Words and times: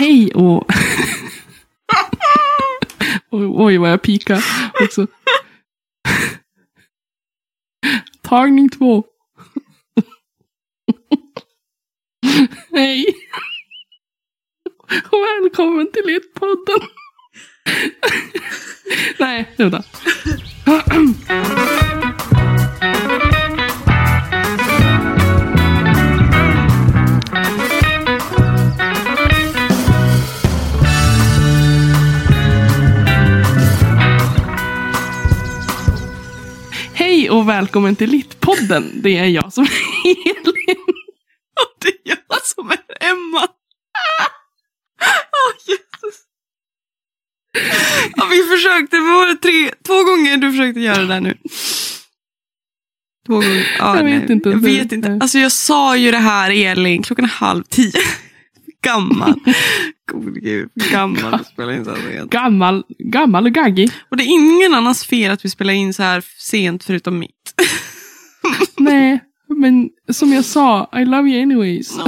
Hej 0.00 0.32
och... 0.34 0.66
oj, 3.30 3.78
vad 3.78 3.92
jag 3.92 4.02
pikar 4.02 4.44
också. 4.84 5.06
Tagning 8.22 8.68
två. 8.68 9.04
Hej. 12.72 13.06
Och 15.10 15.18
välkommen 15.18 15.92
till 15.92 16.06
Littpodden. 16.06 16.80
Nej, 19.18 19.54
vänta. 19.56 19.82
Hej 37.30 37.38
och 37.38 37.48
välkommen 37.48 37.96
till 37.96 38.10
Littpodden. 38.10 38.90
Det 39.02 39.18
är 39.18 39.24
jag 39.24 39.52
som 39.52 39.64
är 39.64 39.70
Elin. 40.26 40.84
Och 41.60 41.74
det 41.78 41.88
är 41.88 41.98
jag 42.04 42.44
som 42.44 42.70
är 42.70 43.08
Emma. 43.10 43.40
Jesus. 45.66 46.20
Ja, 48.16 48.26
vi 48.30 48.42
försökte, 48.42 48.96
det 48.96 49.02
var 49.02 49.28
det 49.28 49.36
tre, 49.36 49.70
två 49.86 50.04
gånger 50.04 50.36
du 50.36 50.50
försökte 50.50 50.80
göra 50.80 50.98
det 50.98 51.06
där 51.06 51.20
nu. 51.20 51.36
Två 53.26 53.34
gånger. 53.34 53.76
Ja, 53.78 53.96
Jag 53.96 54.04
vet 54.04 54.22
nej, 54.22 54.32
inte. 54.32 54.48
Jag 54.48 54.62
vet 54.62 54.92
inte. 54.92 55.18
Alltså 55.20 55.38
jag 55.38 55.52
sa 55.52 55.96
ju 55.96 56.10
det 56.10 56.18
här 56.18 56.50
Elin, 56.50 57.02
klockan 57.02 57.24
är 57.24 57.28
halv 57.28 57.62
tio. 57.62 58.00
Gammal. 58.82 59.34
God 60.12 60.42
gud, 60.42 60.70
gammal 60.92 61.34
att 61.34 61.46
spela 61.46 61.74
in 61.74 61.84
så 61.84 61.90
här 61.90 61.98
sent. 62.12 62.30
Gammal, 62.30 62.84
gammal 62.98 63.46
och 63.46 63.52
gaggig. 63.52 63.90
Och 64.10 64.16
det 64.16 64.22
är 64.22 64.28
ingen 64.28 64.74
annans 64.74 65.04
fel 65.04 65.30
att 65.32 65.44
vi 65.44 65.50
spelar 65.50 65.74
in 65.74 65.94
så 65.94 66.02
här 66.02 66.24
sent 66.38 66.84
förutom 66.84 67.18
mitt. 67.18 67.54
Nej, 68.78 69.20
men 69.48 69.90
som 70.12 70.32
jag 70.32 70.44
sa, 70.44 70.90
I 70.96 71.04
love 71.04 71.30
you 71.30 71.42
anyways. 71.42 71.88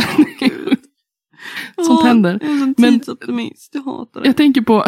Sånt 1.76 2.00
Ja, 2.02 2.02
händer. 2.06 2.38
Jag 2.42 2.50
är 2.50 2.54
en 2.54 2.58
sån 2.60 2.74
Men- 2.78 2.92
tidsoptimist, 2.98 3.70
jag 3.74 3.82
hatar 3.82 4.20
det. 4.20 4.26
Jag 4.26 4.36
tänker 4.36 4.60
på, 4.60 4.84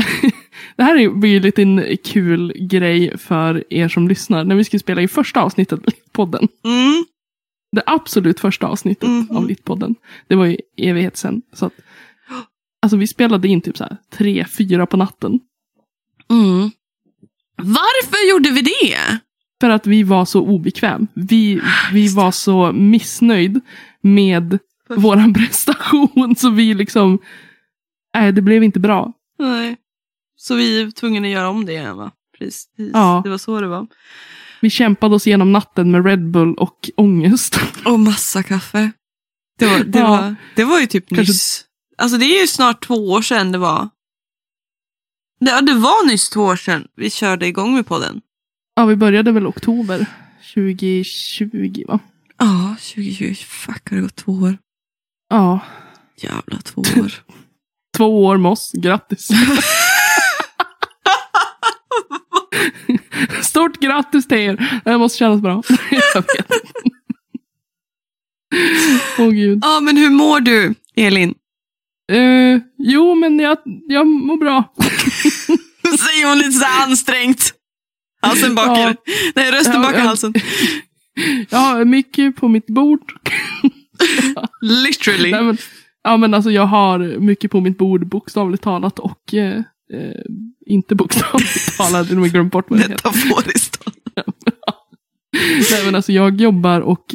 det 0.77 0.83
här 0.83 0.97
är- 0.97 1.09
blir 1.11 1.31
ju 1.31 1.41
lite 1.41 1.63
en 1.63 1.97
kul 2.05 2.53
grej 2.71 3.19
för 3.19 3.65
er 3.71 3.89
som 3.89 4.09
lyssnar. 4.09 4.45
När 4.45 4.55
vi 4.55 4.65
skulle 4.65 4.81
spela 4.81 5.03
in 5.03 5.09
första 5.09 5.43
avsnittet 5.43 5.73
av 5.79 5.85
Littpodden. 5.87 6.49
Mm. 6.65 7.05
Det 7.75 7.83
absolut 7.87 8.41
första 8.41 8.67
avsnittet 8.67 9.09
Mhm. 9.09 9.37
av 9.37 9.49
Littpodden. 9.49 9.95
Det 10.29 10.35
var 10.35 10.45
ju 10.47 10.57
evighet 10.77 11.17
sedan. 11.17 11.43
Så 11.53 11.67
att, 11.67 11.73
alltså 12.83 12.97
vi 12.97 13.07
spelade 13.07 13.49
in 13.49 13.61
typ 13.61 13.77
så 13.77 13.85
här 13.85 13.97
tre, 14.13 14.45
fyra 14.59 14.87
på 14.87 14.97
natten. 14.97 15.41
Mm. 16.31 16.71
Varför 17.57 18.31
gjorde 18.31 18.51
vi 18.51 18.61
det? 18.63 19.19
För 19.61 19.71
att 19.71 19.87
vi 19.87 20.03
var 20.03 20.25
så 20.25 20.41
obekväm. 20.47 21.07
Vi, 21.15 21.61
vi 21.93 22.09
var 22.09 22.31
så 22.31 22.73
missnöjd 22.73 23.61
med 24.01 24.59
våran 24.89 25.35
prestation. 25.35 26.35
Så 26.37 26.51
vi 26.51 26.75
liksom, 26.75 27.19
nej 28.15 28.33
det 28.33 28.43
blev 28.43 28.65
inte 28.65 28.81
bra. 28.81 29.13
Nej. 29.39 29.77
Så 30.37 30.55
vi 30.55 30.83
är 30.83 30.91
tvungna 30.91 31.29
att 31.29 31.33
göra 31.35 31.49
om 31.49 31.65
det 31.67 31.73
igen 31.73 31.97
va? 31.97 32.11
Precis. 32.39 32.67
Ja. 32.93 33.21
Det 33.25 33.31
var 33.31 33.39
så 33.39 33.61
det 33.61 33.67
var. 33.69 33.87
Vi 34.61 34.71
kämpade 34.71 35.15
oss 35.15 35.27
igenom 35.27 35.53
natten 35.53 35.91
med 35.91 36.07
Red 36.07 36.31
Bull 36.31 36.55
och 36.55 36.91
ångest. 36.97 37.61
Och 37.85 38.01
massa 38.01 38.43
kaffe. 38.43 38.91
Det 39.59 39.67
var, 39.67 39.79
det 39.85 39.99
Ja. 39.99 40.09
var, 40.11 40.35
det 40.57 40.65
var 40.65 40.81
ju 40.81 40.87
typ 40.87 41.09
Kanske- 41.09 41.33
nyss. 41.33 41.65
Alltså 41.99 42.19
det 42.19 42.25
är 42.25 42.41
ju 42.41 42.47
snart 42.47 42.87
två 42.87 42.95
år 43.11 43.23
sedan 43.23 43.53
det 43.53 43.59
var. 43.59 43.89
Det, 45.41 45.51
ja, 45.51 45.61
det 45.61 45.75
var 45.75 46.07
nyss 46.07 46.29
två 46.31 46.41
år 46.43 46.57
sedan 46.57 46.87
vi 46.97 47.11
körde 47.11 47.47
igång 47.47 47.75
med 47.75 47.87
podden. 47.87 48.21
Ja, 48.77 48.85
vi 48.85 48.97
började 48.97 49.33
väl 49.33 49.47
oktober 49.47 50.07
2020 50.55 51.85
va? 51.89 51.99
Ja, 52.39 52.77
2020. 52.81 53.35
Fuck, 53.35 53.91
har 53.91 53.97
det 53.97 54.03
gått 54.03 54.17
två 54.17 54.33
år? 54.33 54.59
Ja, 55.29 55.61
Jävla 56.17 56.59
två 56.59 56.81
år. 56.81 57.13
två 57.97 58.25
år 58.25 58.37
med 58.37 58.53
oss. 58.53 58.73
Grattis! 58.73 59.29
Stort 63.65 63.81
grattis 63.81 64.29
till 64.29 64.39
er! 64.39 64.81
Det 64.85 64.99
måste 64.99 65.19
kännas 65.19 65.41
bra. 65.41 65.63
Jag 65.91 66.23
vet 66.23 66.41
inte. 66.41 66.45
Åh 69.19 69.31
gud. 69.31 69.59
Ja, 69.63 69.81
men 69.81 69.97
hur 69.97 70.11
mår 70.11 70.41
du, 70.41 70.75
Elin? 70.97 71.35
Eh, 72.13 72.61
jo, 72.79 73.15
men 73.15 73.39
jag, 73.39 73.59
jag 73.89 74.07
mår 74.07 74.37
bra. 74.37 74.65
Säger 75.99 76.29
hon 76.29 76.39
lite 76.39 76.53
så 76.53 76.67
ansträngt. 76.83 77.55
Halsen 78.23 78.55
bakar. 78.55 78.97
Ja. 79.05 79.13
Nej, 79.35 79.51
rösten 79.51 79.83
bakar 79.83 79.99
ja. 79.99 80.05
halsen. 80.05 80.35
Jag 81.51 81.59
har 81.59 81.85
mycket 81.85 82.37
på 82.37 82.49
mitt 82.49 82.67
bord. 82.67 83.13
Literally. 84.61 85.31
Nej, 85.31 85.43
men, 85.43 85.59
ja, 86.03 86.17
men 86.17 86.35
alltså 86.35 86.51
jag 86.51 86.67
har 86.67 86.99
mycket 86.99 87.51
på 87.51 87.61
mitt 87.61 87.79
bord, 87.79 88.07
bokstavligt 88.07 88.63
talat 88.63 88.99
och 88.99 89.35
eh, 89.35 89.63
eh, 89.93 90.23
inte 90.67 90.95
bokstavligt 90.95 91.77
talat. 91.77 92.11
Nu 92.11 92.17
har 92.17 92.23
jag 92.23 92.33
glömt 92.33 92.53
bort 92.53 92.71
vad 92.71 92.79
det 92.79 92.83
heter. 92.83 92.95
Metaforiskt. 92.95 93.85
Nej, 95.73 95.85
men 95.85 95.95
alltså 95.95 96.13
jag 96.13 96.41
jobbar 96.41 96.81
och 96.81 97.15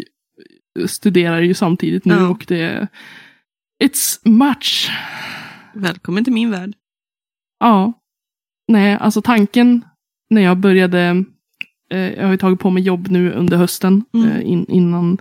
studerar 0.88 1.42
ju 1.42 1.54
samtidigt 1.54 2.06
nu 2.06 2.14
Ja. 2.14 2.28
och 2.30 2.46
det 2.48 2.88
It's 3.84 4.20
much. 4.30 4.90
Välkommen 5.74 6.24
till 6.24 6.34
min 6.34 6.52
värld. 6.52 6.74
Ja. 7.60 7.94
Nej, 8.68 8.94
alltså 8.94 9.22
tanken 9.22 9.86
när 10.30 10.42
jag 10.42 10.58
började, 10.58 11.24
eh, 11.92 12.00
jag 12.00 12.24
har 12.24 12.32
ju 12.32 12.38
tagit 12.38 12.60
på 12.60 12.70
mig 12.70 12.84
jobb 12.84 13.08
nu 13.08 13.32
under 13.32 13.58
hösten. 13.58 14.06
Mm. 14.14 14.30
Eh, 14.30 14.42
in, 14.50 14.66
innan, 14.70 15.18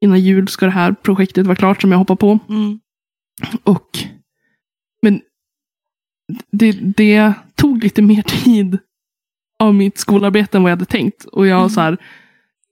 innan 0.00 0.20
jul 0.20 0.48
ska 0.48 0.66
det 0.66 0.72
här 0.72 0.92
projektet 0.92 1.46
vara 1.46 1.56
klart 1.56 1.80
som 1.80 1.90
jag 1.92 1.98
hoppar 1.98 2.16
på. 2.16 2.38
Mm. 2.48 2.80
Och, 3.64 3.98
men 5.02 5.20
det, 6.50 6.72
det 6.72 7.32
tog 7.54 7.82
lite 7.84 8.02
mer 8.02 8.22
tid 8.22 8.78
av 9.58 9.74
mitt 9.74 9.98
skolarbete 9.98 10.56
än 10.58 10.62
vad 10.62 10.70
jag 10.72 10.76
hade 10.76 10.84
tänkt. 10.84 11.24
Och 11.24 11.46
jag 11.46 11.54
har 11.56 11.60
Mm. 11.62 11.70
så 11.70 11.80
här 11.80 11.96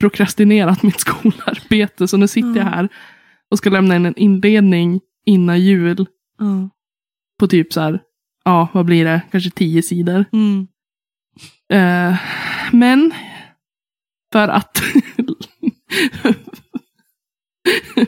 prokrastinerat 0.01 0.83
mitt 0.83 1.01
skolarbete. 1.07 2.09
Så 2.09 2.17
nu 2.17 2.29
sitter 2.29 2.49
jag 2.49 2.57
Mm. 2.57 2.73
här 2.73 2.89
och 3.51 3.59
ska 3.59 3.71
lämna 3.71 3.97
in 3.97 4.07
en 4.07 4.19
inledning 4.19 5.01
innan 5.27 5.61
jul 5.61 6.07
Ja. 6.39 6.71
på 7.39 7.47
typ 7.49 7.73
så 7.73 7.81
här, 7.81 8.01
ja 8.45 8.69
vad 8.73 8.85
blir 8.87 9.05
det, 9.05 9.23
kanske 9.31 9.51
tio 9.51 9.83
sidor. 9.83 10.25
Mm. 10.33 10.67
Eh, 11.73 12.17
men 12.73 13.13
för 14.33 14.49
att 14.49 14.83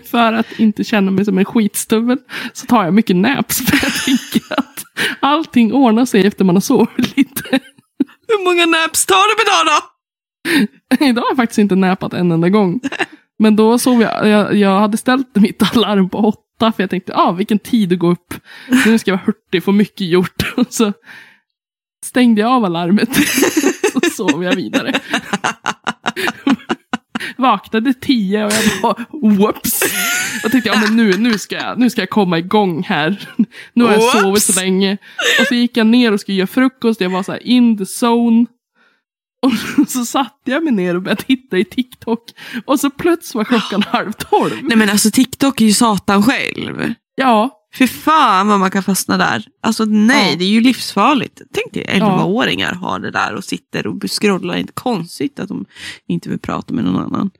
för 0.04 0.32
att 0.32 0.58
inte 0.58 0.84
känna 0.84 1.10
mig 1.10 1.24
som 1.24 1.38
en 1.38 1.44
skitstuvel 1.44 2.18
så 2.52 2.66
tar 2.66 2.84
jag 2.84 2.94
mycket 2.94 3.16
naps 3.16 3.66
för 3.66 3.78
jag 3.82 3.92
tänker 4.04 4.73
allting 5.20 5.72
ordnar 5.72 6.04
sig 6.04 6.26
efter 6.26 6.44
man 6.44 6.56
har 6.56 6.60
sovit 6.60 7.16
lite. 7.16 7.60
Hur 8.28 8.44
många 8.44 8.66
naps 8.66 9.06
tar 9.06 9.28
du 9.28 9.44
per 9.44 9.66
dag 9.66 9.80
då? 9.80 9.94
Idag 11.06 11.22
har 11.22 11.30
jag 11.30 11.36
faktiskt 11.36 11.58
inte 11.58 11.74
näpat 11.74 12.12
en 12.12 12.32
enda 12.32 12.48
gång. 12.48 12.80
Men 13.38 13.56
då 13.56 13.78
sov 13.78 14.02
jag, 14.02 14.28
jag, 14.28 14.54
jag 14.54 14.80
hade 14.80 14.96
ställt 14.96 15.36
mitt 15.36 15.76
alarm 15.76 16.08
på 16.08 16.18
åtta 16.18 16.72
för 16.72 16.82
jag 16.82 16.90
tänkte, 16.90 17.16
ah, 17.16 17.32
vilken 17.32 17.58
tid 17.58 17.92
att 17.92 17.98
gå 17.98 18.10
upp. 18.10 18.34
Nu 18.86 18.98
ska 18.98 19.10
jag 19.10 19.16
vara 19.16 19.26
hurtig, 19.26 19.64
få 19.64 19.72
mycket 19.72 20.06
gjort. 20.06 20.52
Och 20.56 20.66
så 20.70 20.92
stängde 22.06 22.40
jag 22.40 22.50
av 22.50 22.64
alarmet. 22.64 23.08
så 23.92 24.00
sov 24.00 24.44
jag 24.44 24.56
vidare. 24.56 25.00
Vaknade 27.44 27.94
tio 27.94 28.44
och 28.44 28.52
jag 28.52 28.82
bara, 28.82 29.04
whoops. 29.10 29.80
Jag 30.42 30.52
tänkte, 30.52 30.68
ja 30.68 30.80
men 30.80 30.96
nu, 30.96 31.18
nu, 31.18 31.38
ska 31.38 31.54
jag, 31.56 31.78
nu 31.78 31.90
ska 31.90 32.02
jag 32.02 32.10
komma 32.10 32.38
igång 32.38 32.82
här. 32.82 33.28
Nu 33.72 33.84
har 33.84 33.92
jag 33.92 33.98
Whoops. 33.98 34.20
sovit 34.20 34.42
så 34.42 34.60
länge. 34.60 34.98
Och 35.40 35.46
så 35.46 35.54
gick 35.54 35.76
jag 35.76 35.86
ner 35.86 36.12
och 36.12 36.20
skulle 36.20 36.38
göra 36.38 36.46
frukost, 36.46 37.00
jag 37.00 37.10
var 37.10 37.22
så 37.22 37.32
här 37.32 37.46
in 37.46 37.78
the 37.78 37.84
zone. 38.04 38.46
Och 39.42 39.88
så 39.88 40.04
satte 40.04 40.50
jag 40.50 40.64
mig 40.64 40.72
ner 40.72 40.96
och 40.96 41.02
började 41.02 41.22
titta 41.22 41.58
i 41.58 41.64
TikTok. 41.64 42.22
Och 42.64 42.80
så 42.80 42.90
plötsligt 42.90 43.34
var 43.34 43.44
klockan 43.44 43.82
halv 43.82 44.12
tolv. 44.12 44.52
Nej 44.62 44.76
men 44.76 44.90
alltså 44.90 45.10
TikTok 45.10 45.60
är 45.60 45.64
ju 45.64 45.72
satan 45.72 46.22
själv. 46.22 46.94
Ja, 47.14 47.50
För 47.74 47.86
fan 47.86 48.48
vad 48.48 48.60
man 48.60 48.70
kan 48.70 48.82
fastna 48.82 49.16
där. 49.16 49.44
Alltså 49.62 49.84
nej, 49.84 50.30
Ja. 50.30 50.36
det 50.38 50.44
är 50.44 50.48
ju 50.48 50.60
livsfarligt. 50.60 51.42
Tänk 51.54 51.72
dig 51.72 51.84
Ja. 51.98 52.18
11-åringar 52.18 52.72
har 52.74 52.98
det 52.98 53.10
där 53.10 53.34
och 53.34 53.44
sitter 53.44 53.86
och 53.86 54.02
scrollar. 54.10 54.56
Inte 54.56 54.72
konstigt 54.72 55.40
att 55.40 55.48
de 55.48 55.64
inte 56.08 56.28
vill 56.28 56.38
prata 56.38 56.74
med 56.74 56.84
någon 56.84 57.02
annan. 57.02 57.30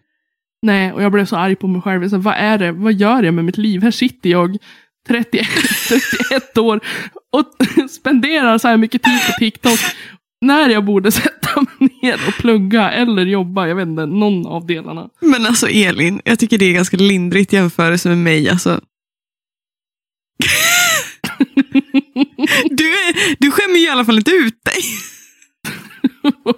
nej, 0.63 0.93
och 0.93 1.03
jag 1.03 1.13
blev 1.13 1.27
så 1.27 1.37
arg 1.37 1.57
på 1.57 1.67
mig 1.69 1.83
själv. 1.83 2.09
Sa, 2.09 2.19
vad 2.19 2.35
är 2.35 2.59
det? 2.59 2.73
Vad 2.73 2.93
gör 2.93 3.23
jag 3.23 3.35
med 3.35 3.45
mitt 3.45 3.59
liv? 3.59 3.83
Här 3.83 3.91
sitter 3.91 4.31
jag 4.31 4.57
31, 5.09 5.47
31 6.29 6.59
år 6.59 6.81
och 7.33 7.91
spenderar 7.91 8.59
så 8.59 8.69
här 8.69 8.77
mycket 8.77 9.03
tid 9.03 9.19
på 9.27 9.33
TikTok. 9.39 9.79
När 10.41 10.69
jag 10.69 10.85
borde 10.85 11.13
sätta 11.23 11.61
mig 11.61 11.91
ner 12.03 12.21
och 12.29 12.35
plugga 12.35 12.91
eller 12.91 13.27
jobba. 13.27 13.67
Jag 13.67 13.75
vet 13.77 13.89
inte, 13.89 14.07
någon 14.07 14.47
av 14.47 14.67
delarna. 14.67 15.09
Men 15.21 15.47
alltså 15.47 15.69
Elin, 15.69 16.21
jag 16.25 16.39
tycker 16.39 16.59
det 16.59 16.65
är 16.65 16.73
ganska 16.73 16.97
lindrigt 16.97 17.53
jämförelse 17.53 18.09
med 18.09 18.19
mig. 18.19 18.49
Alltså. 18.49 18.81
du 23.39 23.51
skämmer 23.51 23.77
ju 23.77 23.85
i 23.85 23.89
alla 23.89 24.05
fall 24.05 24.17
inte 24.17 24.31
ut 24.31 24.65
dig. 24.65 24.83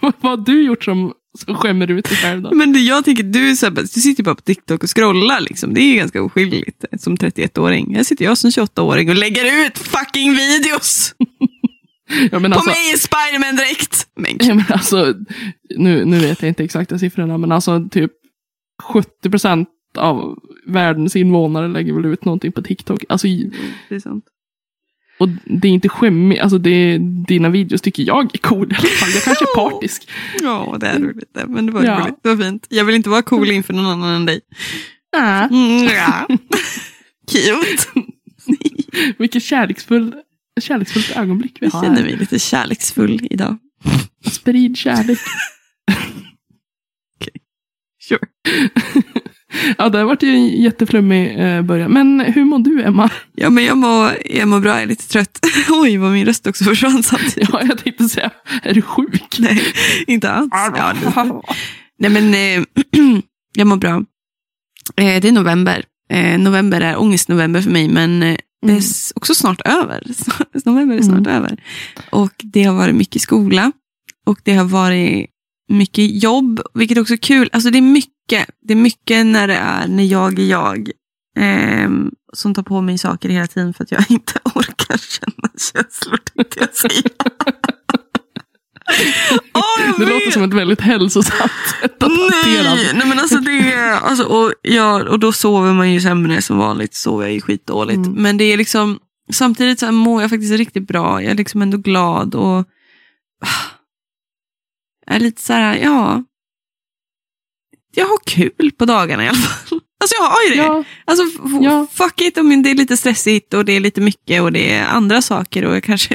Vad 0.00 0.14
har 0.20 0.36
du 0.36 0.62
gjort 0.62 0.84
som, 0.84 1.12
som 1.38 1.56
skämmer 1.56 1.90
ut 1.90 2.04
dig 2.04 2.18
själv 2.18 2.42
då? 2.42 2.54
Men 2.54 2.72
det, 2.72 2.78
jag 2.78 3.04
tänker, 3.04 3.22
du, 3.22 3.56
så 3.56 3.66
här, 3.66 3.72
du 3.72 3.86
sitter 3.86 4.22
bara 4.22 4.34
på 4.34 4.42
TikTok 4.42 4.82
och 4.82 4.96
scrollar. 4.96 5.40
Liksom. 5.40 5.74
Det 5.74 5.80
är 5.80 5.86
ju 5.86 5.96
ganska 5.96 6.22
oskyldigt 6.22 6.84
som 6.98 7.16
31-åring. 7.16 7.94
Här 7.94 8.04
sitter 8.04 8.24
jag 8.24 8.38
som 8.38 8.50
28-åring 8.50 9.10
och 9.10 9.16
lägger 9.16 9.66
ut 9.66 9.78
fucking 9.78 10.34
videos. 10.34 11.14
Ja, 12.32 12.40
På 12.40 12.46
alltså, 12.46 12.70
mig 12.70 12.92
i 12.94 12.98
Spiderman-dräkt. 12.98 14.06
Ja, 14.48 14.54
men 14.54 14.64
alltså, 14.68 15.14
nu, 15.76 16.04
nu 16.04 16.18
vet 16.18 16.42
jag 16.42 16.48
inte 16.48 16.64
exakta 16.64 16.98
siffrorna, 16.98 17.38
men 17.38 17.52
alltså 17.52 17.88
typ 17.90 18.12
70 18.82 19.30
procent 19.30 19.68
av 19.98 20.38
världens 20.66 21.16
invånare 21.16 21.68
lägger 21.68 21.92
väl 21.92 22.04
ut 22.04 22.24
någonting 22.24 22.52
på 22.52 22.62
TikTok. 22.62 23.04
Alltså, 23.08 23.26
det 23.88 23.94
är 23.94 24.00
sant. 24.00 24.24
Och 25.18 25.28
det 25.44 25.68
är 25.68 25.72
inte 25.72 25.88
skämmigt, 25.88 26.40
alltså 26.42 26.58
det, 26.58 26.98
dina 27.28 27.48
videos 27.48 27.80
tycker 27.80 28.02
jag 28.02 28.34
är 28.34 28.38
cool 28.38 28.72
i 28.72 28.74
alla 28.78 28.88
fall. 28.88 29.10
Jag 29.14 29.22
kanske 29.22 29.44
är 29.44 29.54
partisk. 29.70 30.08
Ja, 30.42 30.76
det 30.80 30.86
är 30.86 30.98
roligt. 31.00 31.30
det, 31.34 31.46
Men 31.46 31.66
det 31.66 31.72
var 31.72 31.84
Ja. 31.84 32.00
roligt. 32.00 32.14
Det 32.22 32.34
var 32.34 32.44
fint. 32.44 32.66
Jag 32.70 32.84
vill 32.84 32.94
inte 32.94 33.08
vara 33.10 33.22
cool 33.22 33.50
inför 33.50 33.72
någon 33.74 33.86
annan 33.86 34.14
än 34.14 34.26
dig. 34.26 34.40
Äh, 35.16 35.44
Mm, 35.44 35.84
ja. 35.84 36.26
Cute. 37.32 38.06
vilket 39.18 39.42
kärleksfull, 39.42 40.14
kärleksfullt 40.60 41.16
ögonblick 41.16 41.56
vi 41.60 41.66
Jag 41.66 41.70
har. 41.72 41.82
känner 41.82 41.96
här. 41.96 42.04
mig 42.04 42.16
lite 42.16 42.38
kärleksfull 42.38 43.26
idag. 43.30 43.56
Sprid 44.30 44.76
kärlek. 44.76 45.18
Sure. 48.08 48.20
Ja, 49.78 49.88
det 49.88 49.98
har 49.98 50.04
varit 50.04 50.22
ju 50.22 50.28
en 50.30 50.62
jätteflummig 50.62 51.38
eh, 51.40 51.62
början. 51.62 51.92
Men 51.92 52.20
hur 52.20 52.44
mår 52.44 52.58
du, 52.58 52.82
Emma? 52.82 53.10
Ja, 53.34 53.50
men 53.50 53.64
jag 53.64 53.76
mår, 53.76 54.10
jag 54.24 54.48
mår 54.48 54.60
bra, 54.60 54.70
jag 54.72 54.82
är 54.82 54.86
lite 54.86 55.08
trött. 55.08 55.38
Oj, 55.70 55.96
vad 55.96 56.12
min 56.12 56.26
röst 56.26 56.46
också 56.46 56.64
försvann 56.64 57.02
samtidigt. 57.02 57.48
Ja, 57.52 57.62
jag 57.68 57.78
tänkte 57.84 58.08
säga, 58.08 58.30
är 58.62 58.74
du 58.74 58.82
sjuk? 58.82 59.36
Nej, 59.38 59.62
inte 60.06 60.30
alls. 60.30 60.48
Ja, 60.52 61.42
nej, 61.98 62.10
men 62.10 62.34
eh, 62.34 62.64
jag 63.56 63.66
mår 63.66 63.76
bra. 63.76 63.96
Eh, 64.96 65.20
det 65.20 65.28
är 65.28 65.32
november. 65.32 65.84
Eh, 66.10 66.38
november 66.38 66.80
är 66.80 66.96
ångestnovember 67.00 67.60
för 67.60 67.70
mig, 67.70 67.88
men 67.88 68.22
eh, 68.22 68.36
det 68.66 68.72
är 68.72 68.76
Mm. 68.76 68.82
också 69.14 69.34
snart 69.34 69.60
över. 69.60 70.02
november 70.64 70.96
är 70.96 71.02
snart 71.02 71.26
Mm. 71.26 71.32
över. 71.32 71.62
Och 72.10 72.32
det 72.38 72.62
har 72.62 72.74
varit 72.74 72.94
mycket 72.94 73.22
skola. 73.22 73.72
Och 74.26 74.38
det 74.42 74.54
har 74.54 74.64
varit 74.64 75.26
mycket 75.72 76.22
jobb, 76.22 76.60
vilket 76.74 76.98
också 76.98 77.12
är 77.12 77.18
kul. 77.18 77.48
Alltså 77.52 77.70
det 77.70 77.78
är 77.78 77.82
mycket, 77.82 78.12
det 78.62 78.72
är 78.72 78.76
mycket 78.76 79.26
när 79.26 79.48
det 79.48 79.54
är 79.54 79.88
när 79.88 80.04
jag 80.04 80.38
är 80.38 80.46
jag. 80.46 80.90
ehm, 81.38 82.10
som 82.32 82.54
tar 82.54 82.62
på 82.62 82.80
mig 82.80 82.98
saker 82.98 83.28
hela 83.28 83.46
tiden 83.46 83.74
för 83.74 83.84
att 83.84 83.90
jag 83.90 84.04
inte 84.10 84.32
orkar 84.54 84.96
känna 84.96 85.48
känslor, 85.72 86.18
tänkte 86.34 86.60
jag 86.60 86.74
säga. 86.74 87.02
Jag 89.52 89.98
Det 89.98 90.06
låter 90.06 90.30
som 90.30 90.42
ett 90.42 90.54
väldigt 90.54 90.80
hälsosamt 90.80 91.52
sätt 91.80 92.02
att 92.02 92.10
hantera. 92.10 92.74
Nej, 92.74 92.90
nej 92.94 93.08
men 93.08 93.18
alltså 93.18 93.36
det 93.36 93.98
alltså, 94.02 94.24
och, 94.24 94.52
ja, 94.62 95.08
och 95.08 95.18
då 95.18 95.32
sover 95.32 95.72
man 95.72 95.92
ju 95.92 96.00
sämre 96.00 96.42
som 96.42 96.58
vanligt, 96.58 96.94
sover 96.94 97.24
jag 97.24 97.34
ju 97.34 97.40
skitdåligt. 97.40 97.96
Mm. 97.96 98.22
Men 98.22 98.36
det 98.36 98.44
är 98.44 98.56
liksom, 98.56 98.98
samtidigt 99.32 99.80
så 99.80 99.92
mår 99.92 100.22
jag 100.22 100.30
faktiskt 100.30 100.52
riktigt 100.52 100.88
bra, 100.88 101.22
jag 101.22 101.30
är 101.30 101.34
liksom 101.34 101.62
ändå 101.62 101.78
glad 101.78 102.34
och 102.34 102.58
ah, 103.40 103.66
är 105.06 105.20
lite 105.20 105.42
så 105.42 105.52
här, 105.52 105.76
ja, 105.76 106.24
jag 107.96 108.06
har 108.06 108.18
kul 108.26 108.72
på 108.78 108.84
dagarna 108.84 109.24
i 109.24 109.28
alla 109.28 109.36
fall. 109.38 109.80
Alltså 110.00 110.16
jag 110.20 110.28
har 110.28 110.42
ju 110.48 110.50
det. 110.50 110.56
Ja, 110.56 110.84
Alltså 111.04 111.24
Ja. 111.62 111.86
fuck 111.94 112.20
it 112.20 112.38
om 112.38 112.62
det 112.62 112.70
är 112.70 112.74
lite 112.74 112.96
stressigt 112.96 113.54
och 113.54 113.64
det 113.64 113.72
är 113.72 113.80
lite 113.80 114.00
mycket 114.00 114.42
och 114.42 114.52
det 114.52 114.72
är 114.72 114.84
andra 114.86 115.22
saker 115.22 115.64
och 115.64 115.76
jag 115.76 115.82
kanske 115.84 116.14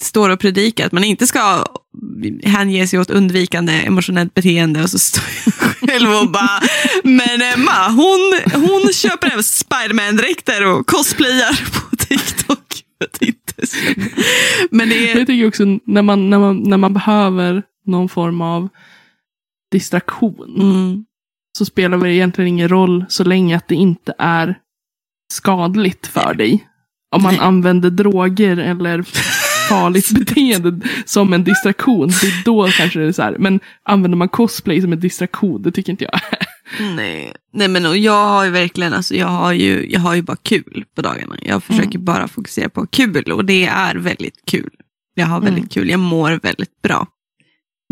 står 0.00 0.30
och 0.30 0.40
predikar 0.40 0.86
att 0.86 0.92
man 0.92 1.04
inte 1.04 1.26
ska 1.26 1.64
hänge 2.44 2.86
sig 2.88 2.98
åt 2.98 3.10
undvikande 3.10 3.72
emotionellt 3.72 4.34
beteende 4.34 4.82
och 4.82 4.90
så 4.90 4.98
står 4.98 5.24
jag 5.44 5.54
själv 5.90 6.10
och 6.10 6.30
bara, 6.30 6.62
men 7.04 7.42
Emma, 7.42 7.88
hon, 7.88 8.40
hon 8.54 8.92
köper 8.92 9.26
även 9.30 9.42
Spiderman-dräkter 9.42 10.66
och 10.66 10.86
cosplayar 10.86 11.60
på 11.90 11.96
TikTok. 11.96 12.58
Men 14.70 14.88
det 14.88 14.94
jag 14.94 15.20
är, 15.20 15.24
tycker 15.24 15.48
också 15.48 15.64
när 15.86 16.02
man, 16.02 16.30
när, 16.30 16.38
man, 16.38 16.58
när 16.62 16.76
man 16.76 16.94
behöver 16.94 17.62
någon 17.86 18.08
form 18.08 18.40
av 18.40 18.68
distraktion. 19.78 20.60
mm, 20.60 21.04
så 21.58 21.64
spelar 21.64 21.98
det 21.98 22.12
egentligen 22.14 22.48
ingen 22.48 22.68
roll 22.68 23.04
så 23.08 23.24
länge 23.24 23.56
att 23.56 23.68
det 23.68 23.74
inte 23.74 24.14
är 24.18 24.58
skadligt 25.32 26.06
för 26.06 26.34
dig. 26.34 26.68
Om 27.16 27.22
man 27.22 27.34
Nej. 27.34 27.42
använder 27.42 27.90
droger 27.90 28.56
eller 28.56 29.02
farligt 29.68 30.10
beteende 30.10 30.80
som 31.04 31.32
en 31.32 31.44
distraktion, 31.44 32.08
det 32.08 32.26
är 32.26 32.44
då 32.44 32.68
kanske 32.68 32.98
det 33.00 33.06
är 33.06 33.12
så 33.12 33.22
här. 33.22 33.36
Men 33.38 33.60
använder 33.82 34.16
man 34.18 34.28
cosplay 34.28 34.80
som 34.82 34.92
en 34.92 35.00
distraktion, 35.00 35.62
det 35.62 35.72
tycker 35.72 35.92
inte 35.92 36.04
jag. 36.04 36.20
nej, 36.96 37.32
nej 37.52 37.68
men 37.68 37.86
och 37.86 37.96
jag 37.96 38.24
har 38.28 38.44
ju 38.44 38.50
verkligen, 38.50 38.92
alltså 38.94 39.14
jag 39.14 39.26
har 39.26 39.52
ju, 39.52 39.86
jag 39.90 40.00
har 40.00 40.14
ju 40.14 40.22
bara 40.22 40.36
kul 40.42 40.84
på 40.96 41.02
dagarna. 41.02 41.36
Jag 41.42 41.62
försöker 41.64 41.98
bara 41.98 42.28
fokusera 42.28 42.68
på 42.68 42.86
kul 42.86 43.32
och 43.32 43.44
det 43.44 43.64
är 43.66 43.94
väldigt 43.94 44.40
kul. 44.46 44.70
Jag 45.14 45.26
har 45.26 45.40
väldigt 45.40 45.58
Mm. 45.58 45.68
kul, 45.68 45.90
jag 45.90 46.00
mår 46.00 46.40
väldigt 46.42 46.82
bra. 46.82 47.06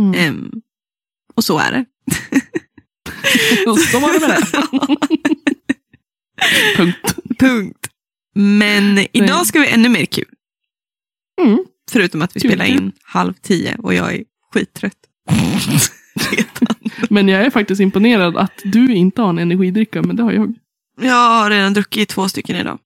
Mm. 0.01 0.15
Ehm, 0.21 0.51
och 1.35 1.45
så 1.45 1.59
är 1.59 1.73
det. 1.73 1.85
så 3.91 3.99
var 3.99 4.13
det 4.13 4.21
med 4.21 4.31
det. 4.31 4.47
Punkt. 6.77 7.17
Punkt. 7.39 7.89
Men 8.35 9.07
idag 9.13 9.47
ska 9.47 9.61
vi 9.61 9.69
ännu 9.69 9.89
mer 9.89 10.05
kul. 10.05 10.29
Mm. 11.43 11.65
Förutom 11.91 12.23
att 12.23 12.37
vi 12.37 12.41
Kul, 12.41 12.51
spelar 12.51 12.65
in 12.65 12.93
halv 13.03 13.33
tio 13.33 13.77
och 13.79 13.95
jag 13.95 14.15
är 14.15 14.25
skittrött. 14.53 14.99
Men 17.11 17.29
jag 17.29 17.47
är 17.47 17.51
faktiskt 17.51 17.81
imponerad 17.81 18.37
att 18.37 18.61
du 18.65 18.95
inte 18.95 19.23
har 19.23 19.29
en 19.29 19.39
energidricka, 19.39 20.03
men 20.03 20.17
det 20.17 20.23
har 20.23 20.33
jag. 20.33 20.55
Jag 21.01 21.15
har 21.15 21.51
redan 21.51 21.75
druckit 21.75 22.09
två 22.09 22.29
stycken 22.29 22.57
idag. 22.57 22.79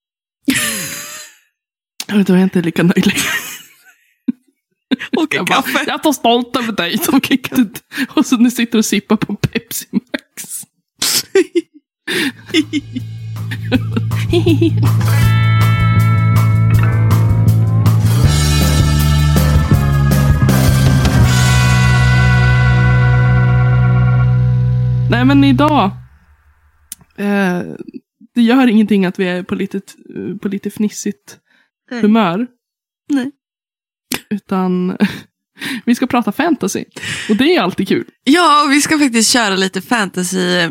Då 2.07 2.33
är 2.33 2.37
jag 2.37 2.43
inte 2.43 2.63
lika 2.63 2.83
nöjd 2.83 3.07
längre. 3.07 3.21
Och 5.17 5.35
en 5.35 5.37
Jag, 5.37 5.47
bara, 5.47 5.63
kaffe. 5.63 5.85
jag 5.87 5.99
är 5.99 6.03
så 6.03 6.13
stolt 6.13 6.57
över 6.57 6.73
dig 6.73 6.99
som 6.99 7.21
kickade 7.21 7.69
Och 8.15 8.27
så 8.27 8.37
nu 8.37 8.51
sitter 8.51 8.79
och 8.79 8.85
sippar 8.85 9.17
på 9.17 9.35
Pepsi 9.35 9.87
Max. 9.93 10.63
Nej 25.11 25.25
men 25.25 25.45
idag. 25.45 25.91
Eh, 27.17 27.63
det 28.35 28.43
gör 28.43 28.67
ingenting 28.67 29.07
att 29.07 29.19
vi 29.19 29.29
är 29.29 29.43
på 29.43 29.55
lite, 29.55 29.81
på 30.43 30.49
lite 30.49 30.71
fnissigt 30.71 31.39
Nej. 31.91 32.01
humör. 32.03 32.47
Nej. 33.09 33.31
Utan 34.31 34.97
vi 35.85 35.95
ska 35.95 36.07
prata 36.07 36.33
fantasy. 36.33 36.85
Och 37.29 37.37
det 37.37 37.57
är 37.57 37.61
alltid 37.61 37.89
kul. 37.89 38.05
Ja, 38.25 38.65
och 38.65 38.73
vi 38.73 38.81
ska 38.81 38.99
faktiskt 38.99 39.31
köra 39.33 39.57
lite 39.57 39.81
fantasy 39.83 40.69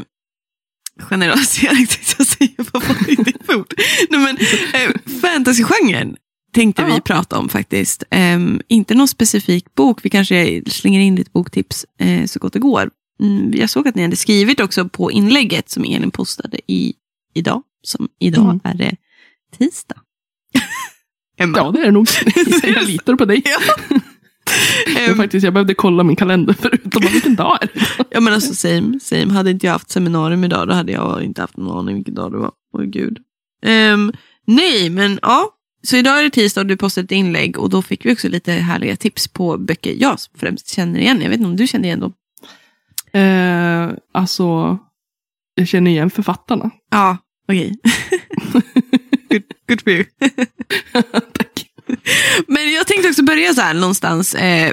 generalisering 1.00 1.76
tänkte 1.88 2.16
jag 2.18 2.28
säga. 2.28 2.50
Vad 2.74 2.84
var? 2.88 3.66
Nej, 4.10 4.20
men, 4.20 4.38
eh, 4.74 5.20
fantasygenren 5.22 6.16
tänkte 6.54 6.82
Ja. 6.82 6.96
vi 6.96 7.02
prata 7.02 7.38
om 7.38 7.50
faktiskt. 7.50 8.04
Ehm, 8.10 8.62
inte 8.68 8.96
någon 8.96 9.08
specifik 9.08 9.76
bok, 9.76 10.00
vi 10.06 10.10
kanske 10.10 10.62
slänger 10.68 11.00
in 11.00 11.16
lite 11.16 11.32
boktips 11.32 11.86
eh, 12.00 12.26
så 12.26 12.40
gott 12.40 12.54
det 12.54 12.60
går. 12.60 12.90
Mm, 13.22 13.54
jag 13.56 13.70
såg 13.70 13.88
att 13.88 13.96
ni 13.96 14.02
hade 14.02 14.16
skrivit 14.16 14.60
också 14.60 14.90
på 14.90 15.12
inlägget 15.12 15.70
som 15.70 15.84
Elin 15.84 16.12
postade 16.12 16.58
i, 16.68 16.94
idag. 17.34 17.64
Som 17.84 18.08
idag 18.20 18.44
Mm. 18.46 18.60
är 18.64 18.74
det 18.74 18.96
tisdag. 19.58 19.96
Emma. 21.38 21.58
Ja, 21.58 21.72
det 21.72 21.80
är 21.80 21.86
det 21.86 21.92
nog. 21.92 22.08
Jag 22.64 22.84
litar 22.84 23.16
på 23.16 23.26
dig. 23.26 23.42
Ja. 23.46 24.00
Jag, 25.08 25.18
faktiskt, 25.18 25.44
jag 25.44 25.54
behövde 25.54 25.74
kolla 25.74 26.04
min 26.04 26.16
kalender 26.16 26.56
förutom 26.60 27.02
vilken 27.14 27.36
dag 27.36 27.58
är 27.62 27.70
det 27.74 28.06
Ja 28.10 28.20
men 28.20 28.34
alltså 28.34 28.54
same, 28.54 29.00
same. 29.00 29.34
Hade 29.34 29.52
inte 29.52 29.66
jag 29.66 29.74
haft 29.74 29.90
seminarium 29.90 30.44
idag 30.44 30.68
då 30.68 30.74
hade 30.74 30.92
jag 30.92 31.24
inte 31.24 31.42
haft 31.42 31.58
någon 31.58 31.78
aning 31.78 31.96
vilken 31.96 32.14
dag 32.14 32.32
det 32.32 32.38
var. 32.38 32.52
Oj 32.74 32.88
gud. 32.88 33.18
Ehm, 33.62 34.14
nej 34.48 34.90
men 34.90 35.20
ja, 35.22 35.50
så 35.84 35.98
idag 35.98 36.20
är 36.20 36.24
det 36.24 36.30
tisdag 36.30 36.62
och 36.62 36.68
du 36.68 36.78
postade 36.78 37.06
ett 37.06 37.12
inlägg 37.12 37.60
och 37.60 37.70
då 37.70 37.82
fick 37.82 38.06
vi 38.06 38.14
också 38.14 38.30
lite 38.30 38.52
härliga 38.52 38.96
tips 38.96 39.28
på 39.28 39.58
böcker 39.58 39.96
jag 40.00 40.18
främst 40.38 40.70
känner 40.70 41.00
igen. 41.00 41.22
Jag 41.22 41.30
vet 41.30 41.38
inte 41.38 41.50
om 41.50 41.56
du 41.56 41.68
känner 41.68 41.86
igen 41.86 42.00
dem? 42.00 42.14
Eh, 43.14 43.98
alltså, 44.14 44.78
jag 45.56 45.68
känner 45.68 45.92
igen 45.92 46.10
författarna. 46.10 46.72
Ja, 46.92 47.18
okej. 47.48 47.80
Good, 49.40 49.44
good 49.68 49.82
for 49.82 49.92
you. 49.94 50.06
Tack. 51.34 51.66
Men 52.48 52.72
jag 52.74 52.88
tänkte 52.88 53.10
också 53.10 53.24
börja 53.24 53.54
så 53.54 53.62
här 53.62 53.74
någonstans. 53.74 54.36
Eh, 54.36 54.72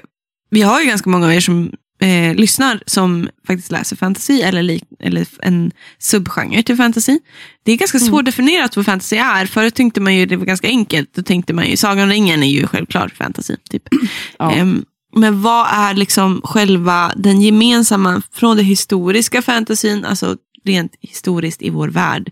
vi 0.51 0.63
har 0.63 0.81
ju 0.81 0.87
ganska 0.87 1.11
många 1.11 1.27
av 1.27 1.33
er 1.33 1.41
som 1.41 1.73
eh, 2.01 2.35
lyssnar 2.35 2.83
som 2.87 3.29
faktiskt 3.47 3.71
läser 3.73 3.97
fantasy 3.97 4.41
eller, 4.41 4.81
eller 5.01 5.27
en 5.43 5.71
subgenre 5.99 6.63
till 6.63 6.77
fantasy. 6.77 7.19
Det 7.65 7.73
är 7.73 7.77
ganska 7.77 7.99
Mm. 7.99 8.09
svårdefinierat 8.09 8.77
vad 8.77 8.87
fantasy 8.87 9.17
är. 9.17 9.47
Förut 9.47 9.75
tänkte 9.75 10.01
man 10.01 10.15
ju 10.17 10.27
det 10.27 10.37
var 10.37 10.47
ganska 10.47 10.69
enkelt. 10.69 11.15
Då 11.15 11.23
tänkte 11.23 11.53
man 11.55 11.67
ju 11.67 11.77
Sagan 11.77 12.03
om 12.05 12.09
ringen 12.11 12.43
är 12.43 12.47
ju 12.49 12.67
självklart 12.67 13.13
fantasy. 13.17 13.57
Typ. 13.71 13.83
Ja. 14.39 14.53
Ehm, 14.53 14.85
men 15.17 15.43
vad 15.43 15.67
är 15.71 15.95
liksom 15.95 16.41
själva 16.45 17.13
den 17.17 17.41
gemensamma 17.41 18.23
från 18.33 18.57
det 18.57 18.63
historiska 18.63 19.43
fantasyn, 19.43 20.05
alltså 20.05 20.37
rent 20.65 20.93
historiskt 21.01 21.63
i 21.63 21.71
vår 21.71 21.89
värld, 21.89 22.31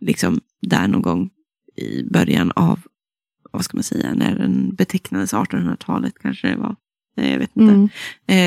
liksom 0.00 0.40
där 0.66 0.88
någon 0.88 1.02
gång 1.02 1.30
i 1.76 2.04
början 2.10 2.52
av, 2.56 2.80
vad 3.52 3.64
ska 3.64 3.76
man 3.76 3.84
säga, 3.84 4.14
när 4.14 4.34
den 4.34 4.74
betecknades 4.74 5.32
1800-talet 5.34 6.14
kanske 6.22 6.48
det 6.48 6.56
var. 6.56 6.76
Eh, 7.16 7.32
Jag 7.32 7.38
vet 7.38 7.50
inte. 7.56 7.72
Mm. 7.74 7.88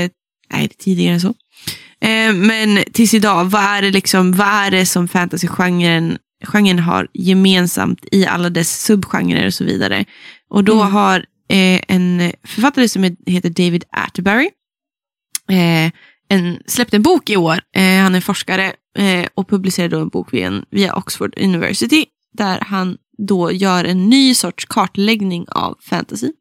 Eh, 0.05 0.12
nej, 0.51 0.67
tidigare 0.67 1.13
än 1.13 1.22
så. 1.22 1.34
Eh, 2.00 2.34
men 2.34 2.84
tills 2.94 3.13
idag, 3.13 3.46
vad 3.46 3.62
är 3.63 3.82
det, 3.82 3.91
liksom, 3.91 4.32
vad 4.34 4.48
är 4.48 4.72
det 4.72 4.86
som 4.86 5.08
fantasygenren 5.08 6.17
genren 6.44 6.79
har 6.79 7.08
gemensamt 7.13 8.05
i 8.12 8.25
alla 8.25 8.50
dess 8.50 8.82
subgenrer 8.82 9.46
och 9.46 9.53
så 9.53 9.63
vidare? 9.63 10.05
Och 10.50 10.63
då 10.63 10.82
Mm. 10.82 10.94
har 10.94 11.20
eh, 11.50 11.82
en 11.88 12.32
författare 12.44 12.88
som 12.89 13.03
heter 13.25 13.50
David 13.50 13.84
Atterbury 13.91 14.50
eh, 15.50 15.91
en, 16.27 16.60
släppt 16.65 16.94
en 16.94 17.01
bok 17.01 17.29
i 17.29 17.38
år. 17.38 17.60
Han 18.03 18.15
är 18.15 18.22
forskare 18.22 18.74
och 19.34 19.50
publicerade 19.50 19.96
då 19.96 20.01
en 20.01 20.08
bok 20.10 20.34
via, 20.34 20.63
via 20.70 20.96
Oxford 20.96 21.34
University 21.38 22.05
där 22.34 22.60
han 22.62 22.98
då 23.17 23.51
gör 23.51 23.84
en 23.84 24.10
ny 24.10 24.36
sorts 24.36 24.65
kartläggning 24.65 25.45
av 25.50 25.77
fantasy. 25.81 26.31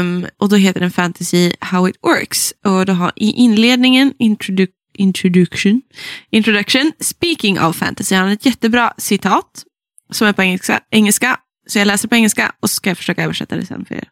Um, 0.00 0.26
och 0.38 0.48
då 0.48 0.56
heter 0.56 0.80
den 0.80 0.90
Fantasy 0.90 1.52
How 1.60 1.88
It 1.88 1.96
Works. 2.02 2.54
Och 2.64 2.86
då 2.86 2.92
har 2.92 3.12
i 3.16 3.30
inledningen 3.30 4.14
introdu 4.18 4.66
introduction, 4.98 5.82
introduction, 6.30 6.92
speaking 7.00 7.60
of 7.60 7.76
fantasy, 7.76 8.14
han 8.14 8.26
har 8.26 8.32
ett 8.32 8.46
jättebra 8.46 8.92
citat 8.98 9.64
som 10.10 10.26
är 10.26 10.32
på 10.32 10.42
engelska, 10.42 10.80
engelska. 10.90 11.40
Så 11.66 11.78
jag 11.78 11.86
läser 11.86 12.08
på 12.08 12.14
engelska 12.14 12.52
och 12.60 12.70
så 12.70 12.74
ska 12.74 12.90
jag 12.90 12.96
försöka 12.96 13.24
översätta 13.24 13.56
det 13.56 13.66
sen 13.66 13.84
för 13.84 13.94
er. 13.94 14.08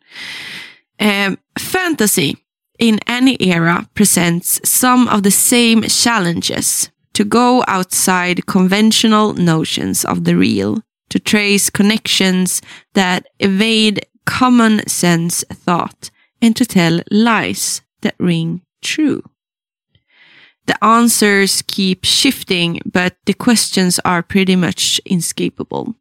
Um, 1.27 1.37
fantasy 1.61 2.35
in 2.79 3.01
any 3.07 3.37
era 3.41 3.85
presents 3.95 4.61
some 4.65 5.11
of 5.11 5.23
the 5.23 5.31
same 5.31 5.89
challenges 5.89 6.91
to 7.15 7.25
go 7.25 7.65
outside 7.79 8.47
conventional 8.47 9.35
notions 9.39 10.05
of 10.05 10.25
the 10.25 10.35
real, 10.35 10.81
to 11.11 11.19
trace 11.19 11.71
connections 11.71 12.63
that 12.95 13.27
evade 13.39 14.05
common 14.25 14.87
sense 14.89 15.45
thought, 15.53 16.11
and 16.43 16.57
to 16.57 16.67
tell 16.67 17.01
lies 17.11 17.83
that 18.03 18.15
ring 18.19 18.63
true. 18.83 19.23
The 20.67 20.83
answers 20.85 21.63
keep 21.63 22.05
shifting, 22.05 22.81
but 22.85 23.17
the 23.25 23.35
questions 23.35 24.01
are 24.05 24.23
pretty 24.23 24.57
much 24.57 25.01
inescapable. 25.05 25.95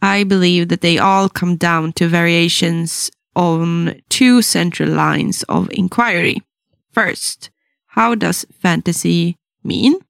I 0.00 0.24
believe 0.24 0.68
that 0.68 0.80
they 0.80 0.98
all 0.98 1.28
come 1.28 1.56
down 1.56 1.92
to 1.94 2.08
variations 2.08 3.10
on 3.36 4.02
two 4.08 4.42
central 4.42 4.90
lines 4.90 5.44
of 5.44 5.70
inquiry. 5.70 6.42
First, 6.90 7.50
how 7.86 8.16
does 8.16 8.44
fantasy 8.58 9.36
mean? 9.62 10.00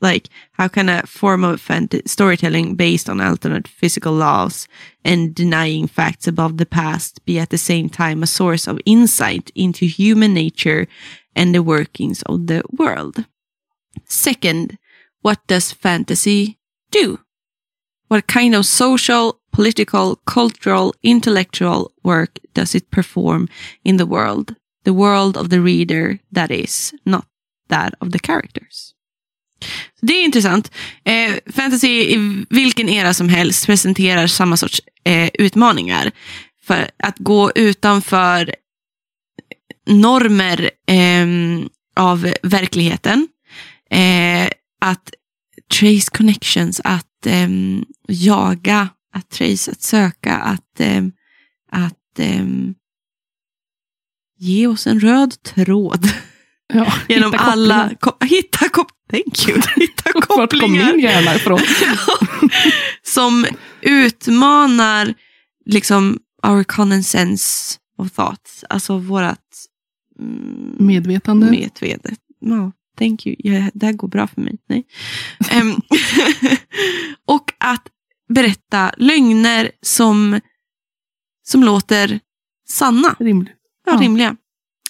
Like, 0.00 0.28
how 0.52 0.68
can 0.68 0.88
a 0.88 1.06
form 1.06 1.42
of 1.42 1.60
fant- 1.60 2.06
storytelling 2.06 2.74
based 2.74 3.08
on 3.08 3.20
alternate 3.20 3.66
physical 3.66 4.12
laws 4.12 4.68
and 5.04 5.34
denying 5.34 5.86
facts 5.86 6.26
above 6.26 6.58
the 6.58 6.66
past 6.66 7.24
be 7.24 7.38
at 7.38 7.48
the 7.48 7.58
same 7.58 7.88
time 7.88 8.22
a 8.22 8.26
source 8.26 8.66
of 8.66 8.80
insight 8.84 9.50
into 9.54 9.86
human 9.86 10.34
nature 10.34 10.86
and 11.34 11.54
the 11.54 11.62
workings 11.62 12.22
of 12.22 12.46
the 12.46 12.62
world? 12.70 13.24
Second, 14.04 14.78
what 15.22 15.40
does 15.46 15.72
fantasy 15.72 16.58
do? 16.90 17.20
What 18.08 18.26
kind 18.26 18.54
of 18.54 18.66
social, 18.66 19.40
political, 19.50 20.16
cultural, 20.26 20.94
intellectual 21.02 21.92
work 22.04 22.38
does 22.54 22.74
it 22.74 22.90
perform 22.90 23.48
in 23.82 23.96
the 23.96 24.06
world? 24.06 24.54
The 24.84 24.92
world 24.92 25.36
of 25.36 25.48
the 25.48 25.60
reader, 25.60 26.20
that 26.30 26.50
is, 26.50 26.94
not 27.04 27.26
that 27.68 27.94
of 28.00 28.12
the 28.12 28.20
characters. 28.20 28.94
Det 30.00 30.12
är 30.12 30.24
intressant. 30.24 30.72
Eh, 31.04 31.34
fantasy 31.52 31.88
i 31.88 32.44
vilken 32.50 32.88
era 32.88 33.14
som 33.14 33.28
helst 33.28 33.66
presenterar 33.66 34.26
samma 34.26 34.56
sorts 34.56 34.80
eh, 35.04 35.30
utmaningar. 35.34 36.12
För 36.66 36.90
att 36.98 37.18
gå 37.18 37.52
utanför 37.54 38.54
normer 39.86 40.70
ehm, 40.86 41.68
av 41.96 42.34
verkligheten. 42.42 43.28
Eh, 43.90 44.48
att 44.80 45.10
trace 45.78 46.10
connections, 46.16 46.80
att 46.84 47.26
ehm, 47.26 47.84
jaga, 48.08 48.88
att 49.12 49.30
trace, 49.30 49.70
att 49.70 49.82
söka, 49.82 50.36
att, 50.36 50.80
ehm, 50.80 51.12
att 51.72 52.18
ehm, 52.18 52.74
ge 54.38 54.66
oss 54.66 54.86
en 54.86 55.00
röd 55.00 55.42
tråd 55.42 56.08
Ja, 56.68 56.92
genom 57.08 57.32
hitta 57.32 57.44
alla... 57.44 57.90
hitta, 58.24 58.68
kop 58.68 58.88
thank 59.10 59.48
you, 59.48 59.56
hitta 59.76 60.10
Vart 60.14 60.24
kom 60.28 60.36
kopplingar 60.36 60.92
min 60.92 61.00
hjärna 61.00 61.34
ifrån? 61.34 61.58
som 63.02 63.46
utmanar 63.80 65.14
liksom 65.64 66.18
our 66.46 66.64
common 66.64 67.02
sense 67.02 67.78
of 67.98 68.12
thoughts, 68.12 68.64
alltså 68.70 68.98
vårat 68.98 69.40
mm, 70.18 70.76
Medvetande. 70.86 71.50
medvetet. 71.50 72.18
Ja, 72.40 72.72
thank 72.98 73.26
you. 73.26 73.36
Ja, 73.38 73.70
det 73.74 73.86
här 73.86 73.92
går 73.92 74.08
bra 74.08 74.26
för 74.26 74.40
mig. 74.40 74.58
Nej. 74.68 74.86
Em, 75.50 75.74
och 77.26 77.52
att 77.58 77.82
berätta 78.28 78.92
lögner 78.96 79.70
som, 79.82 80.40
som 81.46 81.64
låter 81.64 82.20
sanna. 82.68 83.16
Rimligt. 83.18 83.52
Ja, 83.86 83.92
Ja. 83.92 84.00
rimliga. 84.00 84.36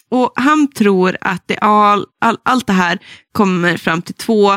Och 0.09 0.33
han 0.37 0.73
tror 0.73 1.17
att 1.21 1.43
det 1.47 1.59
all, 1.59 2.07
all, 2.19 2.39
allt 2.43 2.67
det 2.67 2.73
här 2.73 2.99
kommer 3.33 3.77
fram 3.77 4.03
till 4.03 4.15
två 4.15 4.53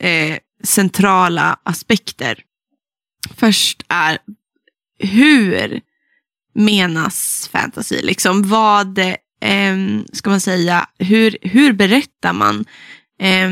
eh, 0.00 0.38
centrala 0.64 1.58
aspekter. 1.62 2.38
Först 3.36 3.82
är 3.88 4.18
hur 4.98 5.80
menas 6.54 7.48
fantasy? 7.52 8.02
Liksom 8.02 8.48
vad, 8.48 8.98
eh, 8.98 9.76
ska 10.12 10.30
man 10.30 10.40
säga, 10.40 10.88
hur, 10.98 11.36
hur 11.42 11.72
berättar 11.72 12.32
man? 12.32 12.64
Eh, 13.20 13.50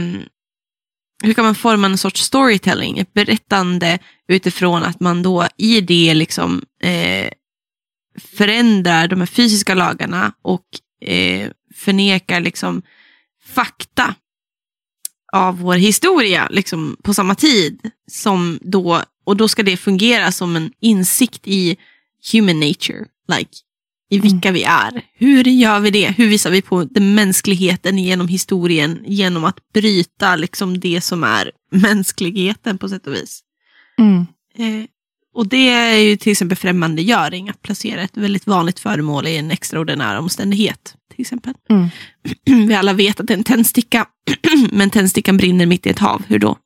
hur 1.24 1.34
kan 1.34 1.44
man 1.44 1.54
forma 1.54 1.86
en 1.86 1.98
sorts 1.98 2.20
storytelling? 2.22 2.98
Ett 2.98 3.14
berättande 3.14 3.98
utifrån 4.28 4.82
att 4.82 5.00
man 5.00 5.22
då 5.22 5.46
i 5.56 5.80
det 5.80 6.14
liksom 6.14 6.62
eh, 6.82 7.30
förändrar 8.18 9.08
de 9.08 9.20
här 9.20 9.26
fysiska 9.26 9.74
lagarna 9.74 10.32
och 10.42 10.64
eh, 11.02 11.50
förnekar 11.74 12.40
liksom 12.40 12.82
fakta 13.44 14.14
av 15.32 15.58
vår 15.58 15.74
historia 15.74 16.48
liksom 16.50 16.96
på 17.02 17.14
samma 17.14 17.34
tid. 17.34 17.90
Som 18.10 18.58
då, 18.62 19.02
och 19.24 19.36
då 19.36 19.48
ska 19.48 19.62
det 19.62 19.76
fungera 19.76 20.32
som 20.32 20.56
en 20.56 20.72
insikt 20.80 21.42
i 21.44 21.76
human 22.32 22.60
nature. 22.60 23.04
Like, 23.28 23.50
I 24.10 24.18
vilka 24.18 24.52
vi 24.52 24.62
är. 24.62 25.02
Hur 25.14 25.44
gör 25.44 25.80
vi 25.80 25.90
det? 25.90 26.10
Hur 26.10 26.28
visar 26.28 26.50
vi 26.50 26.62
på 26.62 26.84
den 26.84 27.14
mänskligheten 27.14 27.98
genom 27.98 28.28
historien? 28.28 29.04
Genom 29.06 29.44
att 29.44 29.72
bryta 29.72 30.36
liksom 30.36 30.80
det 30.80 31.00
som 31.00 31.24
är 31.24 31.50
mänskligheten 31.70 32.78
på 32.78 32.88
sätt 32.88 33.06
och 33.06 33.14
vis. 33.14 33.40
Mm. 33.98 34.26
Eh, 34.54 34.86
och 35.34 35.48
det 35.48 35.68
är 35.68 35.96
ju 35.96 36.16
till 36.16 36.32
exempel 36.32 36.58
främmandegöring, 36.58 37.48
att 37.48 37.62
placera 37.62 38.02
ett 38.02 38.16
väldigt 38.16 38.46
vanligt 38.46 38.80
föremål 38.80 39.26
i 39.26 39.36
en 39.36 39.50
extraordinär 39.50 40.18
omständighet. 40.18 40.94
Till 41.14 41.20
exempel. 41.20 41.54
Mm. 41.70 41.88
Vi 42.68 42.74
alla 42.74 42.92
vet 42.92 43.20
att 43.20 43.26
det 43.26 43.32
är 43.32 43.38
en 43.38 43.44
tändsticka, 43.44 44.06
men 44.72 44.90
tändstickan 44.90 45.36
brinner 45.36 45.66
mitt 45.66 45.86
i 45.86 45.90
ett 45.90 45.98
hav. 45.98 46.22
Hur 46.26 46.38
då? 46.38 46.56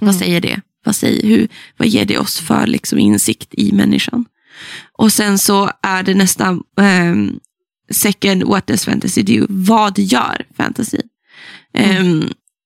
Vad 0.00 0.08
Mm. 0.10 0.18
säger 0.20 0.40
det? 0.40 0.60
Vad, 0.84 0.96
säger, 0.96 1.26
hur, 1.28 1.48
vad 1.76 1.88
ger 1.88 2.04
det 2.04 2.18
oss 2.18 2.40
för 2.40 2.66
liksom, 2.66 2.98
insikt 2.98 3.54
i 3.54 3.72
människan? 3.72 4.24
Och 4.98 5.12
sen 5.12 5.38
så 5.38 5.70
är 5.82 6.02
det 6.02 6.14
nästa 6.14 6.58
ehm, 6.80 7.40
second, 7.90 8.42
what 8.42 8.66
does 8.66 8.84
fantasy 8.84 9.22
do? 9.22 9.46
Vad 9.48 9.98
gör 9.98 10.46
fantasy? 10.56 10.98
Ehm, 11.74 12.24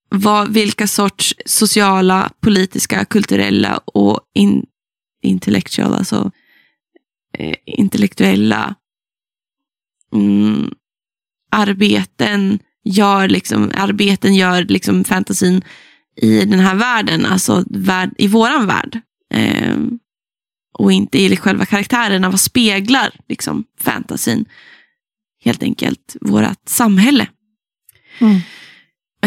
vad, 0.09 0.53
vilka 0.53 0.87
sorts 0.87 1.35
sociala, 1.47 2.31
politiska, 2.41 3.05
kulturella 3.05 3.81
och 3.85 4.21
in, 4.35 4.65
intellectual, 5.27 5.95
alltså 5.95 6.31
eh, 7.39 7.55
intellektuella 7.67 8.75
mm, 10.15 10.71
arbeten 11.51 12.59
gör 12.85 13.29
liksom, 13.29 13.71
arbeten 13.75 14.35
gör 14.35 14.65
liksom 14.65 15.05
fantasin 15.05 15.63
i 16.17 16.45
den 16.45 16.61
här 16.61 16.75
världen, 16.75 17.27
alltså 17.27 17.65
värld, 17.71 18.15
i 18.19 18.27
våran 18.27 18.67
värld. 18.67 19.01
Eh, 19.35 19.77
och 20.79 20.93
inte 20.93 21.19
i 21.19 21.37
själva 21.37 21.67
karaktärerna, 21.67 22.31
vad 22.31 22.41
speglar 22.41 23.15
liksom 23.29 23.65
fantasin? 23.81 24.47
helt 25.47 25.63
enkelt 25.63 26.17
vårat 26.21 26.69
samhälle. 26.69 27.29
Mm. 28.19 28.41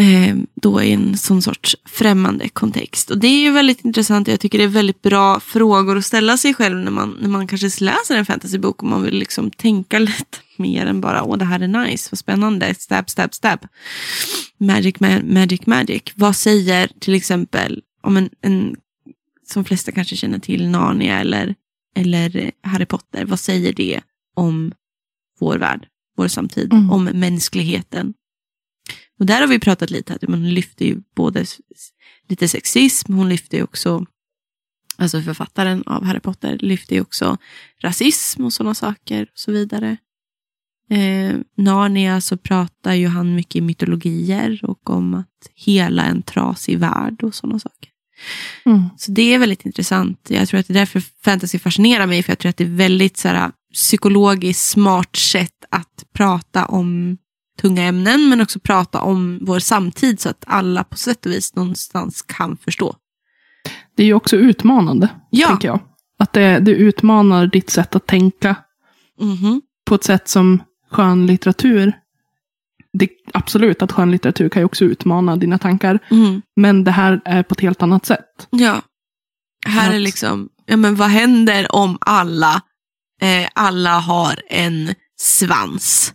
Eh, 0.00 0.36
då 0.54 0.82
i 0.82 0.92
en 0.92 1.16
sån 1.16 1.42
sorts 1.42 1.76
främmande 1.88 2.48
kontext. 2.48 3.10
Och 3.10 3.18
det 3.18 3.26
är 3.26 3.40
ju 3.40 3.50
väldigt 3.50 3.84
intressant. 3.84 4.28
Jag 4.28 4.40
tycker 4.40 4.58
det 4.58 4.64
är 4.64 4.68
väldigt 4.68 5.02
bra 5.02 5.40
frågor 5.40 5.96
att 5.98 6.06
ställa 6.06 6.36
sig 6.36 6.54
själv 6.54 6.76
när 6.76 6.90
man, 6.90 7.16
när 7.20 7.28
man 7.28 7.46
kanske 7.46 7.84
läser 7.84 8.16
en 8.16 8.26
fantasybok 8.26 8.82
och 8.82 8.88
man 8.88 9.02
vill 9.02 9.14
liksom 9.18 9.50
tänka 9.50 9.98
lite 10.08 10.38
mer 10.58 10.86
än 10.86 11.00
bara 11.00 11.22
åh 11.22 11.38
det 11.38 11.44
här 11.44 11.60
är 11.60 11.68
nice, 11.68 12.08
vad 12.12 12.18
spännande, 12.18 12.74
stab, 12.74 13.10
stab, 13.10 13.34
stab. 13.34 13.60
Magic, 14.58 14.94
ma- 14.96 15.32
magic, 15.34 15.66
magic. 15.66 16.02
Vad 16.14 16.36
säger 16.36 16.90
till 17.00 17.14
exempel 17.14 17.82
om 18.02 18.16
en, 18.16 18.30
en 18.42 18.76
som 19.48 19.64
flesta 19.64 19.92
kanske 19.92 20.16
känner 20.16 20.38
till, 20.38 20.68
Narnia 20.68 21.20
eller, 21.20 21.54
eller 21.96 22.50
Harry 22.62 22.86
Potter. 22.86 23.24
Vad 23.24 23.40
säger 23.40 23.72
det 23.72 24.00
om 24.36 24.72
vår 25.40 25.58
värld, 25.58 25.86
vår 26.16 26.28
samtid, 26.28 26.72
Mm. 26.72 26.90
om 26.90 27.04
mänskligheten? 27.04 28.14
Och 29.20 29.26
där 29.26 29.40
har 29.40 29.46
vi 29.46 29.58
pratat 29.58 29.90
lite, 29.90 30.14
att 30.14 30.28
man 30.28 30.54
lyfter 30.54 30.84
ju 30.84 31.00
både 31.14 31.44
lite 32.28 32.48
sexism, 32.48 33.14
hon 33.14 33.28
lyfter 33.28 33.58
ju 33.58 33.64
också, 33.64 34.06
alltså 34.96 35.22
författaren 35.22 35.82
av 35.86 36.04
Harry 36.04 36.20
Potter 36.20 36.58
lyfter 36.58 36.94
ju 36.94 37.00
också 37.00 37.36
rasism 37.82 38.44
och 38.44 38.52
sådana 38.52 38.74
saker 38.74 39.22
och 39.22 39.38
så 39.38 39.52
vidare. 39.52 39.96
Eh, 40.90 41.36
Narnia 41.56 42.20
så 42.20 42.36
pratar 42.36 42.94
ju 42.94 43.06
han 43.06 43.34
mycket 43.34 43.62
mytologier 43.62 44.60
och 44.62 44.90
om 44.90 45.14
att 45.14 45.50
hela 45.54 46.04
en 46.04 46.22
trasig 46.22 46.78
värld 46.78 47.22
och 47.22 47.34
sådana 47.34 47.58
saker. 47.58 47.90
Mm. 48.64 48.84
Så 48.96 49.12
det 49.12 49.34
är 49.34 49.38
väldigt 49.38 49.66
intressant. 49.66 50.26
Jag 50.30 50.48
tror 50.48 50.60
att 50.60 50.66
det 50.66 50.72
är 50.72 50.78
därför 50.78 51.02
fantasy 51.24 51.58
fascinerar 51.58 52.06
mig, 52.06 52.22
för 52.22 52.30
jag 52.30 52.38
tror 52.38 52.50
att 52.50 52.56
det 52.56 52.64
är 52.64 52.76
väldigt 52.76 53.16
så 53.16 53.28
här, 53.28 53.52
psykologiskt 53.74 54.70
smart 54.70 55.16
sätt 55.16 55.64
att 55.70 56.04
prata 56.12 56.66
om 56.66 57.18
tunga 57.60 57.82
ämnen, 57.82 58.28
men 58.28 58.40
också 58.40 58.60
prata 58.60 59.00
om 59.00 59.38
vår 59.42 59.58
samtid 59.58 60.20
så 60.20 60.28
att 60.28 60.44
alla 60.46 60.84
på 60.84 60.96
sätt 60.96 61.26
och 61.26 61.32
vis 61.32 61.54
någonstans 61.54 62.22
kan 62.22 62.56
förstå. 62.56 62.96
Det 63.96 64.02
är 64.02 64.06
ju 64.06 64.14
också 64.14 64.36
utmanande, 64.36 65.08
Ja. 65.30 65.48
tänker 65.48 65.68
jag. 65.68 65.80
Att 66.18 66.32
det, 66.32 66.58
det 66.58 66.70
utmanar 66.70 67.46
ditt 67.46 67.70
sätt 67.70 67.94
att 67.96 68.06
tänka 68.06 68.56
Mhm. 69.20 69.62
på 69.86 69.94
ett 69.94 70.04
sätt 70.04 70.28
som 70.28 70.62
skönlitteratur. 70.90 71.92
Det, 72.92 73.08
absolut 73.34 73.82
att 73.82 73.92
skönlitteratur 73.92 74.48
kan 74.48 74.60
ju 74.62 74.66
också 74.66 74.84
utmana 74.84 75.36
dina 75.36 75.58
tankar. 75.58 75.98
Mm. 76.10 76.42
Men 76.56 76.84
det 76.84 76.90
här 76.90 77.20
är 77.24 77.42
på 77.42 77.52
ett 77.52 77.60
helt 77.60 77.82
annat 77.82 78.06
sätt. 78.06 78.48
Ja. 78.50 78.82
Här 79.66 79.90
är 79.90 79.96
Att- 79.96 80.02
liksom, 80.02 80.48
ja 80.66 80.76
men 80.76 80.96
vad 80.96 81.08
händer 81.08 81.74
om 81.74 81.98
alla, 82.00 82.62
eh, 83.22 83.48
alla 83.54 83.98
har 83.98 84.40
en 84.48 84.94
svans? 85.20 86.14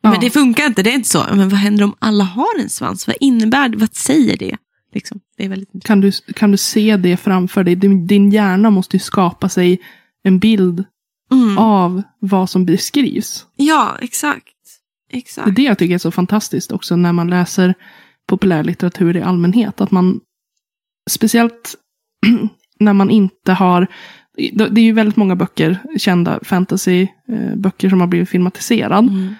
Ja. 0.00 0.10
Men 0.10 0.20
det 0.20 0.30
funkar 0.30 0.66
inte, 0.66 0.82
det 0.82 0.90
är 0.90 0.94
inte 0.94 1.08
så. 1.08 1.24
Men 1.30 1.48
vad 1.48 1.58
händer 1.58 1.84
om 1.84 1.94
alla 1.98 2.24
har 2.24 2.58
en 2.60 2.68
svans? 2.68 3.06
Vad 3.06 3.16
innebär 3.20 3.68
det? 3.68 3.76
Vad 3.76 3.94
säger 3.94 4.36
det? 4.36 4.56
Liksom, 4.94 5.20
det 5.36 5.44
är 5.44 5.48
väldigt. 5.48 5.84
Kan 5.84 6.00
du, 6.00 6.12
kan 6.12 6.50
du 6.50 6.56
se 6.56 6.96
det 6.96 7.16
framför 7.16 7.64
dig? 7.64 7.74
Din, 7.74 8.06
din 8.06 8.30
hjärna 8.30 8.70
måste 8.70 8.96
ju 8.96 9.00
skapa 9.00 9.48
sig 9.48 9.78
en 10.22 10.38
bild 10.38 10.84
Mm. 11.32 11.58
av 11.58 12.02
vad 12.20 12.50
som 12.50 12.66
beskrivs. 12.66 13.46
Ja, 13.56 13.96
exakt. 14.00 14.44
Det 15.10 15.16
är 15.16 15.18
Exakt. 15.18 15.56
det 15.56 15.62
jag 15.62 15.78
tycker 15.78 15.94
är 15.94 15.98
så 15.98 16.10
fantastiskt 16.10 16.72
också 16.72 16.96
när 16.96 17.12
man 17.12 17.30
läser 17.30 17.74
populärlitteratur 18.26 19.16
i 19.16 19.22
allmänhet. 19.22 19.80
Att 19.80 19.90
man, 19.90 20.20
speciellt 21.10 21.74
när 22.80 22.92
man 22.92 23.10
inte 23.10 23.52
har, 23.52 23.86
det 24.70 24.80
är 24.80 24.84
ju 24.84 24.92
väldigt 24.92 25.16
många 25.16 25.36
böcker, 25.36 25.78
kända 25.98 26.40
fantasyböcker 26.42 27.88
som 27.90 28.00
har 28.00 28.06
blivit 28.06 28.28
filmatiserad. 28.28 29.04
Mm. 29.08 29.34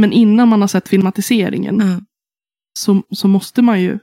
Men 0.00 0.12
innan 0.12 0.48
man 0.48 0.60
har 0.60 0.68
sett 0.68 0.88
filmatiseringen 0.88 1.80
Ja. 1.80 2.00
så, 2.78 3.02
så 3.10 3.28
måste 3.28 3.62
man 3.62 3.80
ju 3.82 3.98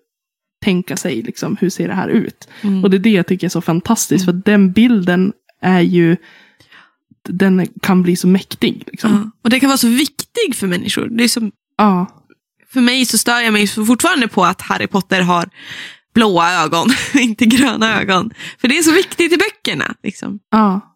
tänka 0.65 0.97
sig, 0.97 1.21
liksom, 1.21 1.57
hur 1.61 1.69
ser 1.69 1.87
det 1.87 1.93
här 1.93 2.07
ut? 2.07 2.47
Mm. 2.61 2.83
Och 2.83 2.89
det 2.89 2.97
är 2.97 2.99
det 2.99 3.09
jag 3.09 3.27
tycker 3.27 3.47
är 3.47 3.49
så 3.49 3.61
fantastiskt, 3.61 4.25
för 4.25 4.33
den 4.33 4.71
bilden 4.71 5.33
är 5.61 5.81
ju, 5.81 6.17
den 7.29 7.67
kan 7.81 8.03
bli 8.03 8.15
så 8.15 8.27
mäktig. 8.27 8.83
Liksom. 8.87 9.11
Ja. 9.11 9.31
Och 9.43 9.49
det 9.49 9.59
kan 9.59 9.69
vara 9.69 9.77
så 9.77 9.87
viktig 9.87 10.55
för 10.55 10.67
människor. 10.67 11.07
Det 11.11 11.23
är 11.23 11.27
som, 11.27 11.51
Ja. 11.77 12.07
för 12.73 12.81
mig 12.81 13.05
så 13.05 13.17
stör 13.17 13.39
jag 13.39 13.53
mig 13.53 13.67
fortfarande 13.67 14.27
på 14.27 14.45
att 14.45 14.61
Harry 14.61 14.87
Potter 14.87 15.21
har 15.21 15.49
blåa 16.13 16.63
ögon, 16.63 16.87
inte 17.13 17.45
gröna 17.45 18.01
ögon. 18.01 18.31
För 18.61 18.67
det 18.67 18.77
är 18.77 18.83
så 18.83 18.91
viktigt 18.91 19.33
i 19.33 19.37
böckerna. 19.37 19.95
Liksom. 20.03 20.39
ja. 20.51 20.93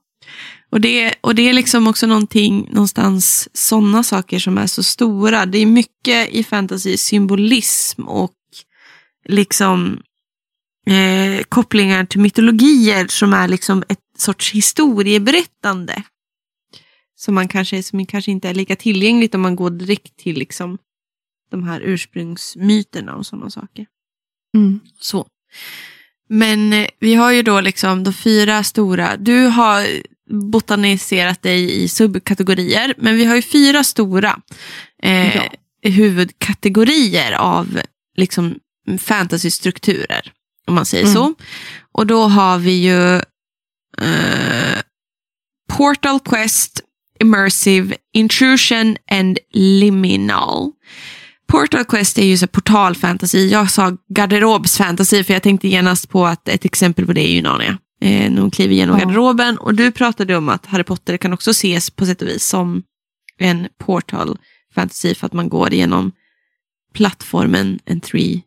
Och 0.72 0.82
det, 0.82 1.16
och 1.22 1.36
det 1.36 1.50
är 1.50 1.54
liksom 1.54 1.88
också 1.88 2.08
någonting, 2.08 2.70
någonstans 2.72 3.50
sådana 3.54 4.04
saker 4.04 4.40
som 4.40 4.58
är 4.58 4.68
så 4.68 4.84
stora. 4.84 5.46
Det 5.46 5.58
är 5.58 5.66
mycket 5.66 6.30
i 6.30 6.44
fantasy 6.44 6.98
symbolism 6.98 8.04
och 8.04 8.36
liksom 9.26 10.02
eh, 10.88 11.44
kopplingar 11.44 12.06
till 12.06 12.20
mytologier 12.20 13.08
som 13.08 13.34
är 13.34 13.48
liksom 13.48 13.84
ett 13.90 14.00
sorts 14.18 14.52
historieberättande. 14.52 16.04
Som, 17.16 17.36
man 17.36 17.48
kanske, 17.48 17.84
som 17.84 18.06
kanske 18.06 18.32
inte 18.32 18.50
är 18.50 18.54
lika 18.54 18.76
tillgängligt 18.76 19.36
om 19.36 19.42
man 19.42 19.56
går 19.56 19.70
direkt 19.70 20.18
till 20.18 20.38
liksom 20.38 20.78
de 21.52 21.64
här 21.64 21.82
ursprungsmyterna 21.82 23.16
och 23.16 23.26
sådana 23.26 23.50
saker. 23.50 23.86
Mm. 24.58 24.80
Så. 25.00 25.28
Men 26.30 26.74
eh, 26.74 26.88
vi 27.00 27.16
har 27.16 27.32
ju 27.32 27.44
då 27.44 27.62
liksom 27.62 28.04
de 28.04 28.14
fyra 28.14 28.64
stora. 28.64 29.18
Du 29.18 29.46
har 29.46 29.88
botaniserat 30.32 31.42
dig 31.42 31.84
i 31.84 31.88
subkategorier, 31.88 32.94
men 32.98 33.16
vi 33.16 33.26
har 33.26 33.36
ju 33.36 33.42
fyra 33.42 33.84
stora 33.84 34.40
eh, 35.04 35.36
Ja. 35.36 35.44
huvudkategorier 35.90 37.32
av 37.32 37.82
liksom 38.18 38.56
fantasystrukturer, 39.00 40.32
om 40.68 40.74
man 40.76 40.86
säger 40.86 41.04
Mm. 41.04 41.16
så. 41.16 41.34
Och 41.92 42.08
då 42.08 42.24
har 42.24 42.58
vi 42.58 42.72
ju 42.72 43.16
eh, 43.98 44.82
Portal 45.78 46.20
Quest, 46.20 46.82
Immersive, 47.20 47.96
Intrusion 48.14 48.98
and 49.12 49.40
Liminal. 49.54 50.72
Portal 51.48 51.86
Quest 51.86 52.18
är 52.18 52.26
ju 52.26 52.38
så 52.38 52.48
portalfantasy. 52.48 53.48
Jag 53.48 53.72
sa 53.72 53.98
garderobsfantasy 54.16 55.24
för 55.24 55.34
jag 55.34 55.44
tänkte 55.44 55.68
genast 55.68 56.10
på 56.10 56.26
att 56.28 56.48
ett 56.50 56.66
exempel 56.66 57.06
på 57.06 57.14
det 57.14 57.22
är 57.30 57.34
ju 57.34 57.42
Narnia. 57.42 57.78
Eh, 58.02 58.32
när 58.32 58.42
hon 58.42 58.52
kliver 58.52 58.74
igenom 58.74 59.00
Ja. 59.00 59.06
garderoben. 59.06 59.58
Och 59.58 59.74
du 59.76 59.92
pratade 59.92 60.36
om 60.38 60.50
att 60.50 60.66
Harry 60.66 60.84
Potter 60.84 61.18
kan 61.18 61.34
också 61.34 61.52
ses 61.52 61.90
på 61.90 62.06
sätt 62.06 62.22
och 62.22 62.28
vis 62.28 62.46
som 62.46 62.84
en 63.38 63.68
portal 63.80 64.38
fantasy 64.76 65.16
för 65.16 65.26
att 65.26 65.34
man 65.34 65.50
går 65.50 65.74
igenom 65.74 66.12
plattformen 66.94 67.80
en 67.86 68.02
three, 68.02 68.42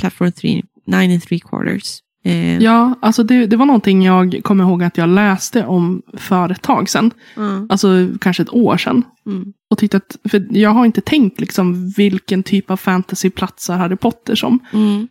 platform 0.00 0.32
three, 0.32 0.62
nine 0.86 1.12
and 1.12 1.22
three 1.22 1.40
quarters. 1.40 1.98
Eh, 2.24 2.58
Ja, 2.62 2.94
alltså 3.02 3.22
det, 3.22 3.46
det 3.46 3.56
var 3.56 3.66
någonting 3.66 4.02
jag 4.04 4.40
kommer 4.44 4.64
ihåg 4.64 4.82
att 4.82 4.98
jag 4.98 5.08
läste 5.08 5.66
om 5.66 6.02
för 6.16 6.50
ett 6.52 6.62
tag 6.62 6.88
sedan. 6.88 7.10
mm, 7.36 7.66
Alltså 7.70 8.08
kanske 8.20 8.42
ett 8.42 8.52
år 8.54 8.76
sedan. 8.76 9.02
mm, 9.26 9.52
Och 9.70 9.94
att, 9.94 10.16
för 10.28 10.46
jag 10.50 10.70
har 10.70 10.86
inte 10.86 11.00
tänkt 11.00 11.40
liksom 11.40 11.90
vilken 11.90 12.42
typ 12.42 12.70
av 12.70 12.76
fantasy 12.76 13.30
platsar 13.30 13.76
Harry 13.76 13.96
Potter 13.96 14.34
som. 14.34 14.58
mm, 14.72 15.08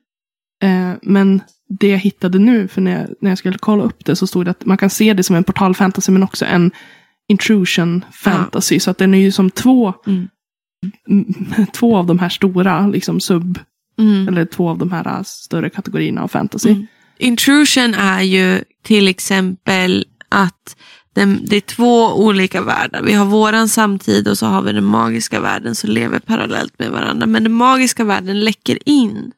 Eh, 0.64 0.92
men 1.02 1.42
det 1.80 1.88
jag 1.88 1.98
hittade 1.98 2.40
nu, 2.40 2.68
för 2.68 2.82
när 2.82 3.00
jag, 3.00 3.10
när 3.22 3.32
jag 3.32 3.38
skulle 3.38 3.58
kolla 3.58 3.84
upp 3.84 4.06
det, 4.06 4.16
så 4.16 4.28
stod 4.28 4.46
det 4.46 4.52
att 4.52 4.66
man 4.66 4.78
kan 4.78 4.90
se 4.90 5.14
det 5.14 5.24
som 5.24 5.36
en 5.36 5.44
portalfantasy 5.44 6.12
men 6.12 6.24
också 6.24 6.46
en 6.46 6.72
intrusion 7.28 8.06
fantasy. 8.12 8.80
Så 8.80 8.92
att 8.92 8.98
den 8.98 9.14
är 9.14 9.18
ju 9.18 9.32
som 9.32 9.50
två, 9.50 9.94
Mm. 10.08 10.28
två 11.74 11.98
av 11.98 12.06
de 12.06 12.20
här 12.20 12.30
stora, 12.30 12.88
liksom 12.88 13.20
sub, 13.20 13.60
mm. 14.00 14.28
eller 14.28 14.46
två 14.46 14.70
av 14.70 14.78
de 14.78 14.92
här 14.92 15.08
äh, 15.08 15.24
större 15.24 15.70
kategorierna 15.70 16.24
av 16.24 16.28
fantasy. 16.28 16.70
Mm. 16.70 16.88
Intrusion 17.18 17.94
är 17.94 18.22
ju 18.22 18.64
till 18.84 19.08
exempel 19.08 20.06
att 20.30 20.78
den, 21.14 21.46
det 21.46 21.56
är 21.56 21.62
två 21.62 22.14
olika 22.14 22.62
världar. 22.62 23.04
Vi 23.04 23.14
har 23.14 23.26
våran 23.26 23.70
samtid 23.70 24.28
och 24.28 24.38
så 24.38 24.46
har 24.46 24.62
vi 24.62 24.72
den 24.72 24.86
magiska 24.86 25.42
världen 25.42 25.76
som 25.76 25.90
lever 25.90 26.20
parallellt 26.20 26.80
med 26.80 26.92
varandra. 26.92 27.28
Men 27.28 27.44
den 27.44 27.54
magiska 27.54 28.04
världen 28.04 28.40
läcker 28.40 28.78
in 28.86 29.32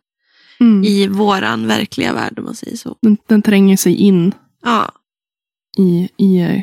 Mm. 0.59 0.83
i 0.83 1.07
våran 1.07 1.67
verkliga 1.67 2.13
värld 2.13 2.39
om 2.39 2.45
man 2.45 2.55
säger 2.55 2.77
så. 2.77 2.97
Den, 3.01 3.17
den 3.27 3.41
tränger 3.41 3.77
sig 3.77 3.95
in 3.95 4.33
Ja, 4.63 4.91
i, 5.77 6.09
i 6.17 6.37
eh, 6.41 6.61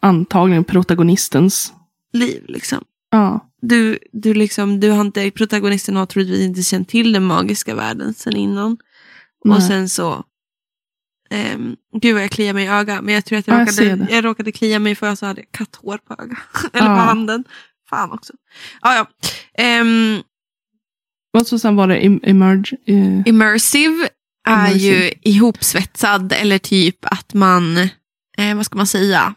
antagligen 0.00 0.64
protagonistens. 0.64 1.72
liv 2.12 2.44
liksom. 2.48 2.84
Ja, 3.10 3.50
Du, 3.62 3.98
du, 4.12 4.34
liksom, 4.34 4.80
du 4.80 4.90
har 4.90 5.00
inte, 5.00 5.30
protagonisten 5.30 5.96
har 5.96 6.06
troligtvis 6.06 6.40
inte 6.40 6.62
känt 6.62 6.88
till 6.88 7.12
den 7.12 7.24
magiska 7.24 7.74
världen 7.74 8.14
sen 8.14 8.36
innan. 8.36 8.72
Och 9.44 9.50
nej. 9.50 9.62
sen 9.62 9.88
så, 9.88 10.24
um, 11.54 11.76
gud 12.00 12.14
vad 12.14 12.22
jag 12.22 12.30
kliar 12.30 12.52
mig 12.54 12.64
i 12.64 12.68
ögat, 12.68 13.04
men 13.04 13.14
jag 13.14 13.24
tror 13.24 13.38
att 13.38 13.46
jag, 13.46 13.54
Ja, 13.56 13.58
jag 13.60 13.68
råkade, 13.68 13.96
det. 14.04 14.12
jag 14.14 14.24
råkade 14.24 14.52
klia 14.52 14.78
mig 14.78 14.94
för 14.94 15.06
jag 15.06 15.18
så 15.18 15.26
hade 15.26 15.40
jag 15.40 15.52
katthår 15.52 15.98
på 15.98 16.14
ögat. 16.22 16.38
Eller 16.72 16.86
på 16.86 16.92
Ja. 16.92 16.96
handen. 16.96 17.44
Fan 17.90 18.10
också. 18.12 18.32
Ah, 18.80 18.94
ja. 18.94 19.06
Ehm, 19.54 20.22
Och 21.38 21.46
så 21.46 21.58
sen 21.58 21.76
var 21.76 21.88
det 21.88 21.96
emerge. 22.22 22.76
Eh, 22.86 23.28
immersive 23.28 24.08
är 24.48 24.68
Immersive. 24.68 24.96
ju 24.96 25.12
ihopsvetsad 25.22 26.32
eller 26.32 26.58
typ 26.58 26.96
att 27.02 27.34
man, 27.34 27.78
eh, 28.38 28.54
vad 28.56 28.66
ska 28.66 28.76
man 28.76 28.86
säga? 28.86 29.34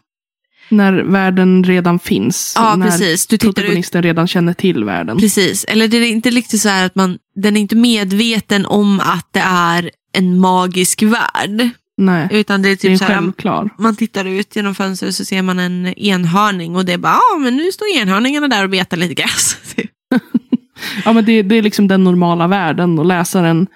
När 0.68 0.92
världen 0.92 1.64
redan 1.64 1.98
finns. 1.98 2.52
Ja, 2.56 2.76
när 2.76 2.86
precis. 2.86 3.26
Du 3.26 3.36
tittar 3.36 3.48
ut 3.48 3.54
protagonisten 3.54 4.02
redan 4.02 4.28
känner 4.28 4.54
till 4.54 4.84
världen. 4.84 5.18
Precis, 5.18 5.64
eller 5.64 5.88
det 5.88 5.96
är 5.96 6.06
inte 6.06 6.30
riktigt 6.30 6.60
så 6.60 6.68
här 6.68 6.86
att 6.86 6.94
man, 6.94 7.18
den 7.34 7.56
är 7.56 7.60
inte 7.60 7.76
medveten 7.76 8.66
om 8.66 9.00
att 9.00 9.28
det 9.30 9.42
är 9.46 9.90
en 10.12 10.38
magisk 10.38 11.02
värld. 11.02 11.70
Nej, 11.96 12.28
Utan 12.30 12.62
det 12.62 12.68
är 12.68 12.70
det 12.70 12.88
är 12.88 12.90
typ 12.90 12.98
så 12.98 13.04
här, 13.04 13.82
man 13.82 13.96
tittar 13.96 14.24
ut 14.24 14.56
genom 14.56 14.74
fönstret 14.74 15.14
så 15.14 15.24
ser 15.24 15.42
man 15.42 15.58
en 15.58 15.86
enhörning 15.86 16.76
och 16.76 16.84
det 16.84 16.92
är 16.92 16.98
bara, 16.98 17.18
ja 17.32 17.38
men 17.38 17.56
nu 17.56 17.72
står 17.72 17.86
enhörningarna 17.96 18.48
där 18.48 18.64
och 18.64 18.70
betar 18.70 18.96
lite 18.96 19.14
gräs. 19.14 19.56
Ja, 21.04 21.12
men 21.12 21.24
det, 21.24 21.42
det 21.42 21.54
är 21.54 21.62
liksom 21.62 21.88
den 21.88 22.04
normala 22.04 22.46
världen 22.46 22.98
och 22.98 23.04
läsaren 23.04 23.66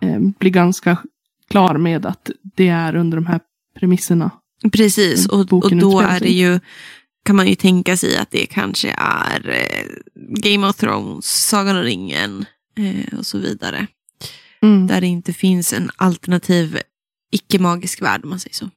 eh, 0.00 0.18
blir 0.38 0.50
ganska 0.50 0.96
klar 1.50 1.78
med 1.78 2.06
att 2.06 2.30
det 2.56 2.68
är 2.68 2.96
under 2.96 3.16
de 3.16 3.26
här 3.26 3.40
premisserna. 3.78 4.30
precis. 4.72 5.26
Och, 5.26 5.52
och 5.52 5.76
då 5.76 6.00
är 6.00 6.20
det 6.20 6.32
ju, 6.32 6.60
kan 7.24 7.36
man 7.36 7.46
ju 7.46 7.54
tänka 7.54 7.96
sig 7.96 8.16
att 8.16 8.30
det 8.30 8.46
kanske 8.46 8.94
är 8.98 9.48
eh, 9.48 9.86
Game 10.16 10.68
of 10.68 10.76
Thrones, 10.76 11.46
Sagan 11.48 11.76
om 11.76 11.82
ringen 11.82 12.44
eh, 12.78 13.18
och 13.18 13.26
så 13.26 13.38
vidare. 13.38 13.86
Mm. 14.62 14.86
Där 14.86 15.00
det 15.00 15.06
inte 15.06 15.32
finns 15.32 15.72
en 15.72 15.90
alternativ 15.96 16.78
icke-magisk 17.32 18.02
värld 18.02 18.20
om 18.24 18.30
man 18.30 18.40
säger 18.40 18.54
så. 18.54 18.70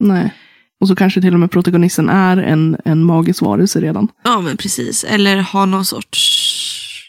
Nej. 0.00 0.34
Och 0.80 0.88
så 0.88 0.96
kanske 0.96 1.20
till 1.20 1.34
och 1.34 1.40
med 1.40 1.50
protagonisten 1.50 2.08
är 2.08 2.36
en, 2.36 2.76
en 2.84 3.04
magisk 3.04 3.42
varelse 3.42 3.80
redan. 3.80 4.08
Ja, 4.24 4.40
men 4.40 4.56
precis. 4.56 5.04
Eller 5.04 5.36
ha 5.36 5.66
någon 5.66 5.84
sorts 5.84 6.33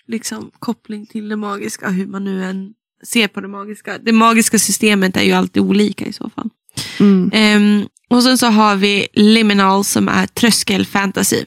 liksom, 0.08 0.52
koppling 0.60 1.06
till 1.06 1.30
det 1.30 1.36
magiska, 1.36 1.90
hur 1.90 2.08
man 2.08 2.24
nu 2.24 2.46
än 2.46 2.74
ser 3.04 3.28
på 3.28 3.42
det 3.42 3.48
magiska. 3.48 3.98
Det 3.98 4.12
magiska 4.12 4.60
systemet 4.60 5.18
är 5.18 5.22
ju 5.24 5.32
alltid 5.32 5.62
olika 5.64 6.06
i 6.06 6.14
så 6.14 6.30
fall. 6.30 6.50
Mm. 7.00 7.30
Ehm, 7.34 7.88
och 8.10 8.24
sen 8.24 8.38
så 8.38 8.48
har 8.48 8.76
vi 8.76 9.08
liminal 9.14 9.84
som 9.84 10.08
är 10.08 10.28
tröskelfantasy. 10.28 11.46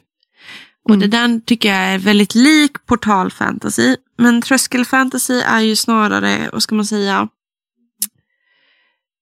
Och 0.85 0.95
Mm. 0.95 1.01
det 1.01 1.17
där 1.17 1.41
tycker 1.41 1.69
jag 1.69 1.79
är 1.79 1.99
väldigt 1.99 2.35
lik 2.35 2.87
portalfantasy. 2.87 3.97
Men 4.19 4.43
tröskelfantasy 4.43 5.35
är 5.41 5.61
ju 5.61 5.77
snarare, 5.77 6.51
vad 6.53 6.63
ska 6.63 6.75
man 6.75 6.87
säga, 6.87 7.29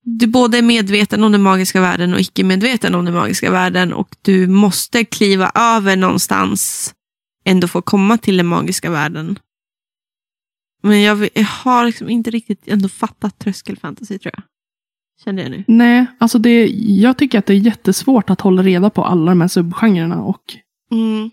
du 0.04 0.26
både 0.26 0.58
är 0.58 0.62
medveten 0.62 1.24
om 1.24 1.32
den 1.32 1.42
magiska 1.42 1.80
världen 1.80 2.14
och 2.14 2.20
icke 2.20 2.44
medveten 2.44 2.94
om 2.94 3.04
den 3.04 3.14
magiska 3.14 3.50
världen 3.50 3.92
och 3.92 4.08
du 4.22 4.46
måste 4.46 5.04
kliva 5.04 5.50
över 5.54 5.96
någonstans 5.96 6.94
ändå 7.46 7.68
få 7.68 7.82
komma 7.82 8.18
till 8.18 8.36
den 8.36 8.46
magiska 8.46 8.90
världen. 8.90 9.38
Men 10.82 11.02
jag, 11.02 11.28
jag 11.34 11.44
har 11.44 11.86
liksom 11.86 12.08
inte 12.08 12.30
riktigt 12.30 12.68
ändå 12.68 12.88
fattat 12.88 13.38
tröskelfantasy 13.38 14.18
tror 14.18 14.32
jag. 14.36 14.42
Kände 15.24 15.42
jag 15.42 15.50
nu. 15.50 15.64
Nej, 15.66 16.06
alltså 16.18 16.38
det, 16.38 16.66
jag 16.76 17.18
tycker 17.18 17.38
att 17.38 17.46
det 17.46 17.52
är 17.54 17.58
jättesvårt 17.58 18.30
att 18.30 18.40
hålla 18.40 18.62
reda 18.62 18.90
på 18.90 19.04
alla 19.04 19.30
de 19.30 19.40
här 19.40 19.48
subgenrerna 19.48 20.22
och 20.22 20.42
Mm. 20.92 21.30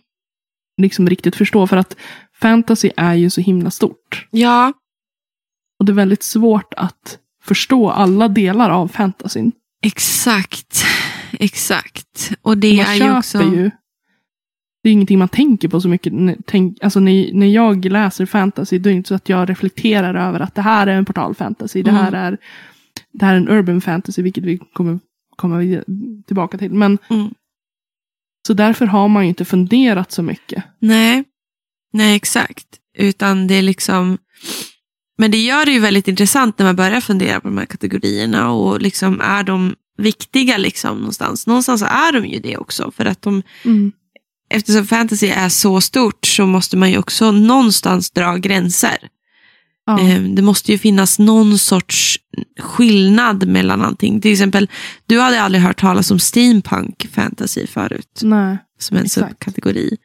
liksom 0.81 1.09
riktigt 1.09 1.35
förstå. 1.35 1.67
För 1.67 1.77
att 1.77 1.97
fantasy 2.39 2.89
är 2.97 3.13
ju 3.13 3.29
så 3.29 3.41
himla 3.41 3.71
stort. 3.71 4.27
Ja, 4.31 4.73
Och 5.79 5.85
det 5.85 5.91
är 5.91 5.93
väldigt 5.93 6.23
svårt 6.23 6.73
att 6.73 7.19
förstå 7.43 7.89
alla 7.89 8.27
delar 8.27 8.69
av 8.69 8.87
fantasyn. 8.87 9.51
exakt. 9.81 10.85
Exakt. 11.31 12.31
Och 12.41 12.57
det 12.57 12.77
man 12.77 12.85
är 12.85 12.95
ju 12.95 13.17
också... 13.17 13.41
ju. 13.43 13.71
Det 14.83 14.89
är 14.89 14.93
ingenting 14.93 15.19
man 15.19 15.29
tänker 15.29 15.67
på 15.67 15.81
så 15.81 15.87
mycket. 15.89 16.13
Tänk, 16.45 16.83
alltså 16.83 16.99
när, 16.99 17.33
när 17.33 17.47
jag 17.47 17.85
läser 17.85 18.25
fantasy, 18.25 18.79
då 18.79 18.89
är 18.89 18.93
det 18.93 18.97
inte 18.97 19.07
så 19.07 19.15
att 19.15 19.29
jag 19.29 19.49
reflekterar 19.49 20.15
över 20.27 20.39
att 20.39 20.55
det 20.55 20.61
här 20.61 20.87
är 20.87 20.95
en 20.95 21.05
portalfantasy. 21.05 21.83
Det 21.83 21.91
här 21.91 22.07
Mm. 22.07 22.21
är, 22.23 22.37
det 23.11 23.25
här 23.25 23.33
är 23.33 23.37
en 23.37 23.49
urban 23.49 23.81
fantasy, 23.81 24.21
vilket 24.21 24.43
vi 24.43 24.57
kommer 24.73 24.99
komma 25.35 25.81
tillbaka 26.27 26.57
till. 26.57 26.71
Men, 26.73 26.97
Mm. 27.09 27.33
Så 28.47 28.53
därför 28.53 28.85
har 28.85 29.07
man 29.07 29.23
ju 29.23 29.29
inte 29.29 29.45
funderat 29.45 30.11
så 30.11 30.21
mycket. 30.23 30.63
Nej. 30.79 31.23
Nej, 31.93 32.15
exakt. 32.15 32.67
Utan 32.97 33.47
det 33.47 33.53
är 33.53 33.61
liksom... 33.61 34.17
Men 35.17 35.31
det 35.31 35.37
gör 35.37 35.65
det 35.65 35.71
ju 35.71 35.79
väldigt 35.79 36.07
intressant 36.07 36.59
när 36.59 36.65
man 36.65 36.75
börjar 36.75 37.01
fundera 37.01 37.39
på 37.39 37.47
de 37.47 37.57
här 37.57 37.65
kategorierna 37.65 38.51
och 38.51 38.81
liksom 38.81 39.21
är 39.21 39.43
de 39.43 39.75
viktiga 39.97 40.57
liksom 40.57 40.97
någonstans? 40.97 41.47
Någonstans 41.47 41.81
är 41.81 42.11
de 42.21 42.25
ju 42.27 42.39
det 42.39 42.57
också 42.57 42.91
för 42.91 43.05
att 43.05 43.21
de 43.21 43.43
eftersom 44.53 44.85
fantasy 44.87 45.27
är 45.27 45.49
så 45.49 45.81
stort 45.81 46.25
så 46.25 46.45
måste 46.45 46.77
man 46.77 46.91
ju 46.91 46.97
också 46.97 47.31
någonstans 47.31 48.11
dra 48.11 48.35
gränser. 48.37 48.97
Ja. 49.85 49.99
Eh, 49.99 50.21
Det 50.21 50.41
måste 50.41 50.71
ju 50.71 50.77
finnas 50.77 51.19
någon 51.19 51.57
sorts 51.57 52.19
skillnad 52.59 53.47
mellan 53.47 53.81
allting. 53.81 54.21
Till 54.21 54.31
exempel, 54.31 54.69
du 55.05 55.19
hade 55.19 55.41
aldrig 55.41 55.63
hört 55.63 55.79
talas 55.81 56.11
om 56.11 56.19
steampunk 56.19 57.07
fantasy 57.13 57.67
förut, 57.67 58.19
Nej. 58.23 58.57
som 58.79 58.97
en 58.97 59.05
Exakt. 59.05 59.29
subkategori. 59.29 59.97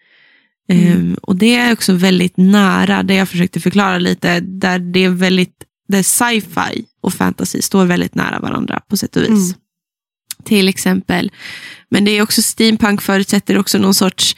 Mm. 0.72 0.92
Ehm, 0.92 1.16
och 1.22 1.36
det 1.36 1.54
är 1.56 1.72
också 1.72 1.92
väldigt 1.92 2.36
nära, 2.36 3.02
det 3.02 3.14
jag 3.14 3.28
försökte 3.28 3.60
förklara 3.60 3.98
lite, 3.98 4.40
där 4.40 4.78
det 4.78 5.04
är 5.04 5.08
väldigt, 5.10 5.54
där 5.88 6.02
sci-fi 6.02 6.84
och 7.02 7.14
fantasy 7.14 7.62
står 7.62 7.84
väldigt 7.84 8.14
nära 8.14 8.40
varandra 8.40 8.80
på 8.88 8.96
sätt 8.96 9.16
och 9.16 9.22
vis. 9.22 9.28
Mm. 9.30 9.54
Till 10.44 10.68
exempel. 10.68 11.30
Men 11.88 12.04
det 12.04 12.10
är 12.10 12.22
också 12.22 12.42
steampunk 12.42 13.02
förutsätter 13.02 13.58
också 13.58 13.78
någon 13.78 13.94
sorts 13.94 14.36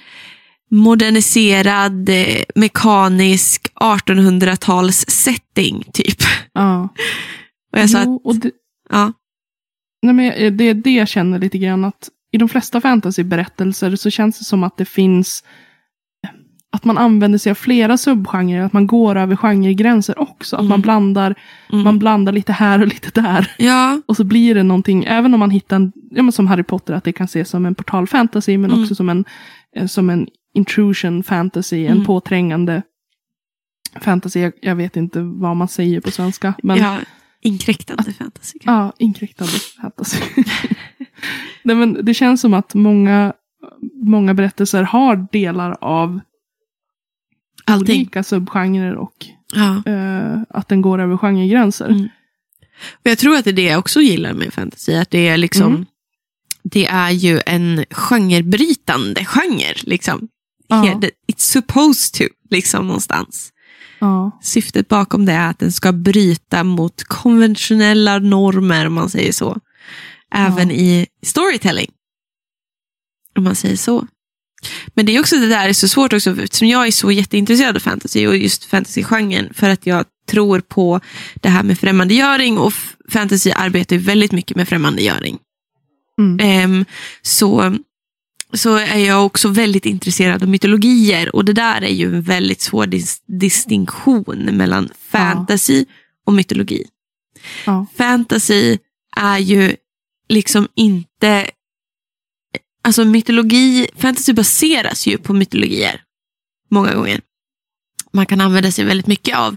moderniserad, 0.70 2.08
eh, 2.08 2.42
mekanisk 2.54 3.72
1800-tals 3.74 5.04
setting 5.08 5.84
typ. 5.92 6.18
Ja. 6.52 6.88
Och 7.72 7.78
jag 7.78 7.90
sa 7.90 8.02
Jo, 8.04 8.16
att, 8.16 8.26
och 8.26 8.36
det, 8.36 8.50
ja, 8.90 9.12
nej 10.02 10.14
men 10.14 10.56
det 10.56 10.64
är 10.64 10.74
det 10.74 10.90
jag 10.90 11.08
känner 11.08 11.38
lite 11.38 11.58
grann 11.58 11.84
att 11.84 12.08
i 12.32 12.38
de 12.38 12.48
flesta 12.48 12.80
fantasyberättelser 12.80 13.96
så 13.96 14.10
känns 14.10 14.38
det 14.38 14.44
som 14.44 14.62
att 14.62 14.76
det 14.76 14.84
finns 14.84 15.44
att 16.72 16.84
man 16.84 16.98
använder 16.98 17.38
sig 17.38 17.50
av 17.50 17.54
flera 17.54 17.96
subgenrer, 17.96 18.60
att 18.62 18.72
man 18.72 18.86
går 18.86 19.16
över 19.16 19.36
genregränser 19.36 20.18
också. 20.18 20.56
Att 20.56 20.62
man, 20.62 20.70
Mm. 20.72 20.80
blandar, 20.82 21.34
mm. 21.72 21.84
man 21.84 21.98
blandar 21.98 22.32
lite 22.32 22.52
här 22.52 22.80
och 22.80 22.86
lite 22.86 23.20
där. 23.20 23.52
ja, 23.58 24.00
Och 24.06 24.16
så 24.16 24.24
blir 24.24 24.54
det 24.54 24.62
någonting, 24.62 25.04
även 25.04 25.34
om 25.34 25.40
man 25.40 25.50
hittar 25.50 25.76
en, 25.76 25.92
ja, 26.10 26.22
men 26.22 26.32
som 26.32 26.46
Harry 26.46 26.62
Potter, 26.62 26.94
att 26.94 27.04
det 27.04 27.12
kan 27.12 27.24
ses 27.24 27.48
som 27.48 27.66
en 27.66 27.74
portal 27.74 28.06
fantasy, 28.06 28.58
men 28.58 28.70
Mm. 28.70 28.82
också 28.82 28.94
som 28.94 29.08
en, 29.08 29.24
eh, 29.76 29.86
som 29.86 30.10
en 30.10 30.26
intrusion 30.54 31.22
fantasy, 31.22 31.86
en 31.86 31.92
Mm. 31.92 32.04
påträngande 32.04 32.82
fantasy. 34.00 34.40
Jag, 34.40 34.52
jag 34.62 34.74
vet 34.76 34.96
inte 34.96 35.20
vad 35.20 35.56
man 35.56 35.68
säger 35.68 36.00
på 36.00 36.10
svenska. 36.10 36.54
Men 36.62 36.78
ja, 36.78 36.96
inkräktande 37.42 38.12
fantasy. 38.12 38.58
Ja, 38.62 38.92
inkräktande 38.98 39.52
fantasy. 39.82 40.18
Nej, 41.62 41.76
men 41.76 41.98
det 42.04 42.14
känns 42.14 42.40
som 42.40 42.54
att 42.54 42.74
många, 42.74 43.32
många 44.04 44.34
berättelser 44.34 44.82
har 44.82 45.26
delar 45.32 45.76
av 45.80 46.20
Allting. 47.72 48.00
olika 48.00 48.22
subgenrer 48.22 48.94
och 48.96 49.26
Ja. 49.54 49.82
eh, 49.92 50.38
att 50.48 50.68
den 50.68 50.82
går 50.82 50.98
över 51.00 51.16
genregränser. 51.16 51.88
Mm. 51.88 52.08
Jag 53.02 53.18
tror 53.18 53.36
att 53.36 53.44
det 53.44 53.50
är 53.50 53.54
det 53.54 53.62
jag 53.62 53.78
också 53.78 54.00
gillar 54.00 54.32
med 54.32 54.52
fantasy, 54.54 54.94
att 54.94 55.10
det 55.10 55.28
är 55.28 55.36
liksom 55.36 55.66
Mm. 55.74 55.86
det 56.62 56.86
är 56.86 57.10
ju 57.10 57.40
en 57.46 57.84
genrebrytande 57.90 59.24
genre. 59.24 59.74
Liksom. 59.82 60.28
Ja. 60.68 61.00
It's 61.32 61.38
supposed 61.38 62.12
to, 62.14 62.34
liksom 62.50 62.86
någonstans. 62.86 63.52
Ja. 63.98 64.38
Syftet 64.42 64.88
bakom 64.88 65.24
det 65.24 65.32
är 65.32 65.50
att 65.50 65.58
den 65.58 65.72
ska 65.72 65.92
bryta 65.92 66.64
mot 66.64 67.04
konventionella 67.04 68.18
normer, 68.18 68.86
om 68.86 68.94
man 68.94 69.10
säger 69.10 69.32
så. 69.32 69.56
Även 70.34 70.68
Ja. 70.68 70.74
i 70.74 71.06
storytelling. 71.22 71.90
Om 73.38 73.44
man 73.44 73.54
säger 73.54 73.76
så. 73.76 74.06
Men 74.94 75.06
det 75.06 75.16
är 75.16 75.20
också 75.20 75.36
det 75.36 75.46
där 75.46 75.68
är 75.68 75.72
så 75.72 75.88
svårt 75.88 76.12
också, 76.12 76.30
eftersom 76.42 76.68
jag 76.68 76.86
är 76.86 76.90
så 76.90 77.12
jätteintresserad 77.12 77.76
av 77.76 77.80
fantasy 77.80 78.26
och 78.26 78.36
just 78.36 78.64
fantasygenren, 78.64 79.48
för 79.54 79.70
att 79.70 79.86
jag 79.86 80.04
tror 80.26 80.60
på 80.60 81.00
det 81.34 81.48
här 81.48 81.62
med 81.62 81.78
främmandegöring 81.78 82.58
och 82.58 82.72
fantasy 83.08 83.50
arbetar 83.50 83.96
ju 83.96 84.02
väldigt 84.02 84.32
mycket 84.32 84.56
med 84.56 84.68
främmandegöring. 84.68 85.38
Mm. 86.18 86.38
Ehm, 86.40 86.84
så, 87.22 87.76
så 88.52 88.76
är 88.76 88.98
jag 88.98 89.26
också 89.26 89.48
väldigt 89.48 89.86
intresserad 89.86 90.42
av 90.42 90.48
mytologier 90.48 91.36
och 91.36 91.44
det 91.44 91.52
där 91.52 91.82
är 91.82 91.94
ju 91.94 92.14
en 92.14 92.22
väldigt 92.22 92.60
svår 92.60 92.86
dis- 92.86 93.22
distinktion 93.26 94.38
mellan 94.38 94.90
fantasy 95.10 95.84
och 96.26 96.32
mytologi. 96.32 96.84
Ja. 97.66 97.86
Fantasy 97.96 98.78
är 99.16 99.38
ju 99.38 99.76
liksom 100.28 100.68
inte, 100.74 101.50
alltså 102.82 103.04
mytologi, 103.04 103.86
fantasy 103.96 104.32
baseras 104.32 105.06
ju 105.06 105.18
på 105.18 105.32
mytologier 105.32 106.00
många 106.70 106.94
gånger. 106.94 107.20
Man 108.12 108.26
kan 108.26 108.40
använda 108.40 108.72
sig 108.72 108.84
väldigt 108.84 109.06
mycket 109.06 109.36
av 109.36 109.56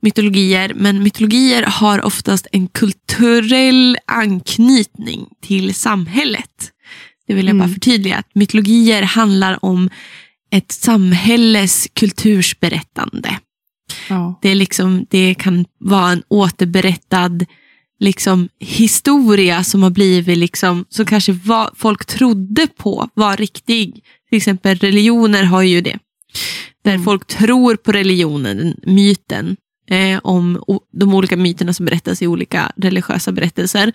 mytologier, 0.00 0.72
men 0.74 1.02
mytologier 1.02 1.62
har 1.62 2.04
oftast 2.04 2.46
en 2.52 2.68
kulturell 2.68 3.98
anknytning 4.06 5.26
till 5.42 5.74
samhället. 5.74 6.72
Det 7.26 7.34
vill 7.34 7.46
jag 7.46 7.56
bara 7.56 7.64
Mm. 7.64 7.74
förtydliga. 7.74 8.16
Att 8.16 8.34
mytologier 8.34 9.02
handlar 9.02 9.64
om 9.64 9.90
ett 10.50 10.72
samhälles 10.72 11.88
kultursberättande. 11.92 13.38
Ja. 14.08 14.38
Det, 14.42 14.48
är 14.48 14.54
liksom, 14.54 15.06
det 15.10 15.34
kan 15.34 15.64
vara 15.78 16.10
en 16.10 16.22
återberättad 16.28 17.46
liksom 18.00 18.48
historia 18.60 19.64
som 19.64 19.82
har 19.82 19.90
blivit 19.90 20.38
liksom, 20.38 20.84
som 20.88 21.06
kanske 21.06 21.32
var, 21.32 21.70
folk 21.76 22.04
trodde 22.04 22.66
på 22.66 23.08
var 23.14 23.36
riktig. 23.36 23.92
Till 24.28 24.36
exempel 24.36 24.78
religioner 24.78 25.42
har 25.44 25.62
ju 25.62 25.80
det. 25.80 25.98
Där 26.84 26.92
Mm. 26.94 27.04
folk 27.04 27.26
tror 27.26 27.76
på 27.76 27.92
religionen, 27.92 28.76
myten. 28.82 29.56
Eh, 29.90 30.18
om 30.22 30.62
de 30.92 31.14
olika 31.14 31.36
myterna 31.36 31.72
som 31.72 31.86
berättas 31.86 32.22
i 32.22 32.26
olika 32.26 32.72
religiösa 32.76 33.32
berättelser. 33.32 33.92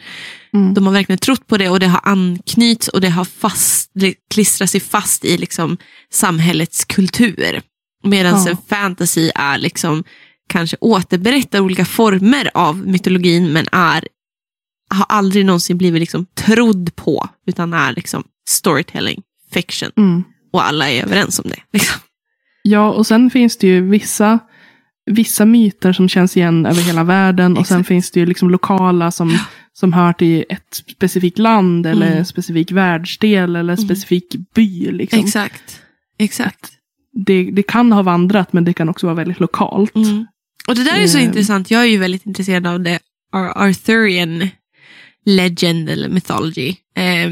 Mm. 0.54 0.74
De 0.74 0.86
har 0.86 0.94
verkligen 0.94 1.18
trott 1.20 1.48
på 1.48 1.58
det 1.58 1.70
och 1.70 1.80
det 1.80 1.88
har 1.88 2.02
anknyts 2.04 2.88
och 2.88 3.02
det 3.02 3.10
har 3.10 3.26
fast, 3.26 3.92
det 3.94 4.14
klistrat 4.34 4.70
sig 4.70 4.80
fast 4.82 5.26
i 5.26 5.38
liksom 5.38 5.78
samhällets 6.12 6.86
kultur. 6.86 7.62
Medan 8.04 8.44
Ja. 8.46 8.50
en 8.50 8.58
fantasy 8.70 9.32
är 9.36 9.58
liksom 9.58 10.04
kanske 10.50 10.78
återberättar 10.82 11.60
olika 11.60 11.86
former 11.86 12.50
av 12.54 12.88
mytologin 12.88 13.54
men 13.54 13.66
är, 13.72 14.08
har 14.90 15.06
aldrig 15.10 15.46
någonsin 15.46 15.78
blivit 15.78 16.00
liksom 16.00 16.26
trodd 16.36 16.96
på 16.96 17.30
utan 17.48 17.74
är 17.74 17.94
liksom 17.94 18.24
storytelling, 18.50 19.22
fiction. 19.54 19.92
Mm. 19.98 20.24
Och 20.54 20.66
alla 20.66 20.90
är 20.90 21.04
överens 21.04 21.40
om 21.40 21.50
det. 21.50 21.60
Liksom. 21.74 22.02
Ja, 22.64 22.92
och 22.92 23.08
sen 23.08 23.30
finns 23.30 23.58
det 23.58 23.68
ju 23.68 23.90
vissa, 23.90 24.40
vissa 25.06 25.46
myter 25.46 25.94
som 25.94 26.10
känns 26.10 26.38
igen 26.38 26.66
över 26.66 26.82
hela 26.82 27.04
världen. 27.04 27.58
Och 27.58 27.68
sen 27.68 27.84
finns 27.84 28.12
det 28.12 28.20
ju 28.20 28.26
liksom 28.26 28.50
lokala 28.50 29.12
som, 29.12 29.38
som 29.74 29.94
hör 29.94 30.14
till 30.14 30.46
ett 30.50 30.84
specifikt 30.92 31.38
land 31.40 31.86
eller 31.86 32.06
Mm. 32.08 32.18
en 32.20 32.26
specifik 32.26 32.72
världsdel 32.72 33.56
eller 33.56 33.74
en 33.74 33.78
specifik 33.78 34.36
by. 34.56 34.92
Liksom. 34.92 35.20
Exakt. 35.20 35.82
Exakt. 36.18 36.72
Det, 37.26 37.44
det 37.52 37.64
kan 37.64 37.92
ha 37.92 38.02
vandrat 38.02 38.54
men 38.54 38.64
det 38.64 38.74
kan 38.74 38.90
också 38.90 39.06
vara 39.08 39.16
väldigt 39.16 39.40
lokalt. 39.40 39.96
Mm. 39.96 40.26
Och 40.68 40.76
det 40.76 40.84
där 40.84 41.00
är 41.00 41.08
så 41.08 41.18
Eh. 41.18 41.24
intressant. 41.24 41.72
Jag 41.72 41.82
är 41.82 41.86
ju 41.86 41.98
väldigt 41.98 42.26
intresserad 42.26 42.68
av 42.68 42.80
det 42.80 43.00
Ar- 43.34 43.54
Arthurian 43.68 44.50
legend 45.26 45.90
eller 45.90 46.10
mythology. 46.10 46.76
Eh, 46.98 47.32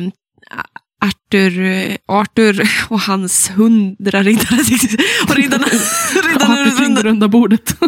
Arthur, 1.03 1.97
Arthur 2.05 2.69
och 2.89 2.99
hans 3.01 3.49
hundra 3.55 4.23
riddare. 4.23 4.61
och 5.29 5.35
riddarna. 5.35 5.65
riddarna 6.33 6.53
Arthur 6.61 6.77
kring 6.77 6.95
runda 6.95 7.27
bordet. 7.27 7.75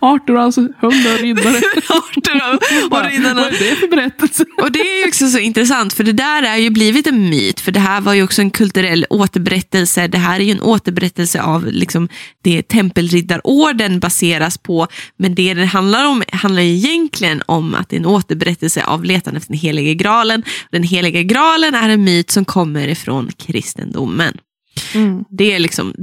Arthur 0.00 0.34
och 0.34 0.40
hans 0.40 0.56
hundra 0.56 1.16
riddare. 1.20 1.56
Arthur 1.88 2.54
och, 2.54 2.98
och 2.98 3.10
riddarna. 3.10 3.40
Vad 3.40 3.54
är 3.54 3.70
det 3.70 3.76
för 3.76 3.88
berättelse? 3.88 4.44
Och 4.62 4.72
det 4.72 4.80
är 4.80 5.02
ju 5.02 5.08
också 5.08 5.28
så 5.28 5.38
intressant, 5.38 5.92
för 5.92 6.04
det 6.04 6.12
där 6.12 6.42
är 6.42 6.56
ju 6.56 6.70
blivit 6.70 7.06
en 7.06 7.30
myt, 7.30 7.60
för 7.60 7.72
det 7.72 7.80
här 7.80 8.00
var 8.00 8.14
ju 8.14 8.22
också 8.22 8.42
en 8.42 8.50
kulturell 8.50 9.06
återberättelse. 9.10 10.08
Det 10.08 10.18
här 10.18 10.40
är 10.40 10.44
ju 10.44 10.52
en 10.52 10.62
återberättelse 10.62 11.42
av 11.42 11.66
liksom 11.66 12.08
det 12.44 12.68
tempelriddarorden 12.68 14.00
baseras 14.00 14.58
på, 14.58 14.86
men 15.16 15.34
det 15.34 15.54
det 15.54 15.64
handlar 15.64 16.04
om 16.04 16.22
handlar 16.32 16.62
ju 16.62 16.70
egentligen 16.70 17.42
om 17.46 17.74
att 17.74 17.88
det 17.88 17.96
är 17.96 18.00
en 18.00 18.06
återberättelse 18.06 18.84
av 18.84 19.04
letandet 19.04 19.42
efter 19.42 19.52
den 19.52 19.60
helige 19.60 19.94
graalen. 19.94 20.42
Den 20.70 20.82
helige 20.82 21.22
graalen 21.22 21.74
är 21.74 21.88
en 21.88 22.04
myt 22.04 22.30
som 22.30 22.44
kommer 22.44 22.88
ifrån 22.88 23.30
kristendomen. 23.38 24.38
Mm. 24.94 25.24
Det 25.30 25.52
är 25.52 25.58
liksom, 25.58 25.94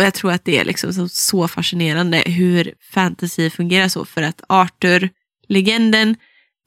och 0.00 0.06
jag 0.06 0.14
tror 0.14 0.32
att 0.32 0.44
det 0.44 0.58
är 0.58 0.64
liksom 0.64 0.92
så, 0.92 1.08
så 1.08 1.48
fascinerande 1.48 2.22
hur 2.26 2.74
fantasy 2.92 3.50
fungerar 3.50 3.88
så, 3.88 4.04
för 4.04 4.22
att 4.22 4.42
Arthur-legenden 4.48 6.16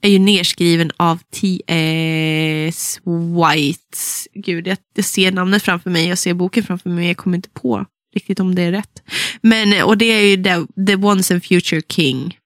är 0.01 0.09
ju 0.09 0.19
nerskriven 0.19 0.91
av 0.97 1.19
T.S. 1.31 2.99
White. 3.05 3.97
Gud, 4.33 4.67
jag, 4.67 4.77
jag 4.95 5.05
ser 5.05 5.31
namnet 5.31 5.63
framför 5.63 5.89
mig, 5.89 6.07
jag 6.07 6.17
ser 6.17 6.33
boken 6.33 6.63
framför 6.63 6.89
mig, 6.89 7.07
jag 7.07 7.17
kommer 7.17 7.37
inte 7.37 7.49
på 7.49 7.85
riktigt 8.15 8.39
om 8.39 8.55
det 8.55 8.61
är 8.61 8.71
rätt. 8.71 9.03
Men, 9.41 9.83
och 9.83 9.97
det 9.97 10.05
är 10.05 10.21
ju 10.21 10.43
The, 10.43 10.83
the 10.85 10.95
Once 10.95 11.33
and 11.33 11.43
Future 11.43 11.81
King 11.89 12.37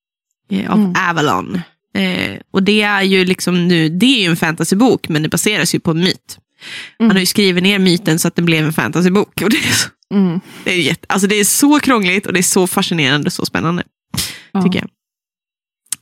eh, 0.51 0.71
av 0.71 0.79
Mm. 0.79 0.93
Avalon. 1.09 1.61
Eh, 1.93 2.39
och 2.51 2.63
det 2.63 2.81
är 2.81 3.01
ju 3.01 3.25
liksom 3.25 3.67
nu, 3.67 3.89
det 3.89 4.05
är 4.05 4.21
ju 4.21 4.29
en 4.29 4.37
fantasybok, 4.37 5.09
men 5.09 5.23
det 5.23 5.29
baseras 5.29 5.75
ju 5.75 5.79
på 5.79 5.91
en 5.91 5.99
myt. 5.99 6.39
Han 6.99 7.11
har 7.11 7.19
ju 7.19 7.25
skrivit 7.25 7.63
ner 7.63 7.79
myten 7.79 8.19
så 8.19 8.27
att 8.27 8.35
det 8.35 8.41
blev 8.41 8.65
en 8.65 8.73
fantasybok. 8.73 9.41
Och 9.43 9.49
det, 9.49 9.57
är 9.57 9.73
så, 9.73 9.89
Mm. 10.13 10.39
det, 10.63 10.71
är 10.71 10.81
jätte, 10.81 11.05
alltså 11.09 11.27
det 11.27 11.35
är 11.39 11.43
så 11.43 11.79
krångligt 11.79 12.25
och 12.27 12.33
det 12.33 12.39
är 12.39 12.43
så 12.43 12.67
fascinerande 12.67 13.25
och 13.27 13.33
så 13.33 13.45
spännande. 13.45 13.83
Ja. 14.51 14.61
Tycker 14.61 14.79
jag. 14.79 14.89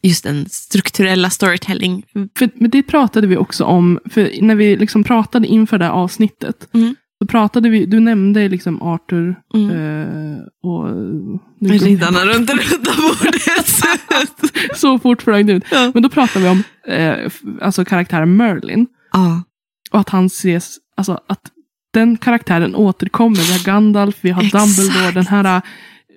Just 0.01 0.23
den 0.23 0.49
strukturella 0.49 1.29
storytelling. 1.29 2.03
För, 2.37 2.49
men 2.55 2.69
det 2.69 2.83
pratade 2.83 3.27
vi 3.27 3.37
också 3.37 3.63
om, 3.63 3.99
för 4.09 4.31
när 4.41 4.55
vi 4.55 4.77
liksom 4.77 5.03
pratade 5.03 5.47
inför 5.47 5.77
det 5.77 5.85
här 5.85 5.91
avsnittet. 5.91 6.69
Mm. 6.73 6.95
Så 7.21 7.27
pratade 7.27 7.69
vi, 7.69 7.85
du 7.85 7.99
nämnde 7.99 8.49
liksom 8.49 8.81
Arthur 8.81 9.35
Mm. 9.53 9.69
eh, 9.69 10.37
och... 10.63 10.83
går- 11.59 11.85
Riddarna 11.85 12.19
runt 12.25 12.47
det 12.47 12.53
runda 12.53 12.91
bordet. 12.97 13.81
Så 14.75 14.99
fort 14.99 15.21
flög 15.21 15.45
det 15.47 15.53
ut. 15.53 15.63
Ja. 15.71 15.91
Men 15.93 16.03
då 16.03 16.09
pratade 16.09 16.45
vi 16.45 16.51
om 16.51 16.63
eh, 16.87 17.31
alltså 17.61 17.85
karaktären 17.85 18.37
Merlin. 18.37 18.87
ja. 19.11 19.43
Och 19.91 19.99
att 19.99 20.09
han 20.09 20.25
ses, 20.25 20.75
alltså 20.97 21.19
att 21.27 21.41
den 21.95 22.17
karaktären 22.17 22.75
återkommer. 22.75 23.38
Vi 23.38 23.51
har 23.51 23.63
Gandalf, 23.65 24.15
vi 24.21 24.31
har 24.31 24.43
Exakt. 24.43 24.77
Dumbledore, 24.77 25.12
den 25.12 25.27
här 25.27 25.62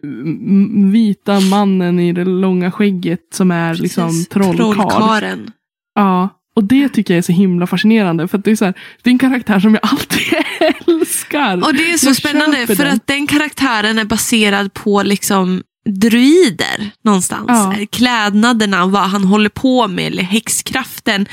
mm, 0.04 0.92
vita 0.92 1.40
mannen 1.40 2.00
i 2.00 2.12
det 2.12 2.24
långa 2.24 2.70
skägget 2.72 3.20
som 3.34 3.50
är 3.50 3.74
liksom 3.74 4.06
Precis. 4.08 4.28
trollkarl. 4.28 4.74
Trollkaren. 4.74 5.50
Ja, 5.94 6.28
och 6.56 6.64
det 6.64 6.88
tycker 6.88 7.14
jag 7.14 7.18
är 7.18 7.22
så 7.22 7.32
himla 7.32 7.66
fascinerande. 7.66 8.28
För 8.28 8.38
att 8.38 8.44
det 8.44 8.50
är, 8.50 8.56
så 8.56 8.64
här, 8.64 8.74
det 9.02 9.10
är 9.10 9.12
en 9.12 9.18
karaktär 9.18 9.60
som 9.60 9.74
jag 9.74 9.80
alltid 9.82 10.26
älskar. 10.86 11.64
Och 11.64 11.74
det 11.74 11.92
är 11.92 11.96
så 11.96 12.06
Jag 12.08 12.16
spännande 12.16 12.66
för 12.66 12.74
den. 12.84 12.94
att 12.94 13.06
den 13.06 13.26
karaktären 13.26 13.98
är 13.98 14.04
baserad 14.04 14.74
på 14.74 15.02
liksom 15.02 15.62
druider 15.88 16.90
någonstans. 17.04 17.46
Ja. 17.48 17.74
Klädnaderna, 17.90 18.86
vad 18.86 19.02
han 19.02 19.24
håller 19.24 19.48
på 19.48 19.88
med, 19.88 20.06
eller 20.06 20.22
häxkraften 20.22 21.26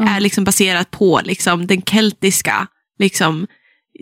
är 0.00 0.20
liksom 0.20 0.44
baserat 0.44 0.90
på 0.90 1.20
liksom 1.24 1.66
den 1.66 1.82
keltiska 1.82 2.66
liksom, 2.98 3.46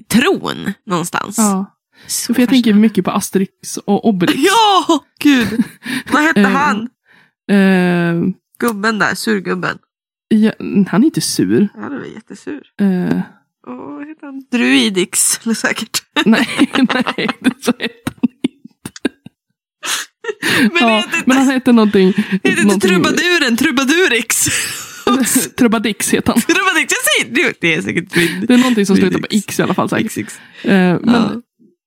tron 0.02 0.72
någonstans. 0.86 1.38
Ja, 1.38 1.76
Så 2.06 2.34
för 2.34 2.42
jag 2.42 2.48
tänker 2.48 2.74
mycket 2.74 3.04
på 3.04 3.10
Asterix 3.10 3.76
och 3.84 4.08
Obelix. 4.08 4.38
Ja, 4.46 5.04
gud. 5.20 5.64
Vad 6.12 6.22
hette 6.22 6.40
Eh, 6.40 6.50
han? 6.50 6.88
Eh, 7.50 8.34
Gubben 8.60 8.98
där, 8.98 9.14
surgubben. 9.14 9.78
ja, 10.28 10.52
han 10.90 11.02
är 11.02 11.04
inte 11.04 11.20
sur. 11.20 11.68
Ja, 11.74 11.88
det 11.88 11.98
var 11.98 12.04
jättesur. 12.06 12.62
Eh, 12.80 13.20
Åh, 13.66 13.76
vad 13.96 14.08
heter 14.08 14.26
han? 14.26 14.44
Druidix, 14.52 15.40
eller 15.44 15.54
säkert. 15.54 16.02
nej, 16.24 16.48
nej, 16.72 17.28
det 17.40 17.54
så 17.60 17.72
heter 17.78 18.12
han 18.20 18.30
inte. 18.42 18.92
Men 20.72 20.88
ja, 20.88 20.98
inte, 20.98 21.22
men 21.26 21.36
han 21.36 21.48
heter 21.50 21.72
någonting. 21.72 22.06
heter 22.12 22.48
inte 22.50 22.62
någonting 22.62 22.90
trubaduren, 22.90 23.56
trubadurix. 23.56 24.46
Trubadix 25.58 26.10
heter 26.14 26.32
han. 26.32 26.40
Trubadix, 26.42 26.92
jag 26.92 27.32
säger 27.34 27.54
det. 27.60 27.74
Är 27.74 27.82
säkert 27.82 28.10
druid. 28.14 28.44
Det 28.48 28.54
är 28.54 28.58
någonting 28.58 28.86
som 28.86 28.96
slutar 28.96 29.18
på. 29.18 29.26
X 29.30 29.58
i 29.60 29.62
alla 29.62 29.74
fall. 29.74 29.88
Säkert. 29.88 30.12
XX. 30.12 30.38
Eh, 30.64 30.70
men, 30.72 31.00
Ja. 31.04 31.30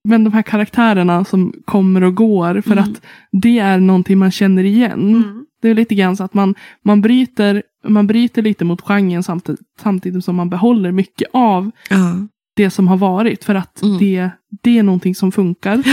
men 0.07 0.23
de 0.23 0.33
här 0.33 0.41
karaktärerna 0.41 1.25
som 1.25 1.53
kommer 1.65 2.03
och 2.03 2.15
går. 2.15 2.61
För 2.61 2.71
Mm. 2.71 2.83
att 2.83 3.01
det 3.31 3.59
är 3.59 3.77
någonting 3.79 4.17
man 4.17 4.31
känner 4.31 4.63
igen. 4.63 5.15
Mm. 5.15 5.45
Det 5.61 5.69
är 5.69 5.75
lite 5.75 5.95
grann 5.95 6.17
så 6.17 6.23
att 6.23 6.33
man, 6.33 6.55
man, 6.85 7.01
bryter, 7.01 7.63
man 7.87 8.07
bryter 8.07 8.41
lite 8.41 8.65
mot 8.65 8.81
genren 8.81 9.23
samtidigt, 9.23 9.61
samtidigt 9.81 10.25
som 10.25 10.35
man 10.35 10.49
behåller 10.49 10.91
mycket 10.91 11.27
av 11.33 11.71
Ja. 11.89 12.15
det 12.55 12.69
som 12.69 12.87
har 12.87 12.97
varit. 12.97 13.43
För 13.43 13.55
att 13.55 13.81
Mm. 13.81 13.97
det, 13.97 14.29
det 14.63 14.77
är 14.77 14.83
någonting 14.83 15.15
som 15.15 15.31
funkar. 15.31 15.83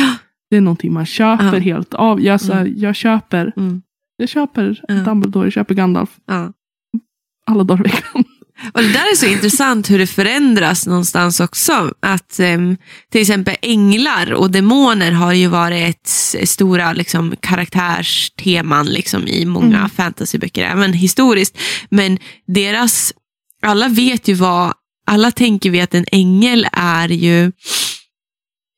Det 0.50 0.56
är 0.56 0.60
någonting 0.60 0.92
man 0.92 1.06
köper 1.06 1.52
Ja. 1.52 1.58
helt 1.58 1.94
av. 1.94 2.20
Jag, 2.22 2.40
så, 2.40 2.52
här, 2.52 2.72
jag 2.76 2.96
köper, 2.96 3.52
Mm. 3.56 3.82
jag 4.16 4.28
köper 4.28 4.80
Ja. 4.88 4.94
Dumbledore, 4.94 5.46
jag 5.46 5.52
köper 5.52 5.74
Gandalf. 5.74 6.10
Ja. 6.26 6.52
Alla 7.48 7.64
dagar 7.64 7.86
i 7.86 7.90
veckan. 7.90 8.24
Och 8.72 8.82
det 8.82 8.92
där 8.92 9.12
är 9.12 9.16
så 9.16 9.26
intressant 9.26 9.90
hur 9.90 9.98
det 9.98 10.06
förändras 10.06 10.86
någonstans 10.86 11.40
också. 11.40 11.92
Att 12.00 12.38
ehm, 12.40 12.76
till 13.12 13.20
exempel 13.20 13.56
änglar 13.62 14.32
och 14.32 14.50
demoner 14.50 15.12
har 15.12 15.32
ju 15.32 15.46
varit 15.46 16.08
ett 16.38 16.48
stora 16.48 16.92
liksom, 16.92 17.34
karaktärsteman 17.40 18.86
liksom, 18.86 19.28
i 19.28 19.44
många 19.44 19.76
Mm. 19.76 19.90
fantasyböcker, 19.90 20.64
även 20.64 20.92
historiskt. 20.92 21.58
Men 21.90 22.18
deras, 22.46 23.12
alla 23.62 23.88
vet 23.88 24.28
ju 24.28 24.34
vad, 24.34 24.72
alla 25.06 25.30
tänker 25.30 25.70
vi 25.70 25.80
att 25.80 25.94
en 25.94 26.06
ängel 26.12 26.66
är 26.72 27.08
ju 27.08 27.52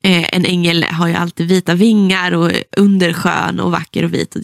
en 0.02 0.44
ängel 0.44 0.84
har 0.84 1.08
ju 1.08 1.14
alltid 1.14 1.48
vita 1.48 1.74
vingar 1.74 2.32
och 2.32 2.50
underskön 2.76 3.60
och 3.60 3.70
vacker 3.70 4.04
och 4.04 4.14
vit 4.14 4.36
och 4.36 4.42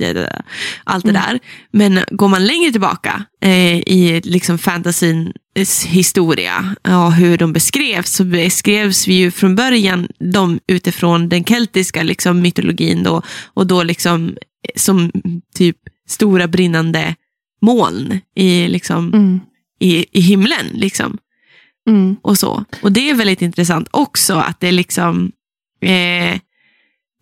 allt 0.84 1.04
det 1.04 1.10
Mm. 1.10 1.22
där. 1.22 1.38
Men 1.70 2.00
går 2.10 2.28
man 2.28 2.46
längre 2.46 2.70
tillbaka 2.72 3.24
eh, 3.42 3.76
i 3.78 4.20
liksom 4.24 4.58
fantasins 4.58 5.84
historia 5.86 6.74
och 6.82 7.12
hur 7.12 7.38
de 7.38 7.52
beskrevs 7.52 8.12
så 8.12 8.24
beskrevs 8.24 9.08
vi 9.08 9.14
ju 9.14 9.30
från 9.30 9.56
början 9.56 10.08
de 10.32 10.58
utifrån 10.68 11.28
den 11.28 11.44
keltiska 11.44 12.02
liksom, 12.02 12.40
mytologin 12.40 13.02
då, 13.02 13.22
och 13.54 13.66
då 13.66 13.82
liksom 13.82 14.26
eh, 14.28 14.70
som 14.76 15.12
typ 15.54 15.76
stora 16.08 16.48
brinnande 16.48 17.14
moln 17.62 18.20
i, 18.36 18.68
liksom, 18.68 19.08
Mm. 19.14 19.40
i, 19.80 20.06
i 20.18 20.20
himlen. 20.20 20.66
Liksom 20.72 21.18
Mm. 21.88 22.16
och 22.22 22.38
så. 22.38 22.64
Och 22.82 22.92
det 22.92 23.10
är 23.10 23.14
väldigt 23.14 23.42
intressant 23.42 23.88
också 23.90 24.34
att 24.34 24.60
det 24.60 24.72
liksom 24.72 25.32
eh, 25.80 26.40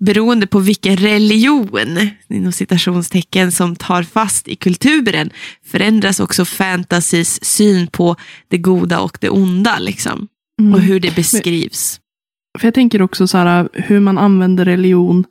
beroende 0.00 0.46
på 0.46 0.58
vilken 0.58 0.96
religion, 0.96 2.10
inom 2.28 2.52
citationstecken, 2.52 3.52
som 3.52 3.76
tar 3.76 4.02
fast 4.02 4.48
i 4.48 4.56
kulturen, 4.56 5.30
förändras 5.66 6.20
också 6.20 6.44
fantasys 6.44 7.44
syn 7.44 7.86
på 7.86 8.16
det 8.48 8.58
goda 8.58 9.00
och 9.00 9.18
det 9.20 9.28
onda. 9.28 9.78
Liksom. 9.78 10.28
Mm. 10.60 10.74
Och 10.74 10.80
hur 10.80 11.00
det 11.00 11.16
beskrivs. 11.16 12.00
För 12.58 12.66
jag 12.66 12.74
tänker 12.74 13.02
också 13.02 13.26
så 13.26 13.38
här, 13.38 13.68
hur 13.72 14.00
man 14.00 14.18
använder 14.18 14.64
religion 14.64 15.24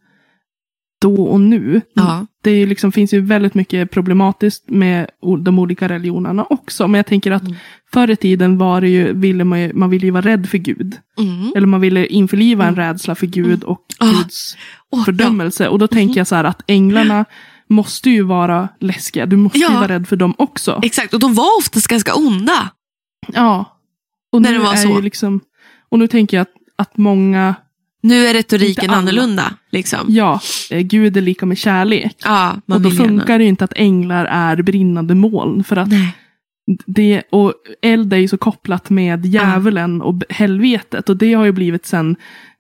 då 1.04 1.24
och 1.26 1.42
nu. 1.42 1.82
Ja. 1.94 2.26
Det 2.44 2.52
ju 2.52 2.66
liksom, 2.66 2.92
finns 2.92 3.14
ju 3.14 3.22
väldigt 3.22 3.54
mycket 3.54 3.92
problematiskt 3.92 4.70
med 4.70 5.08
de 5.46 5.60
olika 5.60 5.90
religionerna 5.90 6.46
också. 6.50 6.88
Men 6.88 7.00
jag 7.00 7.06
tänker 7.06 7.32
att 7.32 7.42
Mm. 7.42 7.56
förr 7.94 8.10
i 8.10 8.16
tiden 8.16 8.58
var 8.58 8.82
det 8.82 8.90
ju, 8.90 9.14
ville 9.14 9.44
man, 9.44 9.62
ju, 9.62 9.74
man 9.74 9.90
ville 9.90 10.06
ju 10.06 10.12
vara 10.12 10.26
rädd 10.26 10.50
för 10.50 10.58
Gud. 10.58 10.98
Mm. 11.20 11.54
Eller 11.56 11.68
man 11.68 11.82
ville 11.82 12.06
införliva 12.06 12.66
en 12.68 12.76
rädsla 12.76 13.16
för 13.16 13.28
Gud 13.28 13.64
och 13.64 13.80
Ah. 14.00 14.06
Guds 14.12 14.58
Åh, 14.92 15.06
fördömelse. 15.06 15.68
Och 15.68 15.80
då 15.80 15.88
tänker 15.88 16.20
jag 16.20 16.28
så 16.28 16.36
här 16.36 16.44
att 16.44 16.62
änglarna 16.68 17.26
måste 17.70 18.10
ju 18.10 18.22
vara 18.24 18.70
läskiga. 18.80 19.26
Du 19.26 19.36
måste 19.38 19.58
ju 19.60 19.64
Ja. 19.66 19.74
vara 19.74 19.88
rädd 19.88 20.08
för 20.08 20.16
dem 20.16 20.34
också. 20.38 20.80
exakt, 20.84 21.14
och 21.14 21.20
de 21.20 21.34
var 21.34 21.58
oftast 21.60 21.88
ganska 21.88 22.14
onda. 22.16 22.70
Ja. 23.34 23.80
Och 24.32 24.42
När 24.42 24.52
nu 24.52 24.58
det 24.58 24.64
var 24.64 24.76
så. 24.76 24.88
Ju 24.90 25.02
liksom, 25.02 25.40
och 25.90 26.00
nu 26.00 26.08
tänker 26.08 26.38
jag 26.38 26.42
att, 26.42 26.54
att 26.76 26.98
många, 26.98 27.56
Nu 28.04 28.28
är 28.28 28.34
retoriken 28.34 28.90
annorlunda. 28.90 29.54
Liksom. 29.72 30.00
ja, 30.10 30.42
eh, 30.72 30.80
Gud 30.82 31.18
är 31.18 31.22
lika 31.22 31.46
med 31.46 31.58
kärlek. 31.58 32.16
Ja, 32.24 32.62
och 32.68 32.82
då 32.82 32.90
gärna. 32.90 33.04
funkar 33.06 33.38
det 33.38 33.44
ju 33.44 33.50
inte 33.50 33.64
att 33.64 33.74
änglar 33.76 34.26
är 34.26 34.62
brinnande 34.62 35.16
moln. 35.16 35.64
För 35.64 35.76
att 35.76 35.88
Nej. 35.90 36.18
det, 36.86 37.24
och 37.30 37.54
eld 37.82 38.14
är 38.14 38.18
ju 38.18 38.28
så 38.28 38.38
kopplat 38.38 38.90
med 38.90 39.26
djävulen 39.26 40.02
och 40.02 40.14
b- 40.14 40.26
helvetet. 40.30 41.10
Och 41.10 41.18
det 41.18 41.34
har 41.34 41.46
ju 41.46 41.52
blivit 41.52 41.86
sen, 41.86 42.16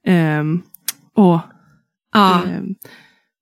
ehm, 0.08 0.62
åh, 1.16 1.40
Ja, 2.14 2.44
ehm, 2.44 2.76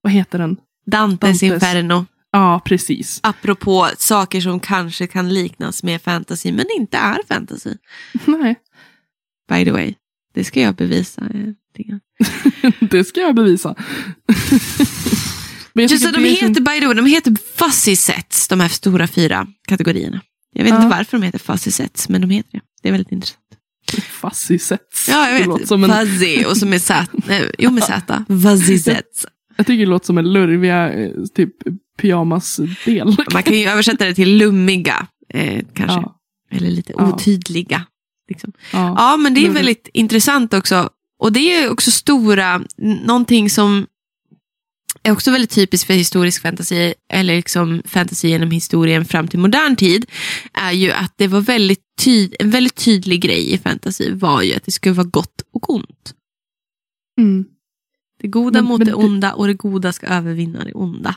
vad 0.01 0.13
heter 0.13 0.39
den? 0.39 0.57
Dantes 0.85 1.19
Dantes. 1.39 1.43
Inferno. 1.43 2.05
Ja, 2.31 2.61
precis. 2.65 3.19
Apropå 3.23 3.87
saker 3.97 4.41
som 4.41 4.59
kanske 4.59 5.07
kan 5.07 5.33
liknas 5.33 5.83
med 5.83 6.01
fantasy, 6.01 6.51
men 6.51 6.65
inte 6.79 6.97
är 6.97 7.17
fantasy. 7.27 7.73
Nej, 8.25 8.55
By 9.49 9.65
the 9.65 9.71
way. 9.71 9.93
Det 10.33 10.43
ska 10.43 10.61
jag 10.61 10.75
bevisa. 10.75 11.21
det 12.79 13.03
ska 13.03 13.19
jag 13.21 13.35
bevisa. 13.35 13.75
Men 15.73 15.87
Just 15.87 16.05
det, 16.05 16.11
de 16.11 16.25
är 16.25 16.35
så- 16.35 16.45
heter, 16.47 16.61
by 16.61 16.79
the 16.79 16.85
way, 16.85 16.95
de 16.95 17.05
heter 17.05 17.35
fuzzy 17.55 17.95
sets, 17.95 18.47
de 18.47 18.59
här 18.59 18.67
stora 18.69 19.07
fyra 19.07 19.47
kategorierna. 19.67 20.21
Jag 20.53 20.63
vet 20.63 20.69
Ja. 20.73 20.75
inte 20.75 20.87
varför 20.97 21.17
de 21.19 21.25
heter 21.25 21.39
fuzzy 21.39 21.71
sets, 21.71 22.09
men 22.09 22.21
de 22.21 22.29
heter 22.29 22.51
det. 22.51 22.61
Det 22.81 22.87
är 22.89 22.91
väldigt 22.91 23.11
intressant. 23.11 23.37
Fuzzy 24.21 24.59
sets. 24.59 25.09
Ja, 25.09 25.29
jag 25.29 25.57
vet. 25.57 25.67
som 25.67 25.83
en, 25.83 26.07
Fuzzy 26.07 26.43
och 26.45 26.57
så 26.57 26.65
med 26.65 26.81
Z. 26.81 27.07
Nej, 27.27 27.51
jo, 27.57 27.71
med 27.71 27.83
Z. 27.83 28.25
Fuzzy 28.27 28.77
sets. 28.79 29.25
jag 29.57 29.65
tycker 29.67 29.79
det 29.85 29.89
låter 29.89 30.05
som 30.05 30.17
en 30.17 30.33
lurviga 30.33 30.93
eh, 30.93 31.11
typ 31.35 31.49
pyjamasdel. 32.01 33.15
Man 33.33 33.43
kan 33.43 33.53
ju 33.59 33.65
översätta 33.69 34.05
det 34.05 34.13
till 34.15 34.37
lummiga, 34.37 35.07
eh, 35.33 35.63
kanske. 35.73 35.97
Ja, 35.99 36.15
Eller 36.51 36.69
lite 36.69 36.93
otydliga. 36.93 37.85
Liksom. 38.29 38.51
ja. 38.73 39.17
Men 39.17 39.33
det 39.33 39.45
är 39.47 39.49
väldigt 39.51 39.89
intressant 39.93 40.53
också. 40.53 40.89
Och 41.21 41.31
det 41.33 41.39
är 41.55 41.69
också 41.69 41.91
stora, 41.91 42.61
någonting 42.77 43.49
som 43.49 43.87
är 45.03 45.11
också 45.11 45.31
väldigt 45.31 45.51
typiskt 45.51 45.87
för 45.87 45.93
historisk 45.93 46.41
fantasy, 46.41 46.93
eller 47.13 47.35
liksom 47.35 47.81
fantasy 47.85 48.27
genom 48.27 48.51
historien 48.51 49.05
fram 49.05 49.27
till 49.27 49.39
modern 49.39 49.75
tid, 49.75 50.05
är 50.53 50.71
ju 50.71 50.91
att 50.91 51.13
det 51.17 51.27
var 51.27 51.41
väldigt 51.41 51.79
tyd- 52.01 52.35
en 52.39 52.49
väldigt 52.49 52.75
tydlig 52.75 53.21
grej 53.21 53.53
i 53.53 53.57
fantasy 53.57 54.13
var 54.13 54.41
ju 54.41 54.53
att 54.55 54.63
det 54.63 54.71
skulle 54.71 54.95
vara 54.95 55.07
gott 55.07 55.41
och 55.53 55.69
ont. 55.69 56.13
Mm. 57.19 57.45
Det 58.21 58.27
goda 58.27 58.59
Men- 58.61 58.65
mot 58.69 58.77
men 58.79 58.87
det 58.87 58.93
onda 58.93 59.33
och 59.33 59.47
det 59.47 59.53
goda 59.53 59.93
ska 59.93 60.07
övervinna 60.07 60.63
det 60.63 60.73
onda. 60.73 61.15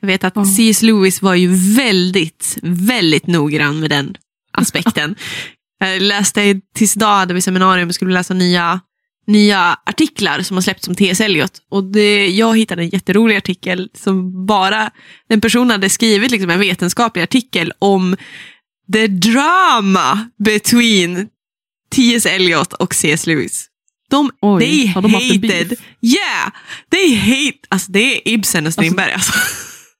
Jag 0.00 0.06
vet 0.06 0.24
att 0.24 0.36
Ja. 0.36 0.44
C.S. 0.44 0.82
Lewis 0.82 1.22
var 1.22 1.34
ju 1.34 1.48
väldigt, 1.76 2.58
väldigt 2.62 3.26
noggrann 3.26 3.80
med 3.80 3.90
den 3.90 4.16
aspekten. 4.52 5.14
Jag 5.78 6.02
läste 6.02 6.60
tills 6.74 6.96
idag 6.96 7.16
hade 7.16 7.34
vi 7.34 7.40
seminarium 7.40 7.88
och 7.88 7.94
skulle 7.94 8.12
läsa 8.14 8.34
nya, 8.34 8.80
nya 9.26 9.78
artiklar 9.86 10.42
som 10.42 10.56
har 10.56 10.62
släppts 10.62 10.88
om 10.88 10.94
T.S. 10.94 11.20
Eliot. 11.20 11.52
Och 11.70 11.84
det, 11.84 12.28
jag 12.28 12.58
hittade 12.58 12.82
en 12.82 12.88
jätterolig 12.88 13.36
artikel 13.36 13.90
som 13.94 14.46
bara 14.46 14.90
en 15.28 15.40
person 15.40 15.70
hade 15.70 15.90
skrivit 15.90 16.30
liksom 16.30 16.50
en 16.50 16.60
vetenskaplig 16.60 17.22
artikel 17.22 17.72
om 17.78 18.16
the 18.92 19.06
drama 19.06 20.28
between 20.44 21.28
T.S. 21.94 22.26
Eliot 22.26 22.72
och 22.72 22.94
C.S. 22.94 23.26
Lewis. 23.26 23.66
De, 24.10 24.30
Oj, 24.40 24.60
they 24.60 24.86
har 24.86 25.02
de 25.02 25.14
hated, 25.14 25.78
yeah, 26.00 26.52
they 26.90 27.16
hate, 27.16 27.58
alltså 27.68 27.92
det 27.92 28.16
är 28.16 28.34
Ibsen 28.34 28.66
och 28.66 28.72
Strindberg 28.72 29.12
alltså. 29.12 29.32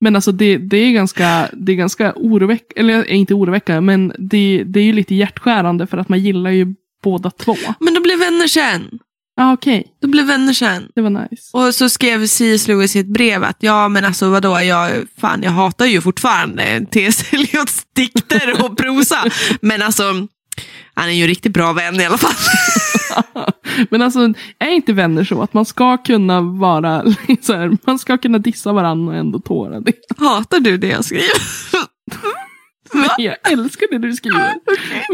Men 0.01 0.17
alltså 0.17 0.33
det, 0.33 0.59
det 0.59 0.77
är 0.77 0.93
ganska, 0.93 1.49
det 1.53 1.73
är 1.73 1.77
ganska 1.77 2.13
oroväckande, 2.17 2.81
eller 2.81 3.11
inte 3.11 3.35
oroväckande, 3.35 3.81
men 3.81 4.13
det, 4.19 4.65
det 4.67 4.81
är 4.81 4.85
ju 4.85 4.93
lite 4.93 5.15
hjärtskärande 5.15 5.87
för 5.87 5.99
att 5.99 6.09
man 6.09 6.21
gillar 6.21 6.51
ju 6.51 6.75
båda 7.03 7.31
två. 7.31 7.57
Men 7.81 7.95
de 7.95 8.03
blev 8.03 8.19
vänner 8.19 8.47
sen. 8.47 8.99
ah, 9.37 9.53
okej. 9.53 9.87
De 10.01 10.11
blev 10.11 10.27
vänner 10.27 10.53
sen. 10.53 10.89
Det 10.95 11.01
var 11.01 11.11
nice. 11.11 11.51
Och 11.53 11.75
så 11.75 11.89
skrev 11.89 12.27
C.S. 12.27 12.69
Lewis 12.69 12.97
i 12.97 12.99
ett 12.99 13.07
brev 13.07 13.45
att 13.45 13.57
ja 13.61 13.89
men 13.89 14.05
alltså 14.05 14.31
vadå, 14.31 14.61
jag, 14.61 14.91
fan, 15.21 15.43
jag 15.43 15.51
hatar 15.51 15.87
ju 15.87 16.01
fortfarande 16.01 16.87
T.S. 16.93 17.33
Eliots 17.33 17.87
dikter 17.93 18.65
och 18.65 18.77
prosa. 18.77 19.25
men 19.61 19.83
alltså, 19.83 20.05
han 20.95 21.09
är 21.09 21.13
ju 21.13 21.23
en 21.23 21.29
riktigt 21.29 21.53
bra 21.53 21.73
vän 21.73 22.01
i 22.01 22.05
alla 22.05 22.19
fall. 22.19 22.35
Men 23.91 24.03
alltså, 24.03 24.33
är 24.59 24.71
inte 24.71 24.93
vänner 24.93 25.25
så 25.25 25.43
att 25.43 25.55
man 25.55 25.65
ska 25.65 25.97
kunna 25.97 26.41
vara, 26.41 27.05
så 27.43 27.53
här, 27.55 27.77
man 27.87 27.99
ska 27.99 28.19
kunna 28.19 28.39
dissa 28.39 28.73
varandra 28.73 29.13
och 29.13 29.19
ändå 29.19 29.39
tåra 29.39 29.81
det? 29.81 29.93
Hatar 30.17 30.61
du 30.61 30.77
det 30.77 30.89
jag 30.89 31.05
skriver? 31.05 31.31
Men 32.95 33.09
jag 33.19 33.37
älskar 33.53 33.87
det 33.91 33.99
du 33.99 34.13
skriver. 34.13 34.55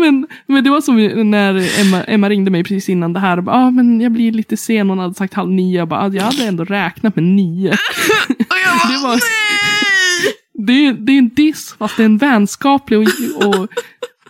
Men, 0.01 0.27
men 0.47 0.65
det 0.65 0.71
var 0.71 0.81
som 0.81 0.97
när 1.31 1.81
Emma, 1.81 2.03
Emma 2.05 2.29
ringde 2.29 2.51
mig 2.51 2.65
precis 2.65 2.89
innan 2.89 3.13
det 3.13 3.21
här. 3.21 3.37
och 3.37 3.45
bara, 3.45 3.57
Ah, 3.57 3.71
men 3.71 4.01
jag 4.01 4.13
blir 4.13 4.33
lite 4.33 4.57
sen, 4.57 4.89
hon 4.91 4.99
hade 4.99 5.15
sagt 5.15 5.35
halv 5.35 5.51
nio. 5.51 5.79
Jag, 5.79 5.89
bara, 5.89 6.01
ah, 6.01 6.09
jag 6.13 6.23
hade 6.23 6.45
ändå 6.45 6.65
räknat 6.65 7.17
med 7.17 7.25
nio. 7.25 7.71
Och 8.29 8.57
jag 8.65 8.91
Det 8.93 9.03
var- 9.03 9.11
nej! 9.11 10.35
Det 10.67 10.73
är, 10.87 10.93
det 10.93 11.13
är 11.13 11.19
en 11.19 11.29
diss, 11.29 11.75
fast 11.79 11.97
det 11.97 12.03
är 12.03 12.07
en 12.07 12.19
vänskaplig 12.19 12.99
och, 12.99 13.47
och, 13.47 13.69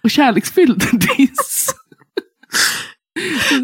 och 0.03 0.11
kärleksfylld 0.11 0.85
diss. 1.17 1.75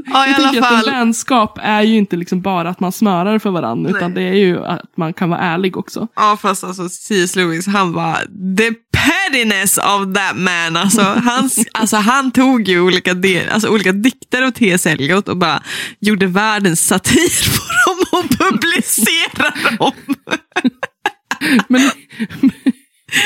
Ja, 0.06 0.26
i 0.26 0.30
Jag 0.30 0.34
alla 0.40 0.50
tänker 0.52 0.62
att 0.66 0.72
en 0.72 0.80
fall. 0.80 0.90
vänskap 0.90 1.58
är 1.62 1.82
ju 1.82 1.96
inte 1.96 2.16
liksom 2.16 2.40
bara 2.40 2.68
att 2.68 2.80
man 2.80 2.92
smörar 2.92 3.38
för 3.38 3.50
varandra, 3.50 3.90
utan 3.90 4.14
det 4.14 4.22
är 4.22 4.32
ju 4.34 4.64
att 4.64 4.96
man 4.96 5.12
kan 5.12 5.30
vara 5.30 5.40
ärlig 5.40 5.76
också. 5.76 6.08
Ja, 6.16 6.38
fast 6.42 6.64
alltså 6.64 6.88
C.S. 6.88 7.36
Lewis, 7.36 7.66
han 7.66 7.92
var 7.92 8.14
the 8.56 8.72
pettiness 8.92 9.78
of 9.78 10.14
that 10.14 10.36
man. 10.36 10.76
Alltså, 10.76 11.00
han, 11.02 11.50
alltså, 11.72 11.96
han 11.96 12.30
tog 12.30 12.68
ju 12.68 12.80
olika, 12.80 13.14
del, 13.14 13.48
alltså, 13.48 13.68
olika 13.68 13.92
dikter 13.92 14.42
av 14.42 14.50
T.S. 14.50 14.86
Eliot 14.86 15.28
och 15.28 15.36
bara 15.36 15.62
gjorde 16.00 16.26
världens 16.26 16.86
satir 16.86 17.50
på 17.56 17.90
dem 17.90 18.20
och 18.20 18.38
publicerade 18.38 19.76
dem. 19.78 19.92
Men, 21.68 21.90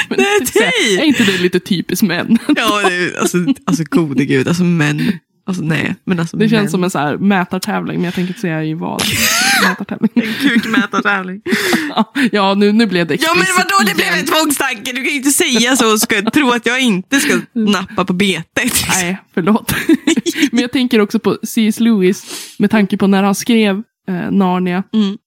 men 0.09 0.19
Nej, 0.19 0.47
säga, 0.47 0.71
nej. 0.85 0.99
är 0.99 1.05
inte 1.05 1.25
det 1.25 1.39
lite 1.39 1.61
typiskt 1.61 2.03
män? 2.03 2.39
Ja, 2.57 2.81
det, 2.89 3.19
alltså, 3.21 3.39
alltså 3.67 3.85
gode 3.91 4.25
gud, 4.25 4.49
alltså 4.49 4.65
män. 4.65 5.13
Alltså 5.51 5.63
nej, 5.65 5.97
men 6.05 6.21
alltså 6.21 6.37
Det 6.37 6.49
känns 6.49 6.63
män. 6.63 6.71
som 6.71 6.85
en 6.85 6.91
så 6.91 6.99
här 6.99 7.17
mätartävling, 7.17 7.97
men 7.97 8.05
jag 8.05 8.15
tänker 8.15 8.29
inte 8.29 8.41
säga 8.41 8.65
i 8.65 8.75
vad. 8.75 9.03
Mätartävling. 9.69 10.35
kukmätartävling. 10.41 11.43
Ja, 12.33 12.55
nu, 12.55 12.73
nu 12.73 12.87
blev 12.87 13.07
det 13.07 13.15
Ja 13.23 13.35
men 13.35 13.47
vadå, 13.57 13.91
det 13.91 13.95
blev 13.95 14.13
en 14.15 14.27
tvångstanke. 14.27 14.93
Du 14.93 14.97
kan 14.97 15.05
ju 15.05 15.17
inte 15.17 15.31
säga 15.31 15.77
så 15.77 15.93
och 15.93 16.01
ska 16.01 16.23
tro 16.23 16.51
att 16.51 16.67
jag 16.67 16.81
inte 16.81 17.21
ska 17.21 17.39
nappa 17.53 18.05
på 18.05 18.13
betet. 18.13 18.73
Nej, 18.89 19.19
förlåt. 19.35 19.75
men 20.53 20.61
jag 20.61 20.73
tänker 20.73 21.01
också 21.01 21.19
på 21.19 21.39
C.S. 21.43 21.81
Lewis, 21.81 22.25
med 22.59 22.71
tanke 22.71 22.97
på 22.97 23.07
när 23.07 23.23
han 23.23 23.35
skrev 23.35 23.83
eh, 24.09 24.31
Narnia. 24.31 24.83
Mm. 24.93 25.19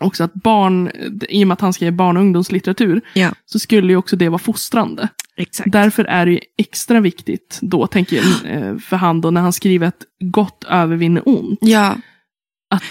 Också 0.00 0.24
att 0.24 0.34
barn, 0.34 0.90
i 1.28 1.44
och 1.44 1.48
med 1.48 1.52
att 1.54 1.60
han 1.60 1.72
skrev 1.72 1.92
barn 1.92 2.16
och 2.16 2.22
ungdomslitteratur, 2.22 3.00
Ja, 3.14 3.30
så 3.46 3.58
skulle 3.58 3.92
ju 3.92 3.96
också 3.96 4.16
det 4.16 4.28
vara 4.28 4.38
fostrande. 4.38 5.08
Exakt. 5.36 5.72
Därför 5.72 6.04
är 6.04 6.26
det 6.26 6.32
ju 6.32 6.40
extra 6.58 7.00
viktigt 7.00 7.58
då, 7.62 7.86
tänker 7.86 8.16
jag, 8.16 8.26
eh, 8.44 8.78
för 8.78 8.96
han 8.96 9.20
då, 9.20 9.30
när 9.30 9.40
han 9.40 9.52
skriver 9.52 9.86
att 9.86 10.02
gott 10.24 10.64
övervinner 10.68 11.22
ont. 11.28 11.58
Ja, 11.62 11.96
Att 12.70 12.82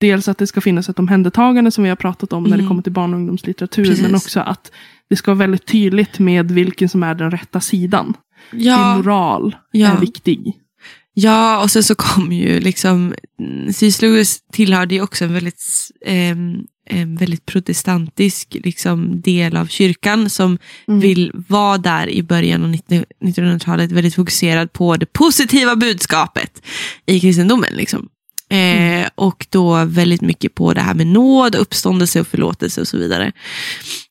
dels 0.00 0.28
att 0.28 0.38
det 0.38 0.46
ska 0.46 0.60
finnas 0.60 0.88
ett 0.88 0.98
omhändertagande 0.98 1.70
som 1.70 1.84
vi 1.84 1.90
har 1.90 1.96
pratat 1.96 2.32
om 2.32 2.42
när 2.42 2.50
det 2.50 2.54
Mm. 2.54 2.68
kommer 2.68 2.82
till 2.82 2.92
barn 2.92 3.12
och 3.14 3.18
ungdomslitteratur, 3.20 3.84
Precis. 3.84 4.02
men 4.02 4.14
också 4.14 4.40
att 4.40 4.72
det 5.10 5.16
ska 5.16 5.30
vara 5.30 5.38
väldigt 5.38 5.66
tydligt 5.66 6.18
med 6.18 6.50
vilken 6.50 6.88
som 6.88 7.02
är 7.02 7.14
den 7.14 7.30
rätta 7.30 7.60
sidan. 7.60 8.14
Din 8.50 8.60
ja, 8.62 8.96
moral 8.96 9.56
Ja. 9.72 9.88
är 9.96 10.00
viktig. 10.00 10.52
Ja, 11.14 11.62
och 11.62 11.70
sen 11.70 11.82
så 11.82 11.94
kom 11.94 12.32
ju 12.32 12.60
liksom, 12.60 13.14
mm, 13.40 13.72
C.S. 13.72 14.02
Lewis 14.02 14.38
tillhörde 14.52 14.94
ju 14.94 15.02
också 15.02 15.24
en 15.24 15.32
väldigt, 15.34 15.62
ehm, 16.06 16.54
en 16.90 17.16
väldigt 17.16 17.46
protestantisk 17.46 18.56
liksom, 18.64 19.20
del 19.20 19.56
av 19.56 19.66
kyrkan 19.66 20.30
som 20.30 20.58
Mm. 20.88 21.00
vill 21.00 21.30
vara 21.48 21.78
där 21.78 22.08
i 22.10 22.22
början 22.22 22.64
av 22.64 22.70
19- 22.70 23.04
1900-talet 23.24 23.92
väldigt 23.92 24.14
fokuserad 24.14 24.72
på 24.72 24.96
det 24.96 25.06
positiva 25.12 25.76
budskapet 25.76 26.62
i 27.06 27.20
kristendomen. 27.20 27.74
Liksom. 27.74 28.08
Eh, 28.50 29.08
och 29.14 29.46
då 29.50 29.84
väldigt 29.84 30.20
mycket 30.20 30.54
på 30.54 30.74
det 30.74 30.80
här 30.80 30.94
med 30.94 31.06
nåd, 31.06 31.54
uppståndelse 31.54 32.20
och 32.20 32.26
förlåtelse 32.26 32.80
och 32.80 32.88
så 32.88 32.96
vidare. 32.98 33.32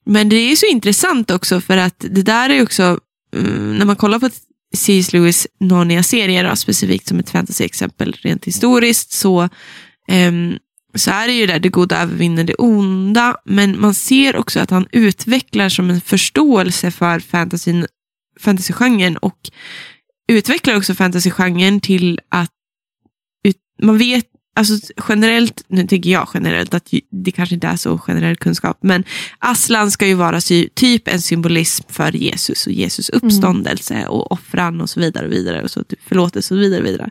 Men 0.06 0.30
det 0.30 0.36
är 0.36 0.56
så 0.56 0.66
intressant 0.66 1.32
också 1.32 1.62
för 1.62 1.78
att 1.78 1.96
det 2.10 2.22
där 2.22 2.50
är 2.50 2.64
också, 2.64 3.00
mm, 3.36 3.78
när 3.78 3.86
man 3.86 3.96
kollar 3.96 4.20
på 4.20 4.30
C.S. 4.74 5.14
Lewis 5.14 5.48
Narnia-serier, 5.60 6.56
specifikt 6.56 7.08
som 7.08 7.20
ett 7.20 7.30
fantasy-exempel 7.30 8.14
rent 8.22 8.46
historiskt, 8.46 9.12
så, 9.12 9.50
um, 10.12 10.58
så 10.96 11.12
är 11.12 11.28
det 11.28 11.34
ju 11.34 11.46
där 11.46 11.60
det 11.60 11.70
goda 11.70 12.02
övervinner 12.02 12.44
det 12.44 12.56
onda. 12.56 13.36
Men 13.46 13.82
man 13.82 13.94
ser 13.94 14.36
också 14.36 14.60
att 14.60 14.70
han 14.70 14.88
utvecklar 14.92 15.70
som 15.70 15.90
en 15.90 16.02
förståelse 16.02 16.92
för 16.92 17.20
fantasyn, 17.20 17.86
fantasygenren 18.40 19.18
och 19.18 19.50
utvecklar 20.28 20.78
också 20.78 20.96
fantasygenren 20.96 21.80
till 21.80 22.20
att 22.30 22.52
ut, 23.44 23.58
man 23.82 23.98
vet 23.98 24.26
Alltså 24.54 24.74
generellt, 25.10 25.64
nu 25.68 25.88
tänker 25.88 26.10
jag 26.10 26.28
generellt 26.34 26.74
att 26.74 26.94
det 27.12 27.32
kanske 27.32 27.56
inte 27.56 27.68
är 27.68 27.76
så 27.76 27.98
generell 27.98 28.36
kunskap, 28.36 28.78
men 28.82 29.04
Aslan 29.40 29.92
ska 29.92 30.08
ju 30.08 30.14
vara 30.14 30.42
typ 30.74 31.08
en 31.08 31.22
symbolism 31.22 31.84
för 31.90 32.16
Jesus 32.16 32.68
och 32.68 32.74
Jesus 32.74 33.10
uppståndelse 33.10 33.94
mm. 33.94 34.10
och 34.10 34.32
offran 34.32 34.82
och 34.82 34.90
så 34.90 35.00
vidare 35.00 35.26
och 35.26 35.32
vidare 35.32 35.64
och 35.64 35.72
så 35.72 35.84
typ 35.84 36.00
förlåtelse 36.08 36.54
och 36.54 36.58
så 36.58 36.62
vidare, 36.62 36.82
och 36.82 36.88
vidare. 36.88 37.10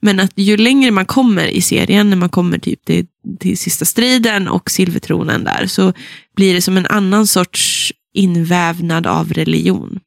Men 0.00 0.20
att 0.20 0.32
ju 0.34 0.56
längre 0.56 0.90
man 0.90 1.06
kommer 1.06 1.46
i 1.46 1.62
serien, 1.62 2.10
när 2.10 2.16
man 2.16 2.28
kommer 2.28 2.58
typ 2.58 2.84
till, 2.84 3.06
till 3.40 3.58
sista 3.58 3.84
striden 3.84 4.48
och 4.48 4.70
silvertronen 4.70 5.44
där, 5.44 5.66
så 5.66 5.92
blir 6.36 6.54
det 6.54 6.62
som 6.62 6.76
en 6.76 6.86
annan 6.86 7.26
sorts 7.26 7.92
invävnad 8.14 9.06
av 9.06 9.32
religion. 9.32 10.00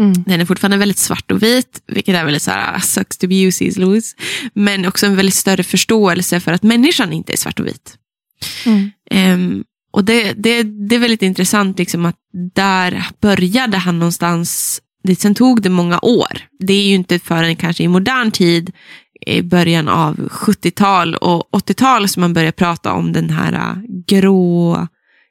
Mm. 0.00 0.24
Den 0.26 0.40
är 0.40 0.44
fortfarande 0.44 0.76
väldigt 0.76 0.98
svart 0.98 1.30
och 1.30 1.42
vit, 1.42 1.82
vilket 1.86 2.14
är 2.14 2.24
väldigt 2.24 2.42
så 2.42 2.50
här, 2.50 2.76
ah, 2.76 2.80
sucks 2.80 3.18
to 3.18 3.26
be 3.26 3.34
you, 3.34 3.52
C.S. 3.52 3.76
Lewis. 3.76 4.16
Men 4.54 4.86
också 4.86 5.06
en 5.06 5.16
väldigt 5.16 5.34
större 5.34 5.62
förståelse 5.62 6.40
för 6.40 6.52
att 6.52 6.62
människan 6.62 7.12
inte 7.12 7.32
är 7.32 7.36
svart 7.36 7.60
och 7.60 7.66
vit. 7.66 7.98
Mm. 8.66 8.90
Um, 9.10 9.64
och 9.92 10.04
det, 10.04 10.32
det, 10.32 10.62
det 10.62 10.94
är 10.94 10.98
väldigt 10.98 11.22
intressant 11.22 11.78
liksom 11.78 12.06
att 12.06 12.16
där 12.54 13.06
började 13.20 13.76
han 13.76 13.98
någonstans, 13.98 14.80
det, 15.02 15.20
sen 15.20 15.34
tog 15.34 15.62
det 15.62 15.70
många 15.70 15.98
år. 16.02 16.38
Det 16.58 16.72
är 16.72 16.86
ju 16.86 16.94
inte 16.94 17.18
förrän 17.18 17.56
kanske 17.56 17.82
i 17.82 17.88
modern 17.88 18.30
tid, 18.30 18.72
i 19.26 19.42
början 19.42 19.88
av 19.88 20.28
70-tal 20.28 21.14
och 21.14 21.48
80-tal 21.52 22.08
som 22.08 22.20
man 22.20 22.32
börjar 22.32 22.52
prata 22.52 22.92
om 22.92 23.12
den 23.12 23.30
här 23.30 23.52
ah, 23.52 23.76
grå, 24.06 24.86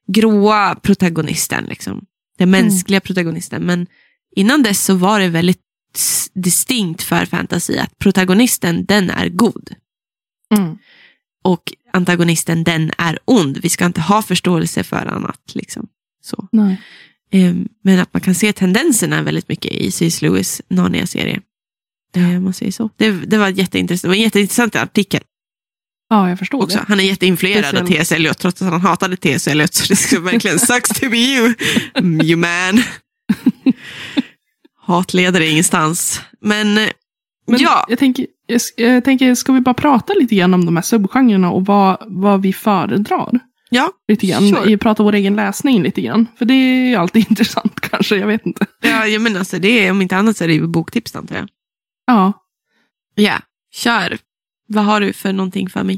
gråa 0.07 0.76
protagonisten. 0.76 1.66
Liksom. 1.66 2.05
Den 2.38 2.51
mänskliga 2.51 2.97
mm. 2.97 3.01
protagonisten. 3.01 3.64
Men 3.64 3.88
Innan 4.36 4.63
dess 4.63 4.84
så 4.84 4.93
var 4.95 5.19
det 5.19 5.29
väldigt 5.29 5.59
distinkt 6.34 7.03
för 7.03 7.25
fantasy 7.25 7.77
att 7.77 7.99
protagonisten 7.99 8.86
den 8.86 9.09
är 9.09 9.29
god. 9.29 9.69
Mm. 10.55 10.77
Och 11.43 11.73
antagonisten 11.93 12.63
den 12.63 12.91
är 12.97 13.19
ond. 13.25 13.57
Vi 13.57 13.69
ska 13.69 13.86
inte 13.86 14.01
ha 14.01 14.21
förståelse 14.21 14.84
för 14.84 15.05
annat. 15.05 15.39
Liksom. 15.53 15.88
Så. 16.23 16.47
Um, 17.34 17.67
men 17.84 17.99
att 17.99 18.13
man 18.13 18.21
kan 18.21 18.36
se 18.36 18.53
tendenserna 18.53 19.21
väldigt 19.21 19.49
mycket 19.49 19.71
i 19.71 19.91
C.S. 19.91 20.21
Lewis 20.21 20.61
Narnia-serie. 20.67 21.41
Ja. 22.13 22.39
man 22.39 22.53
säger 22.53 22.71
så. 22.71 22.89
Det, 22.97 23.11
det, 23.11 23.38
var 23.38 23.49
jätteintressant. 23.49 24.01
det 24.01 24.07
var 24.07 24.15
en 24.15 24.21
jätteintressant 24.21 24.75
artikel. 24.75 25.21
Ja, 26.09 26.29
jag 26.29 26.39
förstår 26.39 26.63
också. 26.63 26.77
Det. 26.77 26.86
Han 26.88 26.99
är 26.99 27.03
jätteinfluerad 27.03 27.75
av 27.75 27.88
T.S. 27.88 28.11
Eliot 28.11 28.38
trots 28.38 28.61
att 28.61 28.71
han 28.71 28.81
hatade 28.81 29.17
T.S. 29.17 29.47
Eliot. 29.47 29.73
Så 29.73 29.86
det 29.88 29.95
ska 29.95 30.19
verkligen 30.19 30.59
sucks 30.69 30.89
to 30.89 31.09
be 31.09 31.17
you, 31.17 31.53
you 32.23 32.36
man. 32.36 32.84
Hat 34.86 35.13
leder 35.13 35.41
ingenstans. 35.41 36.21
Men, 36.39 36.73
Men 36.73 37.59
ja. 37.59 37.86
Jag 37.89 37.99
tänker, 37.99 38.27
jag, 38.47 38.61
jag, 38.77 39.03
tänker, 39.03 39.36
ska 39.36 39.53
vi 39.53 39.61
bara 39.61 39.73
prata 39.73 40.13
lite 40.13 40.36
grann 40.36 40.53
om 40.53 40.65
de 40.65 40.75
här 40.75 40.84
subgenrerna 40.84 41.51
och 41.51 41.65
vad, 41.65 41.97
vad 42.07 42.41
vi 42.41 42.53
föredrar? 42.53 43.39
Ja, 43.69 43.91
lite 44.07 44.27
grann. 44.27 44.49
Sure. 44.49 44.77
Prata 44.77 45.03
vår 45.03 45.13
egen 45.13 45.36
läsning 45.36 45.84
lite 45.84 46.01
grann. 46.01 46.27
För 46.38 46.45
det 46.45 46.53
är 46.53 46.97
alltid 46.97 47.25
intressant 47.29 47.79
kanske, 47.79 48.15
jag 48.15 48.27
vet 48.27 48.45
inte. 48.45 48.65
Ja, 48.81 49.07
jag 49.07 49.21
menar 49.21 49.39
alltså, 49.39 49.59
det 49.59 49.86
är, 49.86 49.91
om 49.91 50.01
inte 50.01 50.17
annat 50.17 50.38
så 50.38 50.43
är 50.43 50.47
det 50.47 50.53
ju 50.53 50.67
boktips 50.67 51.15
antar 51.15 51.36
jag. 51.36 51.47
Ja. 52.05 52.34
Ja, 53.15 53.39
kör. 53.71 54.17
Vad 54.67 54.86
har 54.86 55.01
du 55.01 55.13
för 55.13 55.34
någonting 55.34 55.69
för 55.69 55.84
mig? 55.84 55.95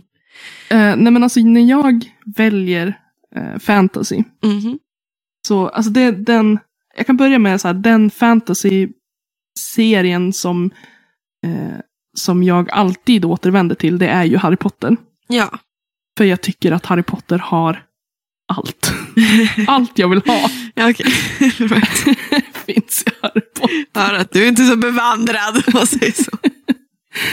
Uh, 0.72 0.96
nej 0.96 1.12
men 1.12 1.24
alltså 1.24 1.40
när 1.40 1.62
jag 1.62 2.06
väljer 2.26 3.00
uh, 3.38 3.60
fantasy. 3.60 4.24
Mm 4.44 4.60
-hmm. 4.60 4.78
Så 5.48 5.68
alltså 5.68 5.92
det, 5.92 6.12
den, 6.12 6.60
jag 6.96 7.08
kan 7.08 7.18
börja 7.18 7.40
med 7.40 7.62
så 7.62 7.68
här, 7.68 7.74
den 7.74 8.12
fantasy-serien 8.12 10.34
som, 10.34 10.72
eh, 11.46 11.78
som 12.18 12.44
jag 12.44 12.70
alltid 12.70 13.26
återvänder 13.26 13.76
till, 13.76 13.98
det 13.98 14.08
är 14.08 14.24
ju 14.24 14.38
Harry 14.38 14.58
Potter. 14.58 14.98
Ja. 15.28 15.60
För 16.18 16.26
jag 16.26 16.42
tycker 16.42 16.72
att 16.72 16.86
Harry 16.86 17.04
Potter 17.04 17.38
har 17.38 17.84
allt. 18.54 18.94
allt 19.68 20.00
jag 20.00 20.10
vill 20.10 20.22
ha. 20.26 20.50
ja, 20.74 20.90
okay. 20.90 21.12
finns 22.66 23.04
i 23.08 23.10
Harry 23.22 23.42
Potter. 23.42 24.00
Hör 24.00 24.14
att 24.14 24.32
du 24.32 24.44
är 24.44 24.48
inte 24.48 24.66
så 24.66 24.76
bevandrad, 24.76 25.64
om 25.68 25.74
man 25.74 25.88
säger 25.88 26.24
så. 26.24 26.32